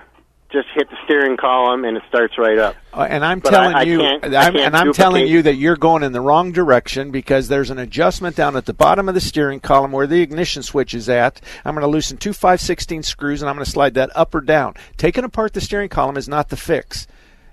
just 0.54 0.68
hit 0.74 0.88
the 0.88 0.96
steering 1.04 1.36
column 1.36 1.84
and 1.84 1.98
it 1.98 2.02
starts 2.08 2.38
right 2.38 2.58
up. 2.58 2.74
Uh, 2.94 3.06
and 3.10 3.22
I'm 3.24 3.40
But 3.40 3.50
telling 3.50 3.74
I- 3.74 3.80
I 3.80 3.82
you, 3.82 3.98
can't- 3.98 4.24
I 4.24 4.28
I'm, 4.46 4.52
can't 4.54 4.56
and 4.66 4.76
I'm 4.76 4.92
telling 4.94 5.26
you 5.26 5.42
that 5.42 5.56
you're 5.56 5.76
going 5.76 6.02
in 6.02 6.12
the 6.12 6.20
wrong 6.22 6.52
direction 6.52 7.10
because 7.10 7.48
there's 7.48 7.68
an 7.68 7.78
adjustment 7.78 8.36
down 8.36 8.56
at 8.56 8.64
the 8.64 8.72
bottom 8.72 9.08
of 9.08 9.14
the 9.14 9.20
steering 9.20 9.60
column 9.60 9.92
where 9.92 10.06
the 10.06 10.22
ignition 10.22 10.62
switch 10.62 10.94
is 10.94 11.08
at. 11.10 11.40
I'm 11.66 11.74
going 11.74 11.82
to 11.82 11.88
loosen 11.88 12.16
two 12.16 12.32
516 12.32 13.02
screws 13.02 13.42
and 13.42 13.50
I'm 13.50 13.56
going 13.56 13.64
to 13.66 13.70
slide 13.70 13.92
that 13.94 14.10
up 14.16 14.34
or 14.34 14.40
down. 14.40 14.74
Taking 14.96 15.24
apart 15.24 15.52
the 15.52 15.60
steering 15.60 15.90
column 15.90 16.16
is 16.16 16.28
not 16.28 16.48
the 16.48 16.56
fix. 16.56 17.06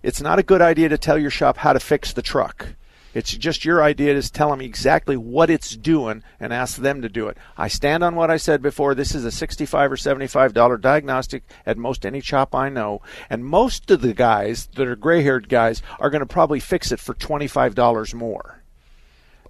It's 0.04 0.22
not 0.22 0.40
a 0.40 0.44
good 0.44 0.62
idea 0.62 0.88
to 0.90 0.98
tell 0.98 1.18
your 1.18 1.30
shop 1.32 1.58
how 1.58 1.74
to 1.74 1.80
fix 1.80 2.14
the 2.14 2.22
truck. 2.22 2.68
It's 3.14 3.36
just 3.36 3.66
your 3.66 3.84
idea 3.84 4.14
to 4.14 4.32
tell 4.32 4.50
them 4.52 4.62
exactly 4.62 5.18
what 5.18 5.50
it's 5.50 5.76
doing 5.76 6.24
and 6.40 6.54
ask 6.54 6.78
them 6.78 7.02
to 7.02 7.10
do 7.10 7.28
it. 7.28 7.38
I 7.58 7.68
stand 7.68 8.04
on 8.04 8.16
what 8.16 8.32
I 8.32 8.38
said 8.38 8.62
before. 8.62 8.96
This 8.96 9.14
is 9.14 9.26
a 9.26 9.32
65 9.32 9.92
or 9.92 9.98
75 9.98 10.54
dollar 10.54 10.78
diagnostic 10.78 11.44
at 11.66 11.78
most 11.78 12.06
any 12.06 12.22
shop 12.22 12.56
I 12.56 12.70
know, 12.70 13.02
and 13.30 13.46
most 13.46 13.92
of 13.92 14.02
the 14.02 14.14
guys 14.14 14.68
that 14.76 14.88
are 14.88 14.96
gray-haired 14.96 15.50
guys 15.50 15.82
are 16.00 16.10
going 16.10 16.22
to 16.22 16.26
probably 16.26 16.60
fix 16.60 16.92
it 16.92 17.00
for 17.00 17.14
25 17.14 17.76
dollars 17.76 18.14
more. 18.14 18.61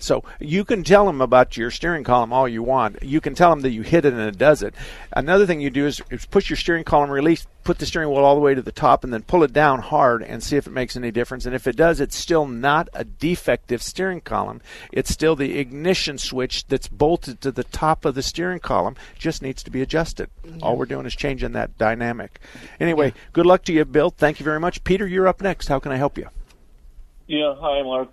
So 0.03 0.23
you 0.39 0.65
can 0.65 0.83
tell 0.83 1.05
them 1.05 1.21
about 1.21 1.57
your 1.57 1.71
steering 1.71 2.03
column 2.03 2.33
all 2.33 2.47
you 2.47 2.63
want. 2.63 3.03
You 3.03 3.21
can 3.21 3.35
tell 3.35 3.49
them 3.49 3.61
that 3.61 3.71
you 3.71 3.81
hit 3.81 4.05
it 4.05 4.13
and 4.13 4.21
it 4.21 4.37
does 4.37 4.63
it. 4.63 4.73
Another 5.13 5.45
thing 5.45 5.61
you 5.61 5.69
do 5.69 5.85
is, 5.85 6.01
is 6.09 6.25
push 6.25 6.49
your 6.49 6.57
steering 6.57 6.83
column 6.83 7.09
release, 7.09 7.47
put 7.63 7.77
the 7.77 7.85
steering 7.85 8.09
wheel 8.09 8.23
all 8.23 8.35
the 8.35 8.41
way 8.41 8.55
to 8.55 8.61
the 8.61 8.71
top, 8.71 9.03
and 9.03 9.13
then 9.13 9.21
pull 9.21 9.43
it 9.43 9.53
down 9.53 9.79
hard 9.79 10.23
and 10.23 10.43
see 10.43 10.57
if 10.57 10.67
it 10.67 10.71
makes 10.71 10.95
any 10.95 11.11
difference. 11.11 11.45
And 11.45 11.53
if 11.53 11.67
it 11.67 11.75
does, 11.75 11.99
it's 11.99 12.15
still 12.15 12.47
not 12.47 12.89
a 12.93 13.03
defective 13.03 13.83
steering 13.83 14.21
column. 14.21 14.61
It's 14.91 15.11
still 15.11 15.35
the 15.35 15.59
ignition 15.59 16.17
switch 16.17 16.65
that's 16.67 16.87
bolted 16.87 17.41
to 17.41 17.51
the 17.51 17.63
top 17.63 18.05
of 18.05 18.15
the 18.15 18.23
steering 18.23 18.59
column. 18.59 18.95
Just 19.17 19.41
needs 19.41 19.63
to 19.63 19.71
be 19.71 19.81
adjusted. 19.81 20.29
All 20.61 20.77
we're 20.77 20.85
doing 20.85 21.05
is 21.05 21.15
changing 21.15 21.51
that 21.53 21.77
dynamic. 21.77 22.39
Anyway, 22.79 23.13
good 23.33 23.45
luck 23.45 23.63
to 23.65 23.73
you, 23.73 23.85
Bill. 23.85 24.09
Thank 24.09 24.39
you 24.39 24.43
very 24.43 24.59
much. 24.59 24.83
Peter, 24.83 25.07
you're 25.07 25.27
up 25.27 25.41
next. 25.41 25.67
How 25.67 25.79
can 25.79 25.91
I 25.91 25.97
help 25.97 26.17
you? 26.17 26.27
Yeah, 27.27 27.55
hi, 27.57 27.81
Mark. 27.83 28.09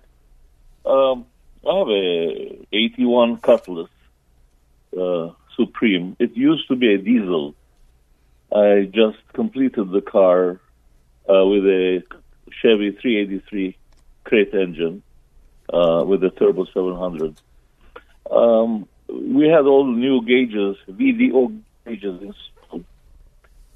Um, 0.85 1.25
I 1.67 1.77
have 1.77 1.89
a 1.89 2.67
81 2.71 3.37
Cutlass 3.37 3.89
uh, 4.97 5.29
Supreme. 5.57 6.15
It 6.19 6.35
used 6.35 6.67
to 6.69 6.75
be 6.75 6.93
a 6.93 6.97
diesel. 6.97 7.53
I 8.53 8.89
just 8.91 9.17
completed 9.33 9.91
the 9.91 10.01
car 10.01 10.61
uh, 11.29 11.45
with 11.45 11.65
a 11.65 12.03
Chevy 12.61 12.91
383 12.91 13.77
crate 14.23 14.53
engine 14.53 15.03
uh, 15.71 16.03
with 16.05 16.23
a 16.23 16.29
turbo 16.29 16.65
700. 16.65 17.39
Um, 18.31 18.87
we 19.07 19.49
had 19.49 19.65
all 19.65 19.85
the 19.85 19.99
new 19.99 20.25
gauges, 20.25 20.77
VDO 20.89 21.61
gauges 21.85 22.21
installed, 22.21 22.85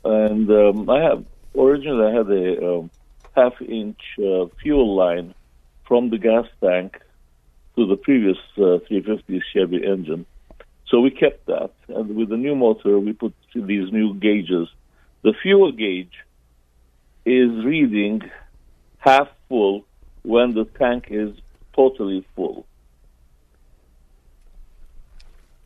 and 0.06 0.50
um, 0.50 0.90
I 0.90 1.02
have 1.02 1.26
originally 1.58 2.06
I 2.06 2.16
had 2.16 2.30
a 2.30 2.76
um, 2.76 2.92
half-inch 3.36 4.00
uh, 4.20 4.46
fuel 4.62 4.96
line 4.96 5.34
from 5.86 6.10
the 6.10 6.18
gas 6.18 6.46
tank 6.62 7.02
to 7.76 7.88
the 7.88 7.96
previous 7.96 8.38
uh, 8.58 8.80
350 8.88 9.42
Chevy 9.54 9.86
engine. 9.86 10.26
So 10.88 11.00
we 11.02 11.10
kept 11.10 11.48
that, 11.48 11.72
and 11.88 12.16
with 12.16 12.30
the 12.30 12.38
new 12.38 12.56
motor, 12.56 13.00
we 13.00 13.14
put 13.14 13.34
these 13.56 13.92
new 13.92 14.14
gauges. 14.14 14.68
The 15.24 15.34
fuel 15.42 15.72
gauge 15.72 16.14
is 17.26 17.66
reading 17.66 18.30
half 19.00 19.30
full 19.50 19.86
when 20.24 20.54
the 20.54 20.66
tank 20.66 21.08
is 21.10 21.36
totally 21.76 22.26
full. 22.36 22.66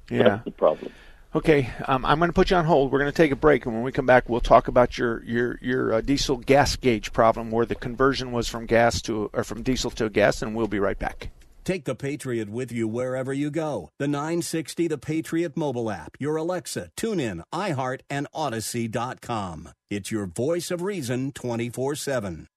Yeah. 0.10 0.24
That's 0.24 0.46
the 0.46 0.52
problem. 0.52 0.92
Okay, 1.36 1.70
um, 1.88 2.06
I'm 2.06 2.20
going 2.20 2.30
to 2.30 2.34
put 2.34 2.50
you 2.50 2.56
on 2.56 2.66
hold. 2.66 2.92
We're 2.92 3.00
going 3.00 3.12
to 3.12 3.16
take 3.16 3.32
a 3.32 3.36
break, 3.36 3.66
and 3.66 3.76
when 3.76 3.84
we 3.84 3.92
come 3.92 4.06
back, 4.06 4.30
we'll 4.30 4.40
talk 4.40 4.70
about 4.70 4.98
your 4.98 5.24
your 5.24 5.60
your 5.62 5.94
uh, 5.94 6.02
diesel 6.02 6.38
gas 6.38 6.76
gauge 6.78 7.12
problem, 7.12 7.52
where 7.52 7.66
the 7.66 7.76
conversion 7.76 8.32
was 8.32 8.48
from 8.48 8.66
gas 8.66 9.02
to 9.04 9.30
or 9.34 9.44
from 9.44 9.62
diesel 9.62 9.92
to 9.92 10.10
gas, 10.10 10.42
and 10.42 10.56
we'll 10.56 10.68
be 10.68 10.80
right 10.80 10.98
back. 10.98 11.30
Take 11.68 11.84
the 11.84 11.96
Patriot 11.96 12.48
with 12.48 12.72
you 12.72 12.88
wherever 12.88 13.34
you 13.34 13.52
go. 13.52 13.90
The 14.00 14.08
960 14.08 14.88
The 14.88 14.98
Patriot 14.98 15.58
mobile 15.58 15.92
app, 15.92 16.16
your 16.18 16.38
Alexa, 16.38 16.92
TuneIn, 16.96 17.44
iHeart, 17.54 18.00
and 18.10 18.26
Odyssey.com. 18.34 19.68
It's 19.90 20.10
your 20.10 20.28
voice 20.28 20.72
of 20.72 20.82
reason 20.82 21.34
24 21.34 21.96
7. 21.96 22.48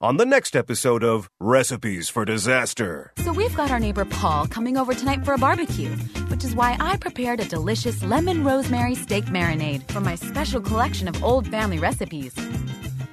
On 0.00 0.16
the 0.16 0.26
next 0.26 0.56
episode 0.56 1.04
of 1.04 1.30
Recipes 1.38 2.08
for 2.08 2.24
Disaster. 2.24 3.12
So 3.18 3.32
we've 3.32 3.54
got 3.54 3.70
our 3.70 3.78
neighbor 3.78 4.04
Paul 4.04 4.48
coming 4.48 4.76
over 4.76 4.92
tonight 4.92 5.24
for 5.24 5.34
a 5.34 5.38
barbecue, 5.38 5.90
which 6.26 6.42
is 6.42 6.56
why 6.56 6.76
I 6.80 6.96
prepared 6.96 7.38
a 7.38 7.44
delicious 7.44 8.02
lemon 8.02 8.42
rosemary 8.42 8.96
steak 8.96 9.26
marinade 9.26 9.88
from 9.92 10.02
my 10.02 10.16
special 10.16 10.60
collection 10.60 11.06
of 11.06 11.22
old 11.22 11.46
family 11.46 11.78
recipes. 11.78 12.34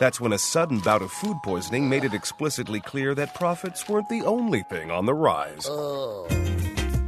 That's 0.00 0.18
when 0.18 0.32
a 0.32 0.38
sudden 0.38 0.78
bout 0.78 1.02
of 1.02 1.12
food 1.12 1.36
poisoning 1.44 1.86
made 1.86 2.04
it 2.04 2.14
explicitly 2.14 2.80
clear 2.80 3.14
that 3.16 3.34
profits 3.34 3.86
weren't 3.86 4.08
the 4.08 4.22
only 4.22 4.62
thing 4.62 4.90
on 4.90 5.04
the 5.04 5.12
rise. 5.12 5.68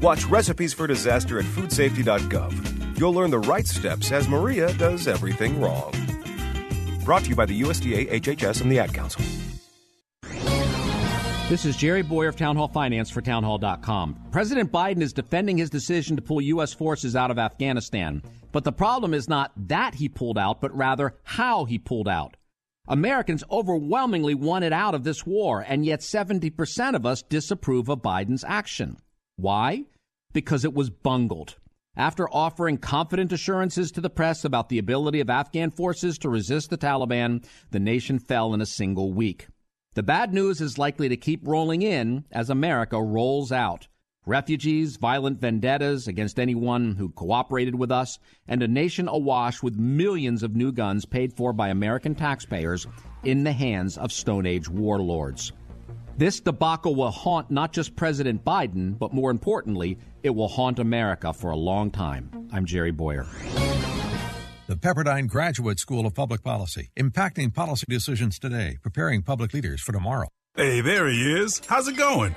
Watch 0.02 0.26
Recipes 0.26 0.74
for 0.74 0.86
Disaster 0.86 1.38
at 1.38 1.46
foodsafety.gov. 1.46 2.98
You'll 2.98 3.14
learn 3.14 3.30
the 3.30 3.38
right 3.38 3.66
steps 3.66 4.12
as 4.12 4.28
Maria 4.28 4.74
does 4.74 5.08
everything 5.08 5.58
wrong. 5.58 5.90
Brought 7.02 7.22
to 7.24 7.30
you 7.30 7.34
by 7.34 7.46
the 7.46 7.58
USDA, 7.62 8.10
HHS, 8.10 8.60
and 8.60 8.70
the 8.70 8.78
Ad 8.78 8.92
Council. 8.92 9.24
This 11.48 11.64
is 11.64 11.78
Jerry 11.78 12.02
Bowyer 12.02 12.28
of 12.28 12.36
Town 12.36 12.56
Hall 12.56 12.68
Finance 12.68 13.08
for 13.08 13.22
townhall.com. 13.22 14.26
President 14.30 14.70
Biden 14.70 15.00
is 15.00 15.14
defending 15.14 15.56
his 15.56 15.70
decision 15.70 16.14
to 16.16 16.22
pull 16.22 16.42
U.S. 16.42 16.74
forces 16.74 17.16
out 17.16 17.30
of 17.30 17.38
Afghanistan. 17.38 18.22
But 18.52 18.64
the 18.64 18.72
problem 18.72 19.14
is 19.14 19.30
not 19.30 19.50
that 19.56 19.94
he 19.94 20.10
pulled 20.10 20.36
out, 20.36 20.60
but 20.60 20.76
rather 20.76 21.14
how 21.24 21.64
he 21.64 21.78
pulled 21.78 22.06
out. 22.06 22.36
Americans 22.88 23.44
overwhelmingly 23.50 24.34
wanted 24.34 24.72
out 24.72 24.94
of 24.94 25.04
this 25.04 25.24
war, 25.24 25.64
and 25.66 25.86
yet 25.86 26.00
70% 26.00 26.94
of 26.94 27.06
us 27.06 27.22
disapprove 27.22 27.88
of 27.88 28.02
Biden's 28.02 28.44
action. 28.44 28.96
Why? 29.36 29.84
Because 30.32 30.64
it 30.64 30.74
was 30.74 30.90
bungled. 30.90 31.56
After 31.96 32.28
offering 32.30 32.78
confident 32.78 33.32
assurances 33.32 33.92
to 33.92 34.00
the 34.00 34.10
press 34.10 34.44
about 34.44 34.68
the 34.68 34.78
ability 34.78 35.20
of 35.20 35.30
Afghan 35.30 35.70
forces 35.70 36.18
to 36.18 36.28
resist 36.28 36.70
the 36.70 36.78
Taliban, 36.78 37.44
the 37.70 37.80
nation 37.80 38.18
fell 38.18 38.54
in 38.54 38.60
a 38.60 38.66
single 38.66 39.12
week. 39.12 39.46
The 39.94 40.02
bad 40.02 40.32
news 40.32 40.60
is 40.62 40.78
likely 40.78 41.10
to 41.10 41.18
keep 41.18 41.46
rolling 41.46 41.82
in 41.82 42.24
as 42.32 42.48
America 42.48 43.00
rolls 43.00 43.52
out. 43.52 43.88
Refugees, 44.24 44.98
violent 44.98 45.40
vendettas 45.40 46.06
against 46.06 46.38
anyone 46.38 46.94
who 46.94 47.08
cooperated 47.08 47.74
with 47.74 47.90
us, 47.90 48.20
and 48.46 48.62
a 48.62 48.68
nation 48.68 49.08
awash 49.08 49.64
with 49.64 49.76
millions 49.76 50.44
of 50.44 50.54
new 50.54 50.70
guns 50.70 51.04
paid 51.04 51.32
for 51.32 51.52
by 51.52 51.70
American 51.70 52.14
taxpayers 52.14 52.86
in 53.24 53.42
the 53.42 53.50
hands 53.50 53.98
of 53.98 54.12
Stone 54.12 54.46
Age 54.46 54.68
warlords. 54.68 55.50
This 56.18 56.38
debacle 56.38 56.94
will 56.94 57.10
haunt 57.10 57.50
not 57.50 57.72
just 57.72 57.96
President 57.96 58.44
Biden, 58.44 58.96
but 58.96 59.12
more 59.12 59.32
importantly, 59.32 59.98
it 60.22 60.30
will 60.30 60.46
haunt 60.46 60.78
America 60.78 61.32
for 61.32 61.50
a 61.50 61.56
long 61.56 61.90
time. 61.90 62.48
I'm 62.52 62.64
Jerry 62.64 62.92
Bowyer. 62.92 63.26
The 64.68 64.76
Pepperdine 64.76 65.26
Graduate 65.26 65.80
School 65.80 66.06
of 66.06 66.14
Public 66.14 66.44
Policy, 66.44 66.90
impacting 66.96 67.52
policy 67.52 67.86
decisions 67.88 68.38
today, 68.38 68.78
preparing 68.82 69.22
public 69.22 69.52
leaders 69.52 69.82
for 69.82 69.90
tomorrow. 69.90 70.28
Hey, 70.54 70.80
there 70.80 71.08
he 71.08 71.32
is. 71.32 71.60
How's 71.66 71.88
it 71.88 71.96
going? 71.96 72.36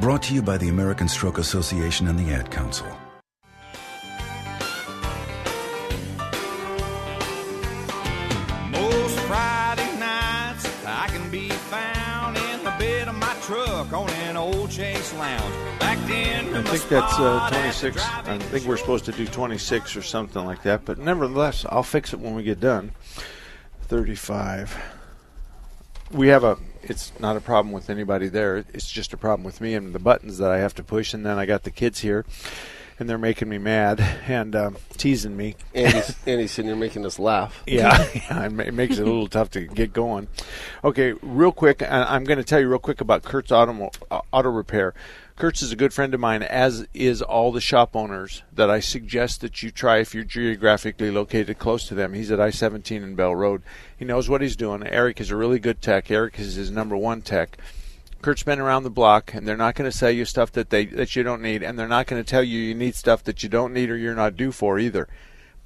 Brought 0.00 0.22
to 0.22 0.34
you 0.34 0.40
by 0.40 0.56
the 0.56 0.70
American 0.70 1.08
Stroke 1.08 1.36
Association 1.36 2.08
and 2.08 2.18
the 2.18 2.32
Ad 2.32 2.50
Council. 2.50 2.86
Most 8.70 9.20
Friday 9.26 9.98
nights, 9.98 10.66
I 10.86 11.06
can 11.08 11.30
be 11.30 11.50
found 11.50 12.38
in 12.38 12.64
the 12.64 12.70
bed 12.78 13.08
of 13.08 13.14
my 13.16 13.36
truck 13.42 13.92
on 13.92 14.08
an 14.08 14.38
old 14.38 14.70
Chase 14.70 15.12
Lounge. 15.18 15.54
Backed 15.78 16.08
in 16.08 16.56
I 16.56 16.62
think 16.62 16.88
that's 16.88 17.18
uh, 17.18 17.50
26. 17.50 18.02
I 18.02 18.38
think 18.38 18.64
we're 18.64 18.78
supposed 18.78 19.04
to 19.04 19.12
do 19.12 19.26
26 19.26 19.96
or 19.96 20.02
something 20.02 20.42
like 20.46 20.62
that. 20.62 20.86
But 20.86 20.96
nevertheless, 20.96 21.66
I'll 21.68 21.82
fix 21.82 22.14
it 22.14 22.20
when 22.20 22.34
we 22.34 22.42
get 22.42 22.58
done. 22.58 22.92
35. 23.82 24.78
We 26.12 26.28
have 26.28 26.42
a. 26.42 26.56
It's 26.82 27.12
not 27.20 27.36
a 27.36 27.40
problem 27.40 27.72
with 27.72 27.90
anybody 27.90 28.28
there. 28.28 28.64
It's 28.72 28.90
just 28.90 29.12
a 29.12 29.16
problem 29.16 29.44
with 29.44 29.60
me 29.60 29.74
and 29.74 29.94
the 29.94 29.98
buttons 29.98 30.38
that 30.38 30.50
I 30.50 30.58
have 30.58 30.74
to 30.76 30.82
push. 30.82 31.14
And 31.14 31.24
then 31.24 31.38
I 31.38 31.46
got 31.46 31.64
the 31.64 31.70
kids 31.70 32.00
here, 32.00 32.24
and 32.98 33.08
they're 33.08 33.18
making 33.18 33.48
me 33.48 33.58
mad 33.58 34.00
and 34.26 34.54
um, 34.56 34.76
teasing 34.96 35.36
me. 35.36 35.56
Andy's, 35.74 36.16
Andy's 36.26 36.52
sitting 36.52 36.68
here 36.68 36.76
making 36.76 37.04
us 37.06 37.18
laugh. 37.18 37.62
Yeah, 37.66 38.06
yeah, 38.14 38.44
it 38.44 38.74
makes 38.74 38.98
it 38.98 39.02
a 39.02 39.04
little 39.04 39.28
tough 39.28 39.50
to 39.50 39.66
get 39.66 39.92
going. 39.92 40.28
Okay, 40.84 41.12
real 41.22 41.52
quick, 41.52 41.82
I'm 41.82 42.24
going 42.24 42.38
to 42.38 42.44
tell 42.44 42.60
you 42.60 42.68
real 42.68 42.78
quick 42.78 43.00
about 43.00 43.22
Kurt's 43.22 43.52
Auto, 43.52 43.90
uh, 44.10 44.20
auto 44.32 44.50
Repair. 44.50 44.94
Kurt's 45.40 45.62
is 45.62 45.72
a 45.72 45.76
good 45.76 45.94
friend 45.94 46.12
of 46.12 46.20
mine, 46.20 46.42
as 46.42 46.86
is 46.92 47.22
all 47.22 47.50
the 47.50 47.62
shop 47.62 47.96
owners 47.96 48.42
that 48.52 48.68
I 48.68 48.80
suggest 48.80 49.40
that 49.40 49.62
you 49.62 49.70
try 49.70 49.96
if 49.96 50.14
you're 50.14 50.22
geographically 50.22 51.10
located 51.10 51.58
close 51.58 51.88
to 51.88 51.94
them. 51.94 52.12
He's 52.12 52.30
at 52.30 52.38
I 52.38 52.50
17 52.50 53.02
and 53.02 53.16
Bell 53.16 53.34
Road. 53.34 53.62
He 53.96 54.04
knows 54.04 54.28
what 54.28 54.42
he's 54.42 54.54
doing. 54.54 54.86
Eric 54.86 55.18
is 55.18 55.30
a 55.30 55.36
really 55.36 55.58
good 55.58 55.80
tech. 55.80 56.10
Eric 56.10 56.38
is 56.38 56.56
his 56.56 56.70
number 56.70 56.94
one 56.94 57.22
tech. 57.22 57.56
Kurt's 58.20 58.42
been 58.42 58.60
around 58.60 58.82
the 58.82 58.90
block, 58.90 59.32
and 59.32 59.48
they're 59.48 59.56
not 59.56 59.76
going 59.76 59.90
to 59.90 59.96
sell 59.96 60.10
you 60.10 60.26
stuff 60.26 60.52
that 60.52 60.68
they 60.68 60.84
that 60.84 61.16
you 61.16 61.22
don't 61.22 61.40
need, 61.40 61.62
and 61.62 61.78
they're 61.78 61.88
not 61.88 62.06
going 62.06 62.22
to 62.22 62.30
tell 62.30 62.44
you 62.44 62.58
you 62.58 62.74
need 62.74 62.94
stuff 62.94 63.24
that 63.24 63.42
you 63.42 63.48
don't 63.48 63.72
need 63.72 63.88
or 63.88 63.96
you're 63.96 64.14
not 64.14 64.36
due 64.36 64.52
for 64.52 64.78
either. 64.78 65.08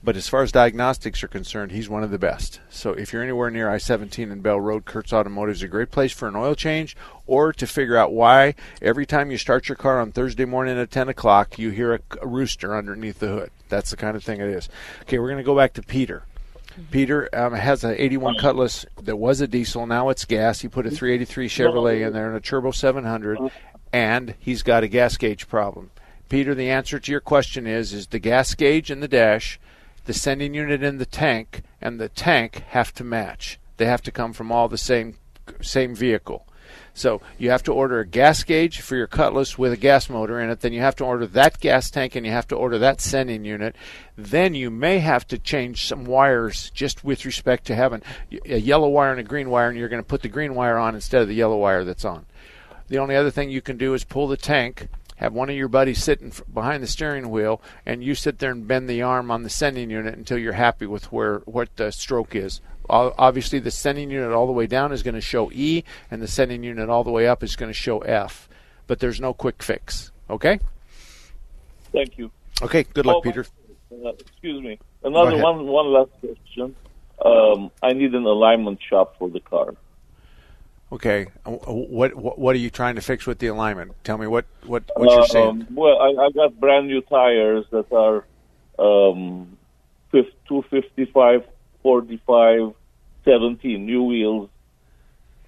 But 0.04 0.16
as 0.16 0.28
far 0.28 0.42
as 0.42 0.52
diagnostics 0.52 1.24
are 1.24 1.28
concerned, 1.28 1.72
he's 1.72 1.88
one 1.88 2.02
of 2.02 2.10
the 2.10 2.18
best. 2.18 2.60
So 2.68 2.92
if 2.92 3.10
you're 3.10 3.22
anywhere 3.22 3.50
near 3.50 3.70
I-17 3.70 4.30
and 4.30 4.42
Bell 4.42 4.60
Road, 4.60 4.84
Kurt's 4.84 5.14
Automotive 5.14 5.56
is 5.56 5.62
a 5.62 5.68
great 5.68 5.90
place 5.90 6.12
for 6.12 6.28
an 6.28 6.36
oil 6.36 6.54
change 6.54 6.94
or 7.26 7.54
to 7.54 7.66
figure 7.66 7.96
out 7.96 8.12
why 8.12 8.54
every 8.82 9.06
time 9.06 9.30
you 9.30 9.38
start 9.38 9.66
your 9.66 9.76
car 9.76 9.98
on 10.02 10.12
Thursday 10.12 10.44
morning 10.44 10.78
at 10.78 10.90
10 10.90 11.08
o'clock, 11.08 11.58
you 11.58 11.70
hear 11.70 11.94
a, 11.94 12.00
a 12.20 12.26
rooster 12.26 12.76
underneath 12.76 13.18
the 13.18 13.28
hood. 13.28 13.50
That's 13.70 13.90
the 13.90 13.96
kind 13.96 14.14
of 14.14 14.22
thing 14.22 14.42
it 14.42 14.48
is. 14.50 14.68
Okay, 15.02 15.18
we're 15.18 15.28
going 15.28 15.38
to 15.38 15.42
go 15.42 15.56
back 15.56 15.72
to 15.74 15.82
Peter. 15.82 16.24
Peter 16.90 17.30
um, 17.32 17.54
has 17.54 17.82
an 17.82 17.94
81 17.96 18.36
Cutlass 18.38 18.84
that 19.00 19.16
was 19.16 19.40
a 19.40 19.46
diesel. 19.46 19.86
Now 19.86 20.10
it's 20.10 20.26
gas. 20.26 20.60
He 20.60 20.68
put 20.68 20.86
a 20.86 20.90
383 20.90 21.48
Chevrolet 21.48 22.06
in 22.06 22.12
there 22.12 22.28
and 22.28 22.36
a 22.36 22.40
Turbo 22.40 22.72
700, 22.72 23.38
and 23.92 24.34
he's 24.38 24.62
got 24.62 24.82
a 24.82 24.88
gas 24.88 25.16
gauge 25.16 25.48
problem. 25.48 25.90
Peter, 26.28 26.54
the 26.54 26.68
answer 26.68 26.98
to 26.98 27.10
your 27.10 27.20
question 27.20 27.66
is: 27.66 27.92
is 27.92 28.08
the 28.08 28.18
gas 28.18 28.54
gauge 28.54 28.90
in 28.90 29.00
the 29.00 29.08
dash, 29.08 29.60
the 30.04 30.12
sending 30.12 30.54
unit 30.54 30.82
in 30.82 30.98
the 30.98 31.06
tank, 31.06 31.62
and 31.80 32.00
the 32.00 32.08
tank 32.08 32.62
have 32.68 32.92
to 32.94 33.04
match. 33.04 33.58
They 33.76 33.86
have 33.86 34.02
to 34.02 34.12
come 34.12 34.32
from 34.32 34.52
all 34.52 34.68
the 34.68 34.78
same 34.78 35.16
same 35.60 35.94
vehicle. 35.94 36.46
So 36.94 37.20
you 37.38 37.50
have 37.50 37.64
to 37.64 37.72
order 37.72 37.98
a 37.98 38.06
gas 38.06 38.44
gauge 38.44 38.80
for 38.80 38.94
your 38.96 39.08
Cutlass 39.08 39.58
with 39.58 39.72
a 39.72 39.76
gas 39.76 40.08
motor 40.08 40.40
in 40.40 40.48
it. 40.48 40.60
Then 40.60 40.72
you 40.72 40.80
have 40.80 40.96
to 40.96 41.04
order 41.04 41.26
that 41.26 41.60
gas 41.60 41.90
tank 41.90 42.14
and 42.14 42.24
you 42.24 42.30
have 42.30 42.46
to 42.48 42.56
order 42.56 42.78
that 42.78 43.00
sending 43.00 43.44
unit. 43.44 43.74
Then 44.16 44.54
you 44.54 44.70
may 44.70 45.00
have 45.00 45.26
to 45.28 45.38
change 45.38 45.86
some 45.86 46.04
wires 46.04 46.70
just 46.70 47.04
with 47.04 47.24
respect 47.24 47.66
to 47.66 47.74
having 47.74 48.02
a 48.46 48.58
yellow 48.58 48.88
wire 48.88 49.10
and 49.10 49.20
a 49.20 49.24
green 49.24 49.50
wire, 49.50 49.68
and 49.68 49.76
you're 49.76 49.88
going 49.88 50.02
to 50.02 50.08
put 50.08 50.22
the 50.22 50.28
green 50.28 50.54
wire 50.54 50.78
on 50.78 50.94
instead 50.94 51.22
of 51.22 51.28
the 51.28 51.34
yellow 51.34 51.58
wire 51.58 51.84
that's 51.84 52.04
on. 52.04 52.26
The 52.88 52.98
only 52.98 53.16
other 53.16 53.30
thing 53.30 53.50
you 53.50 53.62
can 53.62 53.76
do 53.76 53.94
is 53.94 54.04
pull 54.04 54.28
the 54.28 54.36
tank, 54.36 54.88
have 55.24 55.32
one 55.32 55.50
of 55.50 55.56
your 55.56 55.68
buddies 55.68 56.02
sitting 56.02 56.32
behind 56.52 56.82
the 56.82 56.86
steering 56.86 57.30
wheel, 57.30 57.60
and 57.84 58.04
you 58.04 58.14
sit 58.14 58.38
there 58.38 58.52
and 58.52 58.68
bend 58.68 58.88
the 58.88 59.02
arm 59.02 59.30
on 59.30 59.42
the 59.42 59.50
sending 59.50 59.90
unit 59.90 60.14
until 60.16 60.38
you're 60.38 60.52
happy 60.52 60.86
with 60.86 61.10
where 61.10 61.38
what 61.40 61.74
the 61.76 61.90
stroke 61.90 62.34
is. 62.34 62.60
Obviously, 62.88 63.58
the 63.58 63.70
sending 63.70 64.10
unit 64.10 64.30
all 64.32 64.46
the 64.46 64.52
way 64.52 64.66
down 64.66 64.92
is 64.92 65.02
going 65.02 65.14
to 65.14 65.20
show 65.20 65.50
E, 65.52 65.82
and 66.10 66.20
the 66.20 66.28
sending 66.28 66.62
unit 66.62 66.88
all 66.90 67.02
the 67.02 67.10
way 67.10 67.26
up 67.26 67.42
is 67.42 67.56
going 67.56 67.70
to 67.70 67.74
show 67.74 68.00
F. 68.00 68.48
But 68.86 69.00
there's 69.00 69.20
no 69.20 69.32
quick 69.32 69.62
fix. 69.62 70.12
Okay? 70.28 70.60
Thank 71.92 72.18
you. 72.18 72.30
Okay. 72.60 72.82
Good 72.82 73.06
luck, 73.06 73.16
Oh, 73.16 73.20
Peter. 73.22 73.46
Uh, 73.90 74.10
excuse 74.10 74.62
me. 74.62 74.78
Another 75.02 75.38
one. 75.42 75.66
One 75.66 75.86
last 75.92 76.10
question. 76.20 76.76
Um, 77.24 77.70
I 77.82 77.94
need 77.94 78.14
an 78.14 78.24
alignment 78.24 78.80
shop 78.82 79.16
for 79.18 79.30
the 79.30 79.40
car. 79.40 79.74
Okay. 80.92 81.26
Uh, 81.44 81.50
What, 81.52 82.14
what 82.14 82.38
what 82.38 82.54
are 82.54 82.58
you 82.58 82.70
trying 82.70 82.94
to 82.96 83.00
fix 83.00 83.26
with 83.26 83.38
the 83.38 83.48
alignment? 83.48 83.92
Tell 84.04 84.18
me 84.18 84.26
what 84.26 84.44
what 84.66 84.84
what 84.96 85.10
you're 85.10 85.26
saying. 85.26 85.48
Um, 85.48 85.66
well, 85.74 85.98
I, 86.00 86.26
I 86.26 86.30
got 86.30 86.58
brand 86.60 86.86
new 86.86 87.00
tires 87.02 87.64
that 87.70 87.90
are 87.92 88.24
um, 88.78 89.56
255, 90.12 91.44
45, 91.82 92.72
17 93.24 93.86
new 93.86 94.02
wheels, 94.04 94.50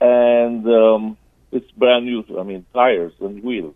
and 0.01 0.67
um, 0.67 1.17
it's 1.53 1.71
brand 1.73 2.07
new. 2.07 2.25
I 2.39 2.43
mean, 2.43 2.65
tires 2.75 3.13
and 3.21 3.43
wheels. 3.43 3.75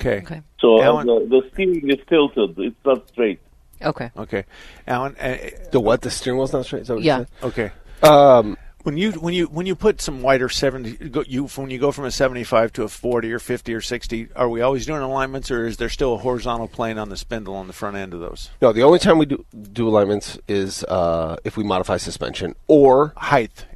Okay. 0.00 0.18
Okay. 0.18 0.42
So 0.60 0.78
uh, 0.78 0.82
Alan- 0.82 1.06
the, 1.06 1.26
the 1.28 1.50
steering 1.52 1.90
is 1.90 1.98
tilted. 2.08 2.58
It's 2.58 2.76
not 2.84 3.08
straight. 3.08 3.40
Okay. 3.82 4.10
Okay, 4.16 4.44
Alan. 4.86 5.16
Uh, 5.16 5.36
The 5.72 5.80
what? 5.80 6.00
The 6.02 6.10
steering 6.10 6.38
wheel's 6.38 6.52
not 6.52 6.64
straight. 6.64 6.82
Is 6.82 6.88
that 6.88 6.94
what 6.94 7.02
you 7.02 7.06
Yeah. 7.08 7.18
said? 7.18 7.28
Okay. 7.42 7.70
Um, 8.02 8.56
when 8.84 8.96
you 8.96 9.12
when 9.12 9.34
you 9.34 9.46
when 9.46 9.66
you 9.66 9.74
put 9.74 10.00
some 10.00 10.22
wider 10.22 10.48
seventy, 10.48 10.96
you 11.26 11.46
when 11.48 11.70
you 11.70 11.78
go 11.78 11.90
from 11.90 12.04
a 12.04 12.10
seventy-five 12.10 12.72
to 12.74 12.84
a 12.84 12.88
forty 12.88 13.32
or 13.32 13.38
fifty 13.38 13.74
or 13.74 13.80
sixty, 13.80 14.28
are 14.36 14.48
we 14.48 14.60
always 14.60 14.86
doing 14.86 15.00
alignments, 15.00 15.50
or 15.50 15.66
is 15.66 15.78
there 15.78 15.88
still 15.88 16.14
a 16.14 16.18
horizontal 16.18 16.68
plane 16.68 16.98
on 16.98 17.08
the 17.08 17.16
spindle 17.16 17.56
on 17.56 17.66
the 17.66 17.72
front 17.72 17.96
end 17.96 18.14
of 18.14 18.20
those? 18.20 18.50
No, 18.62 18.72
the 18.72 18.82
only 18.82 18.98
time 18.98 19.18
we 19.18 19.26
do 19.26 19.44
do 19.72 19.88
alignments 19.88 20.38
is 20.46 20.84
uh, 20.84 21.36
if 21.44 21.56
we 21.56 21.64
modify 21.64 21.96
suspension 21.96 22.54
or 22.68 23.12
height. 23.16 23.66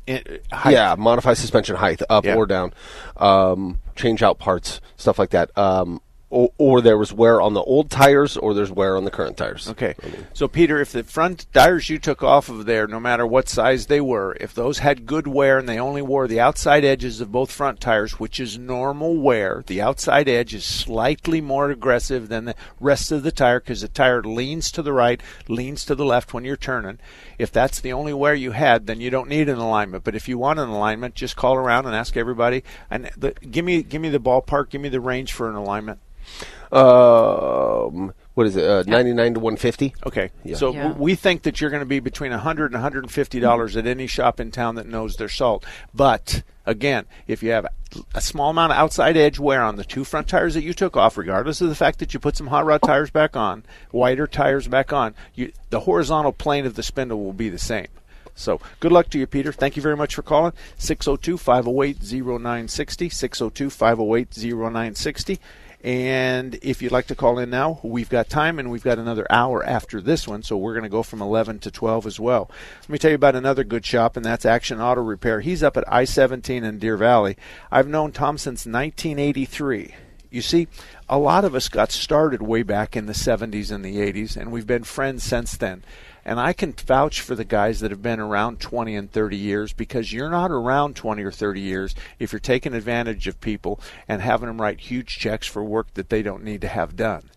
height. 0.53 0.73
Yeah, 0.73 0.95
modify 0.97 1.35
suspension 1.35 1.77
height 1.77 2.03
up 2.09 2.25
Yeah. 2.25 2.37
or 2.37 2.47
down, 2.47 2.73
um, 3.17 3.79
change 3.97 4.23
out 4.23 4.39
parts, 4.39 4.81
stuff 4.97 5.19
like 5.19 5.31
that. 5.31 5.57
Um, 5.59 6.01
or, 6.31 6.53
or 6.59 6.81
there 6.81 6.99
was 6.99 7.13
wear 7.13 7.41
on 7.41 7.55
the 7.55 7.63
old 7.63 7.91
tires, 7.91 8.37
or 8.37 8.53
there's 8.53 8.71
wear 8.71 8.97
on 8.97 9.05
the 9.05 9.11
current 9.11 9.37
tires. 9.37 9.69
Okay. 9.69 9.95
So, 10.35 10.47
Peter, 10.47 10.81
if 10.81 10.93
the 10.93 11.03
front 11.03 11.47
tires 11.55 11.89
you 11.89 11.99
took 11.99 12.23
off 12.23 12.49
of 12.49 12.67
there, 12.67 12.87
no 12.87 13.01
matter 13.01 13.27
what 13.27 13.49
size 13.49 13.87
they 13.87 14.01
were, 14.01 14.37
if 14.41 14.55
those 14.55 14.79
had 14.79 15.07
good 15.07 15.27
wear 15.27 15.59
and 15.59 15.69
they 15.69 15.79
only 15.79 16.03
wore 16.03 16.29
the 16.29 16.41
outside 16.41 16.85
edges 16.85 17.21
of 17.21 17.33
both 17.33 17.51
front 17.51 17.81
tires, 17.81 18.21
which 18.21 18.39
is 18.39 18.59
normal 18.59 19.17
wear, 19.17 19.65
the 19.67 19.81
outside 19.81 20.29
edge 20.29 20.55
is 20.55 20.65
slightly 20.65 21.41
more 21.41 21.71
aggressive 21.71 22.29
than 22.29 22.45
the 22.45 22.55
rest 22.79 23.11
of 23.11 23.23
the 23.23 23.33
tire 23.33 23.61
because 23.61 23.81
the 23.81 23.89
tire 23.89 24.23
leans 24.23 24.71
to 24.73 24.83
the 24.83 24.93
right, 24.93 25.23
leans 25.49 25.85
to 25.87 25.95
the 25.95 26.05
left 26.05 26.35
when 26.35 26.45
you're 26.45 26.57
turning. 26.57 26.99
If 27.39 27.51
that's 27.51 27.81
the 27.81 27.93
only 27.93 28.13
wear 28.13 28.35
you 28.35 28.51
had, 28.51 28.87
then 28.87 29.01
you 29.01 29.11
don't 29.11 29.29
need 29.29 29.49
an 29.49 29.59
alignment. 29.59 30.05
But 30.05 30.15
if 30.15 30.29
you 30.29 30.37
want 30.37 30.59
an 30.59 30.69
alignment, 30.69 31.15
just 31.15 31.37
call 31.37 31.55
around 31.55 31.87
and 31.87 31.95
ask 31.95 32.17
everybody. 32.17 32.65
And 32.91 33.11
the, 33.17 33.33
give 33.33 33.65
me 33.65 33.83
give 33.83 34.03
me 34.03 34.09
the 34.09 34.21
ballpark, 34.21 34.71
give 34.71 34.81
me 34.81 34.89
the 34.89 35.01
range 35.01 35.33
for 35.33 35.49
an 35.49 35.55
alignment. 35.55 36.01
Um, 36.71 38.13
What 38.35 38.47
is 38.47 38.55
it? 38.57 38.65
Uh, 38.65 38.85
Ninety 38.87 39.13
nine 39.13 39.35
to 39.35 39.41
one 39.41 39.57
fifty. 39.57 39.95
Okay. 40.07 40.31
Yeah. 40.45 40.57
So 40.57 40.73
Yeah. 40.73 40.93
we 40.93 41.15
think 41.17 41.43
that 41.43 41.61
you're 41.61 41.71
going 41.71 41.81
to 41.83 41.87
be 41.87 41.99
between 41.99 42.31
100 42.31 42.67
and 42.67 42.75
150 42.75 43.41
dollars 43.41 43.77
at 43.77 43.87
any 43.87 44.07
shop 44.07 44.39
in 44.39 44.51
town 44.53 44.77
that 44.77 44.87
knows 44.87 45.17
their 45.17 45.29
salt. 45.29 45.65
But 45.93 46.43
again, 46.65 47.07
if 47.27 47.43
you 47.43 47.51
have 47.51 47.67
a 48.15 48.21
small 48.21 48.51
amount 48.51 48.73
of 48.73 48.79
outside 48.79 49.17
edge 49.17 49.39
wear 49.41 49.63
on 49.63 49.75
the 49.77 49.85
two 49.85 50.05
front 50.05 50.29
tires 50.29 50.55
that 50.55 50.63
you 50.63 50.73
took 50.75 50.97
off, 50.97 51.17
regardless 51.17 51.61
of 51.61 51.69
the 51.69 51.75
fact 51.75 51.99
that 51.99 52.15
you 52.15 52.21
put 52.21 52.37
some 52.37 52.47
hot 52.49 52.65
rod 52.65 52.83
tires 52.83 53.11
back 53.11 53.35
on, 53.35 53.65
wider 53.91 54.27
tires 54.29 54.69
back 54.69 54.93
on, 54.93 55.15
you, 55.35 55.51
the 55.71 55.81
horizontal 55.81 56.33
plane 56.33 56.65
of 56.67 56.75
the 56.75 56.83
spindle 56.85 57.25
will 57.25 57.33
be 57.33 57.49
the 57.49 57.59
same. 57.59 57.89
So 58.37 58.61
good 58.79 58.93
luck 58.93 59.09
to 59.11 59.19
you, 59.19 59.27
Peter. 59.27 59.51
Thank 59.53 59.75
you 59.75 59.83
very 59.83 59.97
much 59.97 60.15
for 60.15 60.23
calling. 60.23 60.53
602 60.77 61.39
508 61.39 61.97
0960. 62.13 63.09
602 63.09 63.69
508 63.71 64.37
0960. 64.37 65.41
And 65.83 66.59
if 66.61 66.83
you'd 66.83 66.93
like 66.93 67.07
to 67.07 67.15
call 67.15 67.39
in 67.39 67.51
now, 67.51 67.79
we've 67.85 68.09
got 68.09 68.29
time 68.29 68.59
and 68.59 68.69
we've 68.69 68.83
got 68.83 68.99
another 68.99 69.27
hour 69.31 69.65
after 69.65 70.01
this 70.01 70.27
one, 70.27 70.43
so 70.43 70.57
we're 70.57 70.73
going 70.73 70.83
to 70.83 70.89
go 70.89 71.05
from 71.05 71.23
11 71.23 71.61
to 71.61 71.71
12 71.71 72.07
as 72.07 72.19
well. 72.19 72.51
Let 72.83 72.89
me 72.89 72.99
tell 72.99 73.13
you 73.13 73.15
about 73.15 73.37
another 73.37 73.63
good 73.63 73.87
shop, 73.87 74.17
and 74.17 74.25
that's 74.25 74.45
Action 74.45 74.81
Auto 74.81 75.03
Repair. 75.03 75.41
He's 75.41 75.63
up 75.63 75.77
at 75.77 75.91
I 75.93 76.05
17 76.05 76.65
in 76.65 76.79
Deer 76.79 76.97
Valley. 76.97 77.37
I've 77.71 77.87
known 77.87 78.11
Tom 78.11 78.39
since 78.39 78.67
1983. 78.67 79.95
You 80.31 80.43
see, 80.43 80.67
a 81.09 81.19
lot 81.19 81.45
of 81.45 81.55
us 81.55 81.69
got 81.69 81.93
started 81.93 82.43
way 82.43 82.63
back 82.63 82.97
in 82.97 83.07
the 83.07 83.13
70s 83.13 83.71
and 83.71 83.85
the 83.85 83.97
80s, 83.97 84.37
and 84.37 84.51
we've 84.51 84.67
been 84.67 84.85
friends 84.85 85.23
since 85.23 85.57
then. 85.57 85.85
And 86.29 86.39
I 86.39 86.53
can 86.53 86.75
vouch 86.75 87.23
for 87.23 87.35
the 87.35 87.43
guys 87.43 87.81
that 87.81 87.91
have 87.91 88.03
been 88.03 88.21
around 88.21 88.61
20 88.61 88.95
and 88.95 89.11
30 89.11 89.35
years 89.35 89.73
because 89.73 90.13
you're 90.13 90.29
not 90.29 90.51
around 90.51 90.95
20 90.95 91.23
or 91.23 91.33
30 91.33 91.59
years 91.59 91.95
if 92.19 92.33
you're 92.33 92.39
taking 92.39 92.75
advantage 92.75 93.27
of 93.27 93.41
people 93.41 93.81
and 94.07 94.21
having 94.21 94.47
them 94.47 94.61
write 94.61 94.79
huge 94.79 95.17
checks 95.17 95.47
for 95.47 95.65
work 95.65 95.95
that 95.95 96.11
they 96.11 96.21
don't 96.21 96.45
need 96.45 96.61
to 96.61 96.69
have 96.69 96.97
done. 96.97 97.31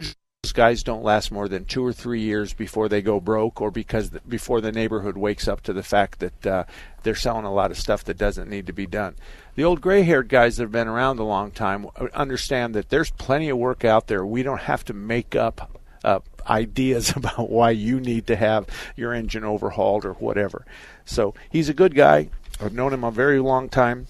Those 0.00 0.52
guys 0.52 0.82
don't 0.82 1.04
last 1.04 1.30
more 1.30 1.46
than 1.46 1.66
two 1.66 1.86
or 1.86 1.92
three 1.92 2.20
years 2.20 2.52
before 2.52 2.88
they 2.88 3.00
go 3.00 3.20
broke 3.20 3.60
or 3.60 3.70
because 3.70 4.10
before 4.28 4.60
the 4.60 4.72
neighborhood 4.72 5.16
wakes 5.16 5.46
up 5.46 5.60
to 5.60 5.72
the 5.72 5.84
fact 5.84 6.18
that 6.18 6.46
uh, 6.46 6.64
they're 7.04 7.14
selling 7.14 7.44
a 7.44 7.54
lot 7.54 7.70
of 7.70 7.78
stuff 7.78 8.02
that 8.02 8.18
doesn't 8.18 8.50
need 8.50 8.66
to 8.66 8.72
be 8.72 8.88
done. 8.88 9.14
The 9.54 9.62
old 9.62 9.80
gray 9.80 10.02
haired 10.02 10.28
guys 10.28 10.56
that 10.56 10.64
have 10.64 10.72
been 10.72 10.88
around 10.88 11.20
a 11.20 11.24
long 11.24 11.52
time 11.52 11.86
understand 12.12 12.74
that 12.74 12.88
there's 12.88 13.12
plenty 13.12 13.50
of 13.50 13.58
work 13.58 13.84
out 13.84 14.08
there. 14.08 14.26
We 14.26 14.42
don't 14.42 14.62
have 14.62 14.84
to 14.86 14.94
make 14.94 15.36
up 15.36 15.80
uh, 16.02 16.20
ideas 16.50 17.10
about 17.16 17.48
why 17.48 17.70
you 17.70 18.00
need 18.00 18.26
to 18.26 18.36
have 18.36 18.66
your 18.96 19.14
engine 19.14 19.44
overhauled 19.44 20.04
or 20.04 20.14
whatever. 20.14 20.66
So 21.04 21.34
he's 21.48 21.68
a 21.68 21.74
good 21.74 21.94
guy. 21.94 22.28
I've 22.60 22.74
known 22.74 22.92
him 22.92 23.04
a 23.04 23.10
very 23.10 23.40
long 23.40 23.68
time. 23.68 24.06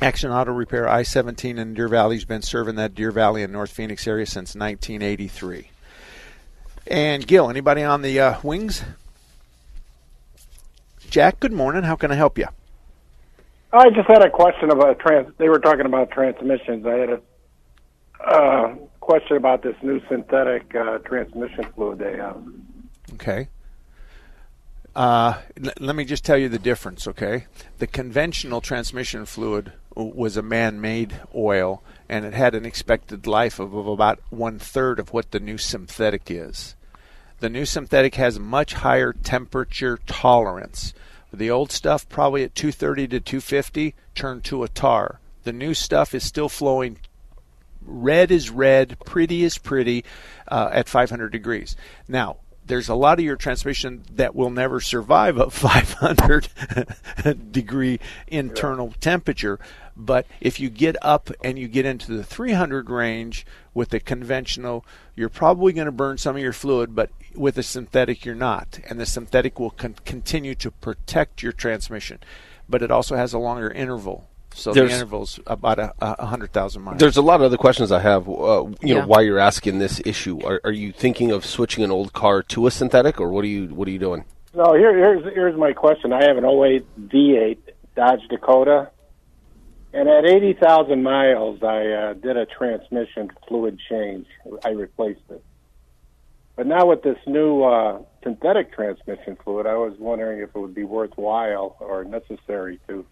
Action 0.00 0.30
Auto 0.30 0.52
Repair, 0.52 0.88
I 0.88 1.02
17 1.04 1.58
in 1.58 1.74
Deer 1.74 1.88
Valley. 1.88 2.16
He's 2.16 2.24
been 2.24 2.42
serving 2.42 2.74
that 2.76 2.94
Deer 2.94 3.12
Valley 3.12 3.42
and 3.42 3.52
North 3.52 3.70
Phoenix 3.70 4.06
area 4.06 4.26
since 4.26 4.54
1983. 4.54 5.70
And 6.88 7.26
Gil, 7.26 7.48
anybody 7.48 7.84
on 7.84 8.02
the 8.02 8.18
uh, 8.18 8.40
wings? 8.42 8.82
Jack, 11.08 11.38
good 11.40 11.52
morning. 11.52 11.84
How 11.84 11.94
can 11.94 12.10
I 12.10 12.16
help 12.16 12.36
you? 12.36 12.46
I 13.72 13.90
just 13.90 14.08
had 14.08 14.22
a 14.22 14.30
question 14.30 14.70
about 14.70 14.98
trans. 14.98 15.32
They 15.38 15.48
were 15.48 15.60
talking 15.60 15.86
about 15.86 16.10
transmissions. 16.10 16.84
I 16.84 16.94
had 16.94 17.10
a 17.10 17.20
uh, 18.24 18.74
question 19.02 19.36
about 19.36 19.62
this 19.62 19.74
new 19.82 20.00
synthetic 20.08 20.74
uh, 20.74 20.98
transmission 20.98 21.64
fluid 21.74 21.98
they 21.98 22.16
have. 22.16 22.40
Okay. 23.14 23.48
Uh, 24.94 25.40
l- 25.62 25.72
let 25.80 25.96
me 25.96 26.04
just 26.04 26.24
tell 26.24 26.38
you 26.38 26.48
the 26.48 26.58
difference, 26.58 27.08
okay? 27.08 27.46
The 27.78 27.88
conventional 27.88 28.60
transmission 28.60 29.26
fluid 29.26 29.72
was 29.94 30.36
a 30.36 30.42
man 30.42 30.80
made 30.80 31.20
oil, 31.34 31.82
and 32.08 32.24
it 32.24 32.32
had 32.32 32.54
an 32.54 32.64
expected 32.64 33.26
life 33.26 33.58
of, 33.58 33.74
of 33.74 33.88
about 33.88 34.20
one 34.30 34.58
third 34.58 35.00
of 35.00 35.12
what 35.12 35.32
the 35.32 35.40
new 35.40 35.58
synthetic 35.58 36.30
is. 36.30 36.76
The 37.40 37.50
new 37.50 37.66
synthetic 37.66 38.14
has 38.14 38.38
much 38.38 38.74
higher 38.74 39.12
temperature 39.12 39.98
tolerance. 40.06 40.94
The 41.32 41.50
old 41.50 41.72
stuff, 41.72 42.08
probably 42.08 42.44
at 42.44 42.54
230 42.54 43.08
to 43.08 43.20
250, 43.20 43.94
turned 44.14 44.44
to 44.44 44.62
a 44.62 44.68
tar. 44.68 45.18
The 45.42 45.52
new 45.52 45.74
stuff 45.74 46.14
is 46.14 46.22
still 46.22 46.48
flowing 46.48 46.98
red 47.86 48.30
is 48.30 48.50
red, 48.50 48.96
pretty 49.04 49.44
is 49.44 49.58
pretty 49.58 50.04
uh, 50.48 50.70
at 50.72 50.88
500 50.88 51.30
degrees. 51.30 51.76
Now, 52.08 52.38
there's 52.64 52.88
a 52.88 52.94
lot 52.94 53.18
of 53.18 53.24
your 53.24 53.36
transmission 53.36 54.04
that 54.12 54.34
will 54.34 54.50
never 54.50 54.80
survive 54.80 55.36
a 55.36 55.50
500 55.50 56.48
degree 57.52 58.00
internal 58.28 58.94
temperature. 59.00 59.58
But 59.96 60.26
if 60.40 60.58
you 60.58 60.70
get 60.70 60.96
up 61.02 61.30
and 61.44 61.58
you 61.58 61.68
get 61.68 61.84
into 61.84 62.12
the 62.12 62.24
300 62.24 62.88
range 62.88 63.44
with 63.74 63.90
the 63.90 64.00
conventional, 64.00 64.86
you're 65.14 65.28
probably 65.28 65.72
going 65.72 65.86
to 65.86 65.92
burn 65.92 66.18
some 66.18 66.36
of 66.36 66.42
your 66.42 66.52
fluid, 66.52 66.94
but 66.94 67.10
with 67.34 67.58
a 67.58 67.62
synthetic, 67.62 68.24
you're 68.24 68.34
not. 68.34 68.80
And 68.88 68.98
the 68.98 69.06
synthetic 69.06 69.58
will 69.58 69.70
con- 69.70 69.96
continue 70.04 70.54
to 70.56 70.70
protect 70.70 71.42
your 71.42 71.52
transmission. 71.52 72.20
But 72.68 72.82
it 72.82 72.90
also 72.90 73.16
has 73.16 73.32
a 73.32 73.38
longer 73.38 73.70
interval. 73.70 74.28
So 74.54 74.72
There's- 74.72 74.90
the 74.90 74.94
interval's 74.96 75.40
about 75.46 75.78
a, 75.78 75.92
a 76.00 76.26
hundred 76.26 76.52
thousand 76.52 76.82
miles. 76.82 76.98
There's 76.98 77.16
a 77.16 77.22
lot 77.22 77.36
of 77.36 77.42
other 77.42 77.56
questions 77.56 77.90
I 77.92 78.00
have. 78.00 78.28
Uh, 78.28 78.32
you 78.32 78.74
Yeah. 78.82 79.00
know, 79.00 79.06
why 79.06 79.20
you're 79.22 79.38
asking 79.38 79.78
this 79.78 80.00
issue? 80.04 80.40
Are, 80.44 80.60
are 80.64 80.72
you 80.72 80.92
thinking 80.92 81.30
of 81.30 81.44
switching 81.44 81.82
an 81.84 81.90
old 81.90 82.12
car 82.12 82.42
to 82.44 82.66
a 82.66 82.70
synthetic, 82.70 83.20
or 83.20 83.30
what 83.30 83.44
are 83.44 83.48
you 83.48 83.68
what 83.74 83.88
are 83.88 83.90
you 83.90 83.98
doing? 83.98 84.24
No, 84.54 84.74
here, 84.74 84.96
here's 84.96 85.24
here's 85.34 85.56
my 85.56 85.72
question. 85.72 86.12
I 86.12 86.24
have 86.24 86.36
an 86.36 86.44
08 86.44 86.84
V8 87.08 87.58
Dodge 87.96 88.20
Dakota, 88.28 88.90
and 89.94 90.08
at 90.08 90.24
80,000 90.26 91.02
miles, 91.02 91.62
I 91.62 91.86
uh, 91.88 92.12
did 92.14 92.36
a 92.36 92.46
transmission 92.46 93.30
fluid 93.48 93.78
change. 93.88 94.26
I 94.64 94.70
replaced 94.70 95.20
it. 95.30 95.42
But 96.56 96.66
now 96.66 96.86
with 96.86 97.02
this 97.02 97.16
new 97.26 97.62
uh, 97.62 98.02
synthetic 98.22 98.74
transmission 98.74 99.36
fluid, 99.42 99.66
I 99.66 99.74
was 99.74 99.94
wondering 99.98 100.40
if 100.40 100.50
it 100.54 100.58
would 100.58 100.74
be 100.74 100.84
worthwhile 100.84 101.76
or 101.80 102.04
necessary 102.04 102.78
to, 102.88 103.04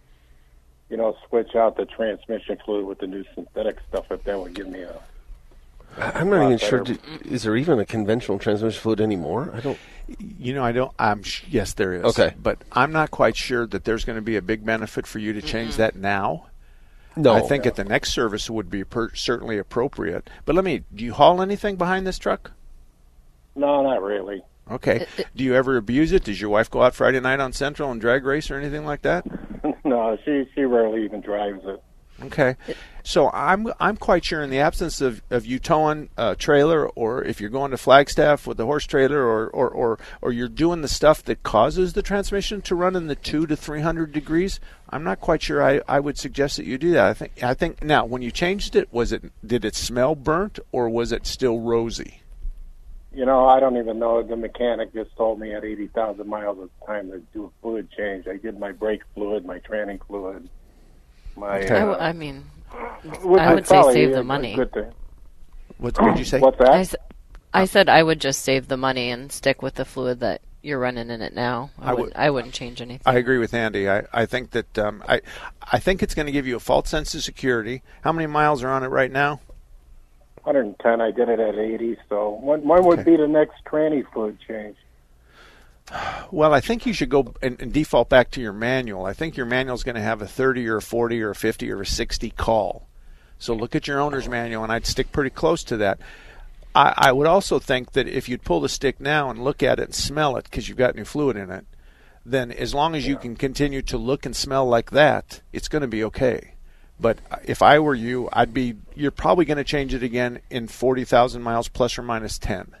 you 0.91 0.97
know, 0.97 1.15
switch 1.27 1.55
out 1.55 1.77
the 1.77 1.85
transmission 1.85 2.57
fluid 2.63 2.85
with 2.85 2.99
the 2.99 3.07
new 3.07 3.23
synthetic 3.33 3.77
stuff. 3.89 4.11
If 4.11 4.25
that 4.25 4.37
would 4.37 4.53
give 4.53 4.67
me 4.67 4.81
a 4.81 4.93
I'm 5.97 6.29
not 6.29 6.45
even 6.45 6.57
sure. 6.57 6.83
better. 6.83 6.93
Do, 6.93 7.29
is 7.29 7.43
there 7.43 7.55
even 7.55 7.79
a 7.79 7.85
conventional 7.85 8.39
transmission 8.39 8.79
fluid 8.79 9.01
anymore? 9.01 9.51
I 9.53 9.61
don't. 9.61 9.77
You 10.37 10.53
know, 10.53 10.63
I 10.63 10.71
don't. 10.71 10.91
I'm 10.99 11.23
sh- 11.23 11.43
yes, 11.49 11.73
there 11.73 11.93
is. 11.93 12.03
Okay. 12.03 12.33
but 12.41 12.63
I'm 12.71 12.91
not 12.91 13.11
quite 13.11 13.35
sure 13.35 13.65
that 13.67 13.85
there's 13.85 14.05
going 14.05 14.17
to 14.17 14.21
be 14.21 14.35
a 14.35 14.41
big 14.41 14.65
benefit 14.65 15.07
for 15.07 15.19
you 15.19 15.33
to 15.33 15.41
change 15.41 15.77
that 15.77 15.95
now. 15.95 16.47
No. 17.15 17.33
I 17.33 17.41
think 17.41 17.65
at 17.65 17.75
the 17.75 17.83
next 17.83 18.11
service 18.11 18.49
would 18.49 18.69
be 18.69 18.83
per- 18.83 19.13
certainly 19.13 19.57
appropriate. 19.57 20.29
But 20.45 20.55
let 20.55 20.65
me. 20.65 20.83
Do 20.93 21.03
you 21.03 21.13
haul 21.13 21.41
anything 21.41 21.77
behind 21.77 22.05
this 22.05 22.19
truck? 22.19 22.51
no, 23.55 23.81
not 23.81 24.01
really. 24.01 24.43
Okay. 24.69 25.01
Uh, 25.01 25.21
uh, 25.21 25.23
do 25.35 25.43
you 25.43 25.55
ever 25.55 25.75
abuse 25.75 26.11
it? 26.13 26.23
Does 26.23 26.39
your 26.39 26.49
wife 26.49 26.69
go 26.69 26.81
out 26.83 26.95
Friday 26.95 27.19
night 27.19 27.39
on 27.39 27.51
Central 27.51 27.91
and 27.91 27.99
drag 27.99 28.25
race 28.25 28.49
or 28.49 28.57
anything 28.57 28.85
like 28.85 29.01
that? 29.01 29.25
no, 29.91 30.17
she 30.23 30.49
she 30.55 30.61
rarely 30.61 31.03
even 31.03 31.19
drives 31.21 31.63
it. 31.65 31.83
Okay. 32.23 32.55
So 33.03 33.29
I'm 33.31 33.67
I'm 33.79 33.97
quite 33.97 34.23
sure 34.23 34.41
in 34.41 34.49
the 34.49 34.59
absence 34.59 35.01
of, 35.01 35.21
of 35.29 35.45
you 35.45 35.59
towing 35.59 36.09
a 36.17 36.35
trailer 36.35 36.87
or 36.89 37.23
if 37.23 37.41
you're 37.41 37.49
going 37.49 37.71
to 37.71 37.77
Flagstaff 37.77 38.45
with 38.45 38.57
the 38.57 38.65
horse 38.65 38.85
trailer 38.85 39.21
or, 39.21 39.47
or, 39.47 39.69
or, 39.69 39.99
or 40.21 40.31
you're 40.31 40.47
doing 40.47 40.81
the 40.81 40.87
stuff 40.87 41.23
that 41.23 41.41
causes 41.43 41.93
the 41.93 42.03
transmission 42.03 42.61
to 42.61 42.75
run 42.75 42.95
in 42.95 43.07
the 43.07 43.15
two 43.15 43.47
to 43.47 43.55
three 43.55 43.81
hundred 43.81 44.11
degrees, 44.11 44.59
I'm 44.89 45.03
not 45.03 45.19
quite 45.19 45.41
sure 45.41 45.63
I, 45.63 45.81
I 45.87 45.99
would 45.99 46.17
suggest 46.17 46.57
that 46.57 46.65
you 46.65 46.77
do 46.77 46.91
that. 46.91 47.09
I 47.09 47.13
think 47.13 47.43
I 47.43 47.53
think 47.53 47.83
now 47.83 48.05
when 48.05 48.21
you 48.21 48.31
changed 48.31 48.75
it, 48.75 48.93
was 48.93 49.11
it 49.11 49.31
did 49.45 49.65
it 49.65 49.75
smell 49.75 50.15
burnt 50.15 50.59
or 50.71 50.89
was 50.89 51.11
it 51.11 51.25
still 51.25 51.59
rosy? 51.59 52.20
You 53.13 53.25
know, 53.25 53.45
I 53.45 53.59
don't 53.59 53.77
even 53.77 53.99
know. 53.99 54.23
The 54.23 54.37
mechanic 54.37 54.93
just 54.93 55.15
told 55.17 55.39
me 55.39 55.53
at 55.53 55.65
80,000 55.65 56.25
miles 56.27 56.57
it's 56.61 56.87
time 56.87 57.11
to 57.11 57.19
do 57.33 57.45
a 57.45 57.49
fluid 57.61 57.89
change. 57.95 58.25
I 58.27 58.37
did 58.37 58.57
my 58.57 58.71
brake 58.71 59.01
fluid, 59.13 59.45
my 59.45 59.59
tranning 59.59 59.99
fluid, 60.07 60.47
my. 61.35 61.57
I, 61.57 61.59
Uh, 61.59 61.79
w- 61.79 61.97
I 61.99 62.13
mean, 62.13 62.45
would 63.23 63.41
I 63.41 63.53
would 63.53 63.67
say 63.67 63.81
save 63.93 64.13
the 64.13 64.23
money. 64.23 64.55
good 64.55 64.71
thing. 64.71 64.91
What 65.77 65.95
did 65.95 66.19
you 66.19 66.23
say? 66.33 66.39
What's 66.39 66.57
that? 66.59 66.69
I, 66.69 66.79
s- 66.79 66.95
I 67.53 67.65
said 67.65 67.89
I 67.89 68.01
would 68.01 68.21
just 68.21 68.43
save 68.43 68.69
the 68.69 68.77
money 68.77 69.09
and 69.09 69.29
stick 69.29 69.61
with 69.61 69.75
the 69.75 69.83
fluid 69.83 70.21
that 70.21 70.39
you're 70.61 70.79
running 70.79 71.09
in 71.09 71.21
it 71.21 71.33
now. 71.33 71.71
I, 71.79 71.89
I 71.89 71.93
would, 71.93 72.01
would- 72.03 72.13
I 72.15 72.29
wouldn't 72.29 72.53
change 72.53 72.79
anything. 72.81 73.01
I 73.05 73.17
agree 73.17 73.39
with 73.39 73.53
Andy. 73.53 73.89
I, 73.89 74.03
I 74.13 74.25
think 74.25 74.51
that 74.51 74.77
um, 74.79 75.03
I 75.09 75.19
I 75.69 75.79
think 75.79 76.01
it's 76.01 76.15
going 76.15 76.27
to 76.27 76.31
give 76.31 76.47
you 76.47 76.55
a 76.55 76.61
false 76.61 76.89
sense 76.89 77.13
of 77.13 77.23
security. 77.23 77.81
How 78.05 78.13
many 78.13 78.27
miles 78.27 78.63
are 78.63 78.69
on 78.69 78.83
it 78.83 78.87
right 78.87 79.11
now? 79.11 79.41
110. 80.43 81.01
I 81.01 81.11
did 81.11 81.29
it 81.29 81.39
at 81.39 81.55
80. 81.55 81.97
So 82.09 82.39
when, 82.41 82.67
when 82.67 82.83
would 82.85 83.05
be 83.05 83.17
the 83.17 83.27
next 83.27 83.63
tranny 83.65 84.03
fluid 84.11 84.37
change? 84.47 84.77
Well, 86.31 86.53
I 86.53 86.61
think 86.61 86.85
you 86.85 86.93
should 86.93 87.09
go 87.09 87.33
and, 87.41 87.61
and 87.61 87.73
default 87.73 88.07
back 88.07 88.31
to 88.31 88.41
your 88.41 88.53
manual. 88.53 89.05
I 89.05 89.11
think 89.11 89.35
your 89.35 89.45
manual 89.45 89.75
is 89.75 89.83
going 89.83 89.95
to 89.95 90.01
have 90.01 90.21
a 90.21 90.27
30 90.27 90.65
or 90.69 90.77
a 90.77 90.81
40 90.81 91.21
or 91.21 91.31
a 91.31 91.35
50 91.35 91.69
or 91.69 91.81
a 91.81 91.85
60 91.85 92.29
call. 92.29 92.87
So 93.37 93.53
look 93.53 93.75
at 93.75 93.87
your 93.87 93.99
owner's 93.99 94.29
manual, 94.29 94.63
and 94.63 94.71
I'd 94.71 94.85
stick 94.85 95.11
pretty 95.11 95.31
close 95.31 95.65
to 95.65 95.77
that. 95.77 95.99
I, 96.73 96.93
I 96.95 97.11
would 97.11 97.27
also 97.27 97.59
think 97.59 97.91
that 97.91 98.07
if 98.07 98.29
you'd 98.29 98.43
pull 98.43 98.61
the 98.61 98.69
stick 98.69 99.01
now 99.01 99.29
and 99.29 99.43
look 99.43 99.61
at 99.61 99.79
it 99.79 99.85
and 99.85 99.95
smell 99.95 100.37
it 100.37 100.45
because 100.45 100.69
you've 100.69 100.77
got 100.77 100.95
new 100.95 101.03
fluid 101.03 101.35
in 101.35 101.51
it, 101.51 101.65
then 102.25 102.51
as 102.51 102.73
long 102.73 102.95
as 102.95 103.07
you 103.07 103.17
can 103.17 103.35
continue 103.35 103.81
to 103.81 103.97
look 103.97 104.25
and 104.25 104.35
smell 104.35 104.65
like 104.65 104.91
that, 104.91 105.41
it's 105.51 105.67
going 105.67 105.81
to 105.81 105.87
be 105.87 106.03
okay. 106.05 106.50
But 107.01 107.17
if 107.45 107.61
I 107.63 107.79
were 107.79 107.95
you, 107.95 108.29
I'd 108.31 108.53
be. 108.53 108.75
You're 108.95 109.09
probably 109.11 109.45
going 109.45 109.57
to 109.57 109.63
change 109.63 109.93
it 109.93 110.03
again 110.03 110.39
in 110.51 110.67
forty 110.67 111.03
thousand 111.03 111.41
miles 111.41 111.67
plus 111.67 111.97
or 111.97 112.03
minus 112.03 112.37
ten. 112.37 112.75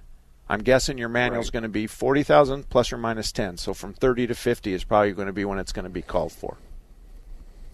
I'm 0.47 0.61
guessing 0.61 0.97
your 0.99 1.09
manual's 1.09 1.47
Right. 1.47 1.53
going 1.53 1.63
to 1.63 1.69
be 1.69 1.87
forty 1.87 2.21
thousand 2.23 2.69
plus 2.69 2.93
or 2.93 2.97
minus 2.97 3.31
ten. 3.31 3.57
So 3.57 3.73
from 3.73 3.93
thirty 3.93 4.27
to 4.27 4.35
fifty 4.35 4.73
is 4.73 4.83
probably 4.83 5.13
going 5.13 5.25
to 5.27 5.33
be 5.33 5.43
when 5.43 5.57
it's 5.57 5.71
going 5.71 5.85
to 5.85 5.89
be 5.89 6.03
called 6.03 6.31
for. 6.33 6.57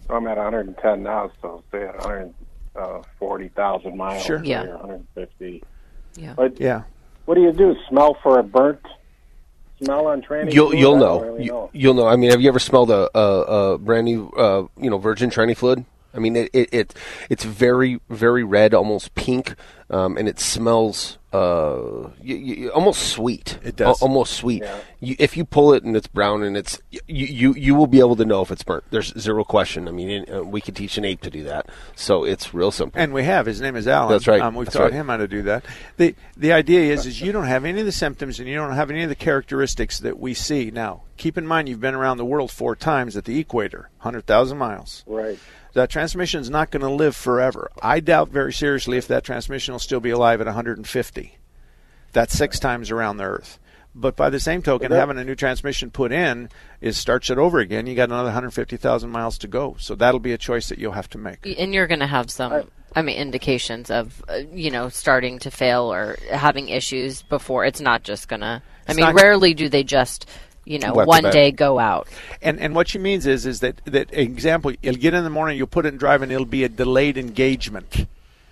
So 0.06 0.14
I'm 0.14 0.26
at 0.26 0.38
110 0.38 1.02
now, 1.02 1.30
so 1.42 1.62
say 1.70 1.82
at 1.82 1.94
140,000 1.98 3.94
miles. 3.96 4.24
Sure. 4.24 4.42
Yeah. 4.42 4.64
150. 4.64 5.62
Yeah. 6.16 6.32
But 6.34 6.58
Yeah. 6.58 6.82
what 7.26 7.34
do 7.34 7.42
you 7.42 7.52
do? 7.52 7.76
Smell 7.90 8.16
for 8.22 8.38
a 8.38 8.42
burnt 8.42 8.80
smell 9.82 10.06
on 10.06 10.22
tranny? 10.22 10.52
You'll 10.52 10.68
fluid? 10.68 10.80
you'll 10.80 10.96
know. 10.96 11.20
really 11.20 11.44
You, 11.44 11.50
know. 11.52 11.70
You'll 11.74 11.94
know. 11.94 12.06
I 12.06 12.16
mean, 12.16 12.30
have 12.30 12.40
you 12.40 12.48
ever 12.48 12.58
smelled 12.58 12.90
a, 12.90 13.10
a, 13.16 13.42
a 13.74 13.78
brand 13.78 14.06
new, 14.06 14.28
uh, 14.30 14.66
you 14.80 14.88
know, 14.88 14.96
virgin 14.96 15.28
tranny 15.28 15.54
fluid? 15.56 15.84
I 16.14 16.18
mean, 16.18 16.36
it, 16.36 16.50
it, 16.52 16.68
it 16.72 16.94
it's 17.28 17.44
very 17.44 18.00
very 18.08 18.44
red, 18.44 18.74
almost 18.74 19.14
pink, 19.14 19.54
um, 19.90 20.16
and 20.16 20.28
it 20.28 20.40
smells 20.40 21.18
uh, 21.32 22.08
y 22.24 22.56
y 22.64 22.68
almost 22.68 23.02
sweet. 23.08 23.58
It 23.62 23.76
does. 23.76 24.00
Al- 24.00 24.08
almost 24.08 24.32
sweet. 24.32 24.64
You, 25.00 25.14
if 25.18 25.36
you 25.36 25.44
pull 25.44 25.74
it 25.74 25.84
and 25.84 25.94
it's 25.94 26.06
brown 26.06 26.42
and 26.42 26.56
it's 26.56 26.80
you, 26.90 27.26
you 27.26 27.54
you 27.54 27.74
will 27.74 27.86
be 27.86 27.98
able 27.98 28.16
to 28.16 28.24
know 28.24 28.40
if 28.40 28.50
it's 28.50 28.62
burnt. 28.62 28.84
There's 28.90 29.12
zero 29.18 29.44
question. 29.44 29.86
I 29.86 29.90
mean, 29.90 30.24
uh, 30.32 30.42
we 30.42 30.62
could 30.62 30.74
teach 30.74 30.96
an 30.96 31.04
ape 31.04 31.20
to 31.20 31.30
do 31.30 31.44
that, 31.44 31.68
so 31.94 32.24
it's 32.24 32.54
real 32.54 32.70
simple. 32.70 33.00
And 33.00 33.12
we 33.12 33.24
have. 33.24 33.44
His 33.44 33.60
name 33.60 33.76
is 33.76 33.86
Alan. 33.86 34.10
That's 34.10 34.26
right. 34.26 34.40
Um, 34.40 34.54
we've 34.54 34.66
That's 34.66 34.76
taught 34.76 34.84
right. 34.84 34.92
him 34.94 35.08
how 35.08 35.18
to 35.18 35.28
do 35.28 35.42
that. 35.42 35.66
the 35.98 36.14
The 36.36 36.52
idea 36.52 36.90
is, 36.92 37.04
is 37.04 37.20
you 37.20 37.32
don't 37.32 37.44
have 37.46 37.66
any 37.66 37.80
of 37.80 37.86
the 37.86 37.92
symptoms 37.92 38.38
and 38.38 38.48
you 38.48 38.54
don't 38.56 38.72
have 38.72 38.90
any 38.90 39.02
of 39.02 39.10
the 39.10 39.14
characteristics 39.14 39.98
that 40.00 40.18
we 40.18 40.32
see. 40.32 40.70
Now, 40.70 41.02
keep 41.18 41.36
in 41.36 41.46
mind, 41.46 41.68
you've 41.68 41.80
been 41.80 41.94
around 41.94 42.16
the 42.16 42.24
world 42.24 42.50
four 42.50 42.74
times 42.74 43.16
at 43.16 43.26
the 43.26 43.38
equator, 43.38 43.90
hundred 43.98 44.24
thousand 44.26 44.56
miles. 44.56 45.04
Right. 45.06 45.38
That 45.74 45.90
transmission 45.90 46.40
is 46.40 46.50
not 46.50 46.70
going 46.70 46.82
to 46.82 46.90
live 46.90 47.14
forever. 47.14 47.70
I 47.82 48.00
doubt 48.00 48.30
very 48.30 48.52
seriously 48.52 48.96
if 48.96 49.06
that 49.08 49.24
transmission 49.24 49.72
will 49.72 49.78
still 49.78 50.00
be 50.00 50.10
alive 50.10 50.40
at 50.40 50.46
150. 50.46 51.38
That's 52.12 52.36
six 52.36 52.58
times 52.58 52.90
around 52.90 53.18
the 53.18 53.24
Earth. 53.24 53.58
But 53.94 54.16
by 54.16 54.30
the 54.30 54.40
same 54.40 54.62
token, 54.62 54.90
Well, 54.90 54.96
that- 54.96 55.00
having 55.08 55.18
a 55.20 55.24
new 55.24 55.34
transmission 55.34 55.90
put 55.90 56.12
in 56.12 56.50
is 56.80 56.96
starts 56.96 57.30
it 57.30 57.38
over 57.38 57.58
again. 57.58 57.86
You 57.86 57.94
got 57.96 58.08
another 58.10 58.24
150,000 58.28 59.10
miles 59.10 59.38
to 59.38 59.48
go. 59.48 59.76
So 59.78 59.94
that'll 59.94 60.20
be 60.20 60.32
a 60.32 60.38
choice 60.38 60.68
that 60.68 60.78
you'll 60.78 60.92
have 60.92 61.08
to 61.10 61.18
make. 61.18 61.38
And 61.58 61.74
you're 61.74 61.86
going 61.86 62.00
to 62.00 62.06
have 62.06 62.30
some, 62.30 62.70
I 62.94 63.02
mean, 63.02 63.16
indications 63.16 63.90
of, 63.90 64.22
uh, 64.28 64.40
you 64.52 64.70
know, 64.70 64.88
starting 64.88 65.38
to 65.40 65.50
fail 65.50 65.92
or 65.92 66.16
having 66.30 66.68
issues 66.68 67.22
before. 67.22 67.64
It's 67.64 67.80
not 67.80 68.04
just 68.04 68.28
going 68.28 68.40
to, 68.40 68.62
I 68.86 68.94
mean, 68.94 69.04
not- 69.04 69.14
rarely 69.14 69.52
do 69.54 69.68
they 69.68 69.82
just, 69.84 70.26
you 70.68 70.78
know, 70.78 70.92
one 70.92 71.22
day 71.32 71.50
go 71.50 71.78
out. 71.78 72.08
And 72.42 72.60
and 72.60 72.74
what 72.74 72.88
she 72.88 72.98
means 72.98 73.26
is 73.26 73.46
is 73.46 73.60
that 73.60 73.80
that 73.86 74.12
example, 74.12 74.72
you'll 74.82 74.96
get 74.96 75.14
in 75.14 75.24
the 75.24 75.30
morning, 75.30 75.56
you'll 75.56 75.66
put 75.66 75.86
it 75.86 75.88
in 75.88 75.96
drive, 75.96 76.22
and 76.22 76.30
it'll 76.30 76.44
be 76.44 76.64
a 76.64 76.68
delayed 76.68 77.16
engagement, 77.16 78.06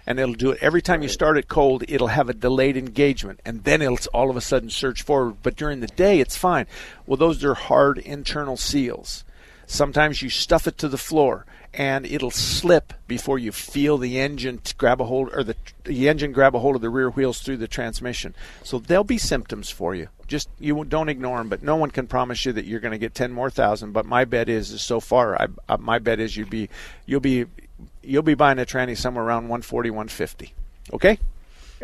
and 0.06 0.18
it'll 0.18 0.34
do 0.34 0.50
it 0.52 0.58
every 0.62 0.80
time 0.80 1.02
you 1.02 1.08
start 1.08 1.36
it 1.36 1.48
cold. 1.48 1.84
It'll 1.88 2.08
have 2.08 2.28
a 2.28 2.34
delayed 2.34 2.76
engagement, 2.76 3.40
and 3.44 3.64
then 3.64 3.82
it'll 3.82 3.98
all 4.14 4.30
of 4.30 4.36
a 4.36 4.40
sudden 4.40 4.70
surge 4.70 5.02
forward. 5.02 5.36
But 5.42 5.56
during 5.56 5.80
the 5.80 5.88
day, 5.88 6.20
it's 6.20 6.36
fine. 6.36 6.66
Well, 7.06 7.18
those 7.18 7.44
are 7.44 7.54
hard 7.54 7.98
internal 7.98 8.56
seals. 8.56 9.24
Sometimes 9.66 10.22
you 10.22 10.30
stuff 10.30 10.66
it 10.66 10.78
to 10.78 10.88
the 10.88 10.98
floor, 10.98 11.44
and 11.74 12.06
it'll 12.06 12.30
slip 12.30 12.92
before 13.06 13.38
you 13.38 13.52
feel 13.52 13.98
the 13.98 14.18
engine 14.18 14.60
grab 14.78 15.00
a 15.00 15.04
hold, 15.04 15.30
or 15.34 15.42
the 15.42 15.56
the 15.84 16.08
engine 16.08 16.32
grab 16.32 16.54
a 16.54 16.60
hold 16.60 16.76
of 16.76 16.82
the 16.82 16.90
rear 16.90 17.10
wheels 17.10 17.40
through 17.40 17.56
the 17.56 17.68
transmission. 17.68 18.34
So 18.62 18.78
there'll 18.78 19.04
be 19.04 19.18
symptoms 19.18 19.70
for 19.70 19.94
you. 19.94 20.08
Just 20.26 20.48
you 20.60 20.84
don't 20.84 21.08
ignore 21.08 21.38
them. 21.38 21.48
But 21.48 21.62
no 21.62 21.76
one 21.76 21.90
can 21.90 22.06
promise 22.06 22.44
you 22.46 22.52
that 22.52 22.64
you're 22.64 22.80
going 22.80 22.92
to 22.92 22.98
get 22.98 23.14
ten 23.14 23.32
more 23.32 23.50
thousand. 23.50 23.92
But 23.92 24.06
my 24.06 24.24
bet 24.24 24.48
is, 24.48 24.70
is 24.70 24.82
so 24.82 25.00
far, 25.00 25.40
I, 25.40 25.46
uh, 25.68 25.76
my 25.78 25.98
bet 25.98 26.20
is 26.20 26.36
you'd 26.36 26.50
be 26.50 26.68
you'll 27.06 27.20
be 27.20 27.46
you'll 28.02 28.22
be 28.22 28.34
buying 28.34 28.58
a 28.58 28.64
tranny 28.64 28.96
somewhere 28.96 29.24
around 29.24 29.44
140, 29.44 29.90
150. 29.90 30.54
Okay. 30.92 31.18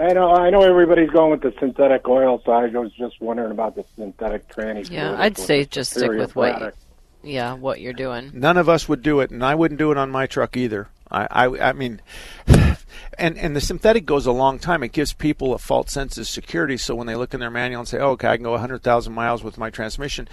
I 0.00 0.12
know. 0.14 0.30
I 0.30 0.48
know 0.48 0.62
everybody's 0.62 1.10
going 1.10 1.32
with 1.32 1.42
the 1.42 1.52
synthetic 1.60 2.08
oil, 2.08 2.40
so 2.46 2.52
I 2.52 2.66
was 2.66 2.92
just 2.92 3.20
wondering 3.20 3.50
about 3.50 3.74
the 3.74 3.84
synthetic 3.96 4.48
tranny. 4.48 4.88
Yeah, 4.90 5.14
I'd 5.18 5.36
say 5.36 5.66
just 5.66 5.90
stick 5.90 6.02
superior 6.04 6.20
with 6.20 6.34
what, 6.34 6.46
you, 6.46 6.52
product. 6.52 6.78
Yeah, 7.22 7.54
what 7.54 7.80
you're 7.80 7.92
doing. 7.92 8.30
None 8.34 8.56
of 8.56 8.68
us 8.68 8.88
would 8.88 9.02
do 9.02 9.20
it, 9.20 9.30
and 9.30 9.44
I 9.44 9.54
wouldn't 9.54 9.78
do 9.78 9.90
it 9.92 9.98
on 9.98 10.10
my 10.10 10.26
truck 10.26 10.56
either. 10.56 10.88
I, 11.10 11.26
I, 11.30 11.68
I 11.68 11.72
mean, 11.72 12.00
and 12.46 13.38
and 13.38 13.54
the 13.54 13.60
synthetic 13.60 14.06
goes 14.06 14.26
a 14.26 14.32
long 14.32 14.58
time. 14.58 14.82
It 14.82 14.92
gives 14.92 15.12
people 15.12 15.54
a 15.54 15.58
false 15.58 15.92
sense 15.92 16.18
of 16.18 16.26
security. 16.26 16.76
So 16.76 16.94
when 16.94 17.06
they 17.06 17.14
look 17.14 17.34
in 17.34 17.40
their 17.40 17.50
manual 17.50 17.80
and 17.80 17.88
say, 17.88 17.98
"Oh, 17.98 18.10
okay, 18.10 18.28
I 18.28 18.36
can 18.36 18.44
go 18.44 18.52
100,000 18.52 19.12
miles 19.12 19.44
with 19.44 19.58
my 19.58 19.70
transmission," 19.70 20.28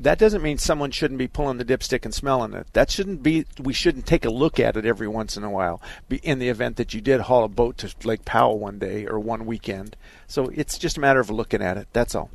that 0.00 0.18
doesn't 0.18 0.42
mean 0.42 0.58
someone 0.58 0.90
shouldn't 0.90 1.18
be 1.18 1.28
pulling 1.28 1.58
the 1.58 1.64
dipstick 1.64 2.04
and 2.04 2.12
smelling 2.12 2.52
it. 2.52 2.66
That 2.72 2.90
shouldn't 2.90 3.22
be. 3.22 3.46
We 3.60 3.72
shouldn't 3.72 4.06
take 4.06 4.24
a 4.24 4.30
look 4.30 4.58
at 4.58 4.76
it 4.76 4.84
every 4.84 5.08
once 5.08 5.36
in 5.36 5.44
a 5.44 5.50
while. 5.50 5.80
Be 6.08 6.16
in 6.18 6.38
the 6.40 6.48
event 6.48 6.76
that 6.76 6.94
you 6.94 7.00
did 7.00 7.22
haul 7.22 7.44
a 7.44 7.48
boat 7.48 7.78
to 7.78 7.94
Lake 8.04 8.24
Powell 8.24 8.58
one 8.58 8.78
day 8.78 9.06
or 9.06 9.18
one 9.18 9.46
weekend. 9.46 9.96
So 10.26 10.50
it's 10.54 10.78
just 10.78 10.96
a 10.96 11.00
matter 11.00 11.20
of 11.20 11.30
looking 11.30 11.62
at 11.62 11.76
it. 11.76 11.86
That's 11.92 12.14
all. 12.14 12.30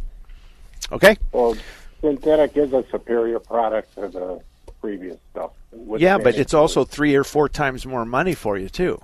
Okay. 0.91 1.17
Well, 1.31 1.57
synthetic 2.01 2.55
is 2.57 2.73
a 2.73 2.83
superior 2.91 3.39
product 3.39 3.95
to 3.95 4.07
the 4.07 4.41
previous 4.81 5.17
stuff. 5.31 5.51
yeah, 5.97 6.17
but 6.17 6.35
it's 6.35 6.53
also 6.53 6.85
three 6.85 7.15
or 7.15 7.23
four 7.23 7.49
times 7.49 7.85
more 7.85 8.05
money 8.05 8.33
for 8.33 8.57
you 8.57 8.69
too. 8.69 9.01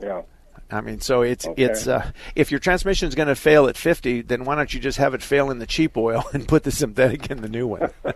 Yeah. 0.00 0.22
I 0.70 0.80
mean, 0.80 1.00
so 1.00 1.20
it's 1.22 1.46
Okay. 1.46 1.64
it's 1.64 1.86
uh, 1.86 2.10
if 2.34 2.50
your 2.50 2.60
transmission 2.60 3.06
is 3.08 3.14
going 3.14 3.28
to 3.28 3.34
fail 3.34 3.66
at 3.66 3.76
50, 3.76 4.22
then 4.22 4.44
why 4.44 4.54
don't 4.54 4.72
you 4.72 4.80
just 4.80 4.96
have 4.98 5.12
it 5.12 5.22
fail 5.22 5.50
in 5.50 5.58
the 5.58 5.66
cheap 5.66 5.96
oil 5.96 6.24
and 6.32 6.48
put 6.48 6.62
the 6.64 6.70
synthetic 6.70 7.30
in 7.30 7.42
the 7.42 7.48
new 7.48 7.66
one? 7.66 7.90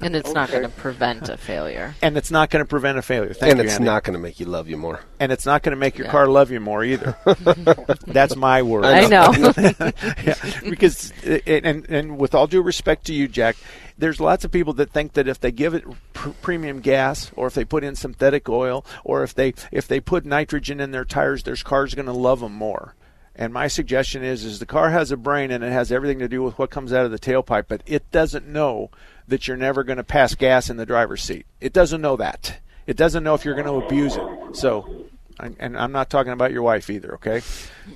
And 0.00 0.14
it's 0.16 0.32
not 0.32 0.50
going 0.50 0.64
to 0.64 0.68
prevent 0.68 1.28
a 1.28 1.36
failure. 1.36 1.94
and 2.02 2.16
it's 2.16 2.30
not 2.30 2.50
going 2.50 2.62
to 2.64 2.68
prevent 2.68 2.98
a 2.98 3.02
failure. 3.02 3.32
Thank 3.32 3.42
you. 3.42 3.50
and 3.52 3.58
you, 3.60 3.64
it's 3.64 3.74
Andy. 3.74 3.84
not 3.86 4.04
going 4.04 4.14
to 4.14 4.18
make 4.20 4.38
you 4.40 4.46
love 4.46 4.68
you 4.68 4.76
more. 4.76 5.00
and 5.20 5.30
it's 5.32 5.46
not 5.46 5.62
going 5.62 5.70
to 5.70 5.76
make 5.78 5.96
your 5.96 6.06
Yeah. 6.06 6.10
car 6.12 6.26
love 6.26 6.50
you 6.50 6.60
more 6.60 6.84
either. 6.84 7.16
That's 8.06 8.36
my 8.36 8.62
word. 8.62 8.84
I 8.84 9.06
know. 9.06 9.32
yeah, 10.24 10.34
because 10.68 11.12
uh, 11.26 11.38
and 11.46 11.88
and 11.88 12.18
with 12.18 12.34
all 12.34 12.46
due 12.46 12.62
respect 12.62 13.06
to 13.06 13.14
you, 13.14 13.28
Jack, 13.28 13.56
there's 13.96 14.20
lots 14.20 14.44
of 14.44 14.50
people 14.50 14.72
that 14.74 14.90
think 14.90 15.12
that 15.14 15.28
if 15.28 15.40
they 15.40 15.52
give 15.52 15.74
it 15.74 15.84
pr- 16.12 16.30
premium 16.42 16.80
gas, 16.80 17.30
or 17.36 17.46
if 17.46 17.54
they 17.54 17.64
put 17.64 17.84
in 17.84 17.94
synthetic 17.96 18.48
oil, 18.48 18.84
or 19.04 19.22
if 19.22 19.34
they 19.34 19.54
if 19.72 19.86
they 19.88 20.00
put 20.00 20.24
nitrogen 20.26 20.80
in 20.80 20.90
their 20.90 21.04
tires, 21.04 21.44
their 21.44 21.56
car's 21.56 21.94
going 21.94 22.06
to 22.06 22.12
love 22.12 22.40
them 22.40 22.52
more. 22.54 22.94
And 23.36 23.52
my 23.52 23.66
suggestion 23.66 24.22
is, 24.22 24.44
is 24.44 24.60
the 24.60 24.66
car 24.66 24.90
has 24.90 25.10
a 25.10 25.16
brain 25.16 25.50
and 25.50 25.64
it 25.64 25.72
has 25.72 25.90
everything 25.90 26.20
to 26.20 26.28
do 26.28 26.40
with 26.42 26.56
what 26.56 26.70
comes 26.70 26.92
out 26.92 27.04
of 27.04 27.10
the 27.10 27.18
tailpipe, 27.18 27.64
but 27.66 27.82
it 27.84 28.08
doesn't 28.12 28.46
know 28.46 28.90
that 29.28 29.48
you're 29.48 29.56
never 29.56 29.84
going 29.84 29.96
to 29.96 30.04
pass 30.04 30.34
gas 30.34 30.70
in 30.70 30.76
the 30.76 30.86
driver's 30.86 31.22
seat. 31.22 31.46
It 31.60 31.72
doesn't 31.72 32.00
know 32.00 32.16
that. 32.16 32.60
It 32.86 32.96
doesn't 32.96 33.24
know 33.24 33.34
if 33.34 33.44
you're 33.44 33.54
going 33.54 33.66
to 33.66 33.86
abuse 33.86 34.16
it. 34.16 34.56
So, 34.56 35.06
and 35.38 35.76
I'm 35.76 35.92
not 35.92 36.10
talking 36.10 36.32
about 36.32 36.52
your 36.52 36.62
wife 36.62 36.90
either. 36.90 37.14
Okay. 37.14 37.40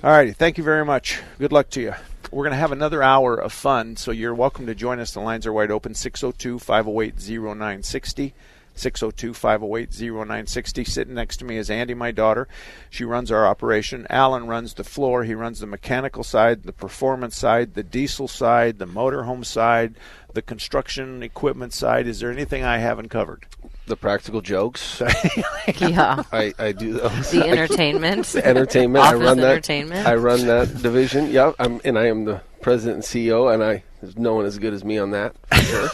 All 0.03 0.11
righty. 0.11 0.33
Thank 0.33 0.57
you 0.57 0.63
very 0.63 0.85
much. 0.85 1.21
Good 1.37 1.51
luck 1.51 1.69
to 1.71 1.81
you. 1.81 1.93
We're 2.31 2.43
going 2.43 2.53
to 2.53 2.59
have 2.59 2.71
another 2.71 3.01
hour 3.01 3.35
of 3.35 3.51
fun, 3.51 3.95
so 3.95 4.11
you're 4.11 4.35
welcome 4.35 4.67
to 4.67 4.75
join 4.75 4.99
us. 4.99 5.11
The 5.11 5.19
lines 5.19 5.47
are 5.47 5.53
wide 5.53 5.71
open 5.71 5.95
602 5.95 6.59
508 6.59 7.15
0960. 7.15 8.33
602 8.75 9.33
508 9.33 9.89
0960. 9.99 10.83
Sitting 10.85 11.13
next 11.13 11.37
to 11.37 11.45
me 11.45 11.57
is 11.57 11.69
Andy, 11.69 11.93
my 11.93 12.11
daughter. 12.11 12.47
She 12.89 13.03
runs 13.03 13.31
our 13.31 13.45
operation. 13.45 14.07
Alan 14.09 14.47
runs 14.47 14.73
the 14.73 14.83
floor. 14.83 15.23
He 15.23 15.33
runs 15.33 15.59
the 15.59 15.67
mechanical 15.67 16.23
side, 16.23 16.63
the 16.63 16.71
performance 16.71 17.35
side, 17.35 17.73
the 17.73 17.83
diesel 17.83 18.27
side, 18.27 18.79
the 18.79 18.87
motorhome 18.87 19.45
side, 19.45 19.95
the 20.33 20.41
construction 20.41 21.23
equipment 21.23 21.73
side. 21.73 22.07
Is 22.07 22.19
there 22.19 22.31
anything 22.31 22.63
I 22.63 22.77
haven't 22.77 23.09
covered? 23.09 23.45
The 23.87 23.95
practical 23.95 24.41
jokes. 24.41 25.01
Yeah. 25.77 26.23
I, 26.31 26.51
I 26.57 26.71
do 26.71 26.93
those. 26.93 27.29
The 27.31 27.47
entertainment. 27.47 28.25
The 28.33 28.45
entertainment. 28.45 29.05
I 29.05 29.09
Office 29.09 29.21
run 29.21 29.37
that. 29.37 29.51
entertainment. 29.51 30.07
I 30.07 30.15
run 30.15 30.47
that 30.47 30.81
division. 30.81 31.29
Yeah, 31.31 31.51
I'm, 31.59 31.79
and 31.85 31.97
I 31.97 32.07
am 32.07 32.25
the 32.25 32.41
president 32.61 32.95
and 32.95 33.03
CEO, 33.03 33.53
and 33.53 33.63
I 33.63 33.83
there's 34.01 34.17
no 34.17 34.33
one 34.33 34.45
as 34.45 34.57
good 34.57 34.73
as 34.73 34.83
me 34.83 34.97
on 34.97 35.11
that. 35.11 35.35
For 35.47 35.55
sure. 35.57 35.89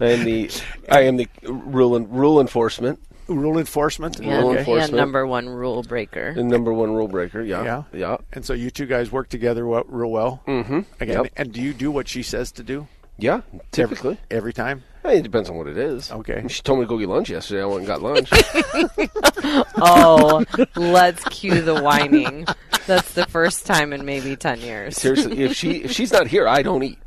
I 0.00 0.06
am 0.12 0.24
the 0.24 0.50
I 0.90 1.00
am 1.02 1.16
the 1.16 1.28
rule 1.44 1.94
and 1.94 2.10
rule 2.10 2.40
enforcement. 2.40 2.98
Rule 3.28 3.58
enforcement? 3.58 4.20
Yeah, 4.20 4.38
Rule 4.38 4.52
yeah, 4.54 4.60
enforcement. 4.60 4.94
number 4.94 5.26
one 5.26 5.48
rule 5.48 5.82
breaker. 5.82 6.34
The 6.34 6.44
number 6.44 6.72
one 6.72 6.92
rule 6.92 7.08
breaker. 7.08 7.42
Yeah. 7.42 7.62
Yeah. 7.64 7.82
Yeah. 7.92 8.16
And 8.32 8.44
so 8.44 8.52
you 8.52 8.70
two 8.70 8.86
guys 8.86 9.10
work 9.10 9.28
together 9.28 9.66
well, 9.66 9.84
real 9.88 10.10
well. 10.10 10.42
Mm-hmm. 10.46 10.80
Again, 11.00 11.22
Yep. 11.24 11.32
and 11.36 11.52
do 11.52 11.60
you 11.60 11.72
do 11.72 11.90
what 11.90 12.06
she 12.08 12.22
says 12.22 12.52
to 12.52 12.62
do 12.62 12.86
Yeah. 13.18 13.40
Typically. 13.72 14.18
every, 14.30 14.36
every 14.38 14.52
time? 14.52 14.84
Hey, 15.02 15.18
it 15.18 15.22
depends 15.22 15.48
on 15.50 15.56
what 15.56 15.66
it 15.68 15.76
is. 15.78 16.10
Okay. 16.10 16.44
She 16.48 16.62
told 16.62 16.80
me 16.80 16.84
to 16.84 16.88
go 16.88 16.98
get 16.98 17.08
lunch 17.08 17.30
yesterday. 17.30 17.62
I 17.62 17.66
went 17.66 17.78
and 17.78 17.86
got 17.86 18.02
lunch. 18.02 18.28
oh, 19.76 20.44
let's 20.76 21.22
cue 21.24 21.62
the 21.62 21.80
whining. 21.80 22.46
That's 22.86 23.12
the 23.14 23.26
first 23.26 23.66
time 23.66 23.92
in 23.92 24.04
maybe 24.04 24.36
10 24.36 24.60
years. 24.60 24.96
Seriously, 24.96 25.42
if 25.42 25.54
she 25.54 25.82
if 25.84 25.92
she's 25.92 26.12
not 26.12 26.26
here, 26.26 26.46
I 26.48 26.62
don't 26.62 26.82
eat. 26.82 26.98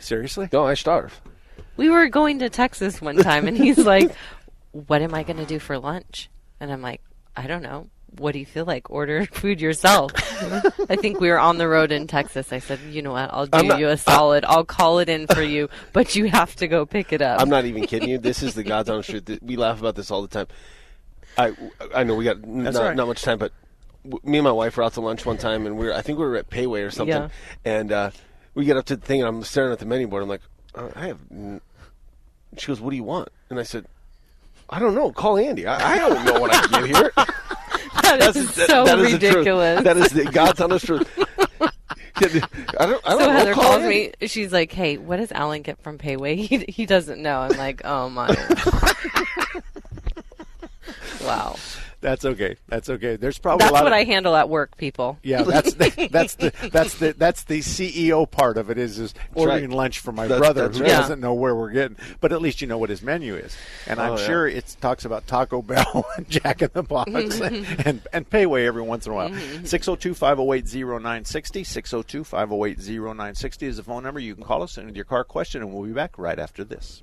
Seriously? 0.00 0.48
No, 0.52 0.64
I 0.66 0.74
starve. 0.74 1.20
We 1.76 1.90
were 1.90 2.08
going 2.08 2.38
to 2.38 2.48
Texas 2.48 3.00
one 3.02 3.16
time, 3.18 3.46
and 3.46 3.56
he's 3.56 3.78
like, 3.78 4.10
What 4.86 5.02
am 5.02 5.14
I 5.14 5.22
going 5.22 5.38
to 5.38 5.46
do 5.46 5.58
for 5.58 5.78
lunch? 5.78 6.28
And 6.60 6.70
I'm 6.72 6.82
like, 6.82 7.00
I 7.36 7.46
don't 7.46 7.62
know. 7.62 7.88
what 8.18 8.32
do 8.32 8.38
you 8.38 8.46
feel 8.46 8.64
like? 8.64 8.90
Order 8.90 9.26
food 9.32 9.60
yourself. 9.60 10.12
I 10.90 10.96
think 10.96 11.20
we 11.20 11.28
were 11.28 11.38
on 11.38 11.58
the 11.58 11.68
road 11.68 11.92
in 11.92 12.06
Texas. 12.06 12.52
I 12.52 12.58
said, 12.60 12.78
you 12.90 13.02
know 13.02 13.12
what? 13.12 13.30
I'll 13.32 13.46
do 13.46 13.62
not- 13.62 13.78
you 13.78 13.88
a 13.88 13.96
solid. 13.96 14.44
I'll 14.46 14.64
call 14.64 14.98
it 14.98 15.08
in 15.08 15.26
for 15.26 15.42
you, 15.42 15.68
but 15.92 16.14
you 16.14 16.26
have 16.26 16.54
to 16.56 16.68
go 16.68 16.84
pick 16.86 17.12
it 17.12 17.20
up. 17.22 17.40
I'm 17.40 17.48
not 17.48 17.64
even 17.64 17.86
kidding 17.86 18.08
you. 18.08 18.18
This 18.18 18.42
is 18.42 18.54
the 18.54 18.62
God's 18.64 18.88
honest 18.90 19.10
truth. 19.10 19.24
Th- 19.26 19.40
We 19.42 19.56
laugh 19.56 19.80
about 19.80 19.94
this 19.96 20.10
all 20.10 20.22
the 20.22 20.28
time. 20.28 20.46
I 21.38 21.52
I 21.94 22.04
know 22.04 22.14
we 22.14 22.24
got 22.24 22.42
not, 22.46 22.76
all 22.76 22.84
right. 22.84 22.96
not 22.96 23.06
much 23.08 23.20
time, 23.22 23.38
but 23.38 23.52
me 24.24 24.38
and 24.38 24.44
my 24.44 24.52
wife 24.52 24.76
were 24.78 24.84
out 24.84 24.94
to 24.94 25.00
lunch 25.02 25.26
one 25.26 25.36
time, 25.36 25.66
and 25.66 25.76
we 25.76 25.86
were 25.86 25.92
I 25.94 26.00
think 26.00 26.18
we 26.18 26.24
were 26.24 26.36
at 26.36 26.48
Pei 26.48 26.66
Wei 26.66 26.80
or 26.82 26.90
something, 26.90 27.14
Yeah. 27.14 27.28
and 27.64 27.92
uh, 27.92 28.10
we 28.54 28.64
get 28.64 28.78
up 28.78 28.86
to 28.86 28.96
the 28.96 29.04
thing, 29.04 29.20
and 29.20 29.28
I'm 29.28 29.42
staring 29.42 29.72
at 29.72 29.78
the 29.78 29.84
menu 29.84 30.06
board. 30.06 30.22
I'm 30.22 30.28
like, 30.30 30.40
uh, 30.74 30.88
I 30.96 31.08
have. 31.08 31.18
N-. 31.30 31.60
She 32.56 32.68
goes, 32.68 32.80
"What 32.80 32.90
do 32.90 32.96
you 32.96 33.04
want?" 33.04 33.28
And 33.50 33.58
I 33.58 33.64
said, 33.64 33.84
"I 34.70 34.78
don't 34.78 34.94
know. 34.94 35.12
Call 35.12 35.36
Andy. 35.38 35.66
I, 35.66 35.94
I 35.94 35.98
don't 35.98 36.24
know 36.24 36.40
what 36.40 36.50
I 36.54 36.66
get 36.80 36.96
here." 36.96 37.12
That 38.02 38.36
is 38.36 38.54
so 38.54 38.84
that 38.84 38.98
is 39.00 39.12
the 39.12 39.18
truth. 39.18 39.32
ridiculous. 39.34 39.82
That 39.82 39.96
is 39.96 40.10
the 40.10 40.24
God's 40.26 40.60
honest 40.60 40.86
truth. 40.86 41.08
I 41.58 42.28
don't. 42.28 42.52
I 42.78 42.86
don't 42.86 43.02
so 43.04 43.16
know. 43.18 43.30
Heather 43.32 43.52
Call 43.54 43.62
calls 43.64 43.82
Andy. 43.82 44.12
me. 44.20 44.28
She's 44.28 44.52
like, 44.52 44.70
"Hey, 44.70 44.96
what 44.96 45.16
does 45.16 45.32
Alan 45.32 45.62
get 45.62 45.82
from 45.82 45.98
Pei 45.98 46.16
Wei? 46.16 46.36
He 46.46 46.64
he 46.68 46.86
doesn't 46.86 47.20
know." 47.20 47.40
I'm 47.40 47.56
like, 47.58 47.82
"Oh 47.84 48.08
my." 48.08 48.28
wow. 51.24 51.56
That's 52.00 52.24
okay. 52.24 52.56
That's 52.68 52.88
okay. 52.90 53.16
There's 53.16 53.38
probably 53.38 53.64
That's 53.64 53.70
a 53.70 53.74
lot 53.74 53.84
what 53.84 53.92
of, 53.92 53.96
I 53.98 54.04
handle 54.04 54.36
at 54.36 54.48
work, 54.48 54.76
people. 54.76 55.18
Yeah, 55.22 55.42
that's 55.42 55.74
the, 55.74 56.08
that's 56.12 56.34
the 56.34 56.52
that's 56.70 56.98
the 56.98 57.12
that's 57.14 57.44
the 57.44 57.60
CEO 57.60 58.30
part 58.30 58.58
of 58.58 58.70
it 58.70 58.78
is 58.78 58.98
is 58.98 59.14
ordering 59.34 59.70
right. 59.70 59.76
lunch 59.76 59.98
for 60.00 60.12
my 60.12 60.26
That's- 60.28 60.38
brother 60.38 60.66
that's 60.68 60.78
who 60.78 60.84
right. 60.84 60.90
Doesn't 60.90 61.20
know 61.20 61.34
where 61.34 61.54
we're 61.56 61.70
getting, 61.70 61.96
but 62.20 62.32
at 62.32 62.40
least 62.42 62.60
you 62.60 62.66
know 62.66 62.78
what 62.78 62.90
his 62.90 63.02
menu 63.02 63.34
is, 63.34 63.56
and 63.86 63.98
I'm 64.00 64.12
Oh, 64.12 64.16
yeah. 64.18 64.26
sure 64.26 64.46
it 64.46 64.76
talks 64.80 65.04
about 65.04 65.26
Taco 65.26 65.62
Bell 65.62 66.06
and 66.16 66.28
Jack 66.28 66.62
in 66.62 66.70
the 66.74 66.82
Box 66.82 67.10
and, 67.40 67.66
and 67.86 68.00
and 68.12 68.28
Pei 68.30 68.46
Wei 68.46 68.66
every 68.66 68.82
once 68.82 69.06
in 69.06 69.12
a 69.12 69.14
while. 69.14 69.30
Mm-hmm. 69.30 69.64
602-508-0960, 69.64 72.24
602-508-0960 72.24 73.62
is 73.62 73.76
the 73.78 73.82
phone 73.82 74.02
number. 74.02 74.20
You 74.20 74.34
can 74.34 74.44
call 74.44 74.62
us 74.62 74.76
and 74.76 74.86
with 74.86 74.96
your 74.96 75.04
car 75.04 75.24
question, 75.24 75.62
and 75.62 75.72
we'll 75.72 75.84
be 75.86 75.92
back 75.92 76.18
right 76.18 76.38
after 76.38 76.64
this. 76.64 77.02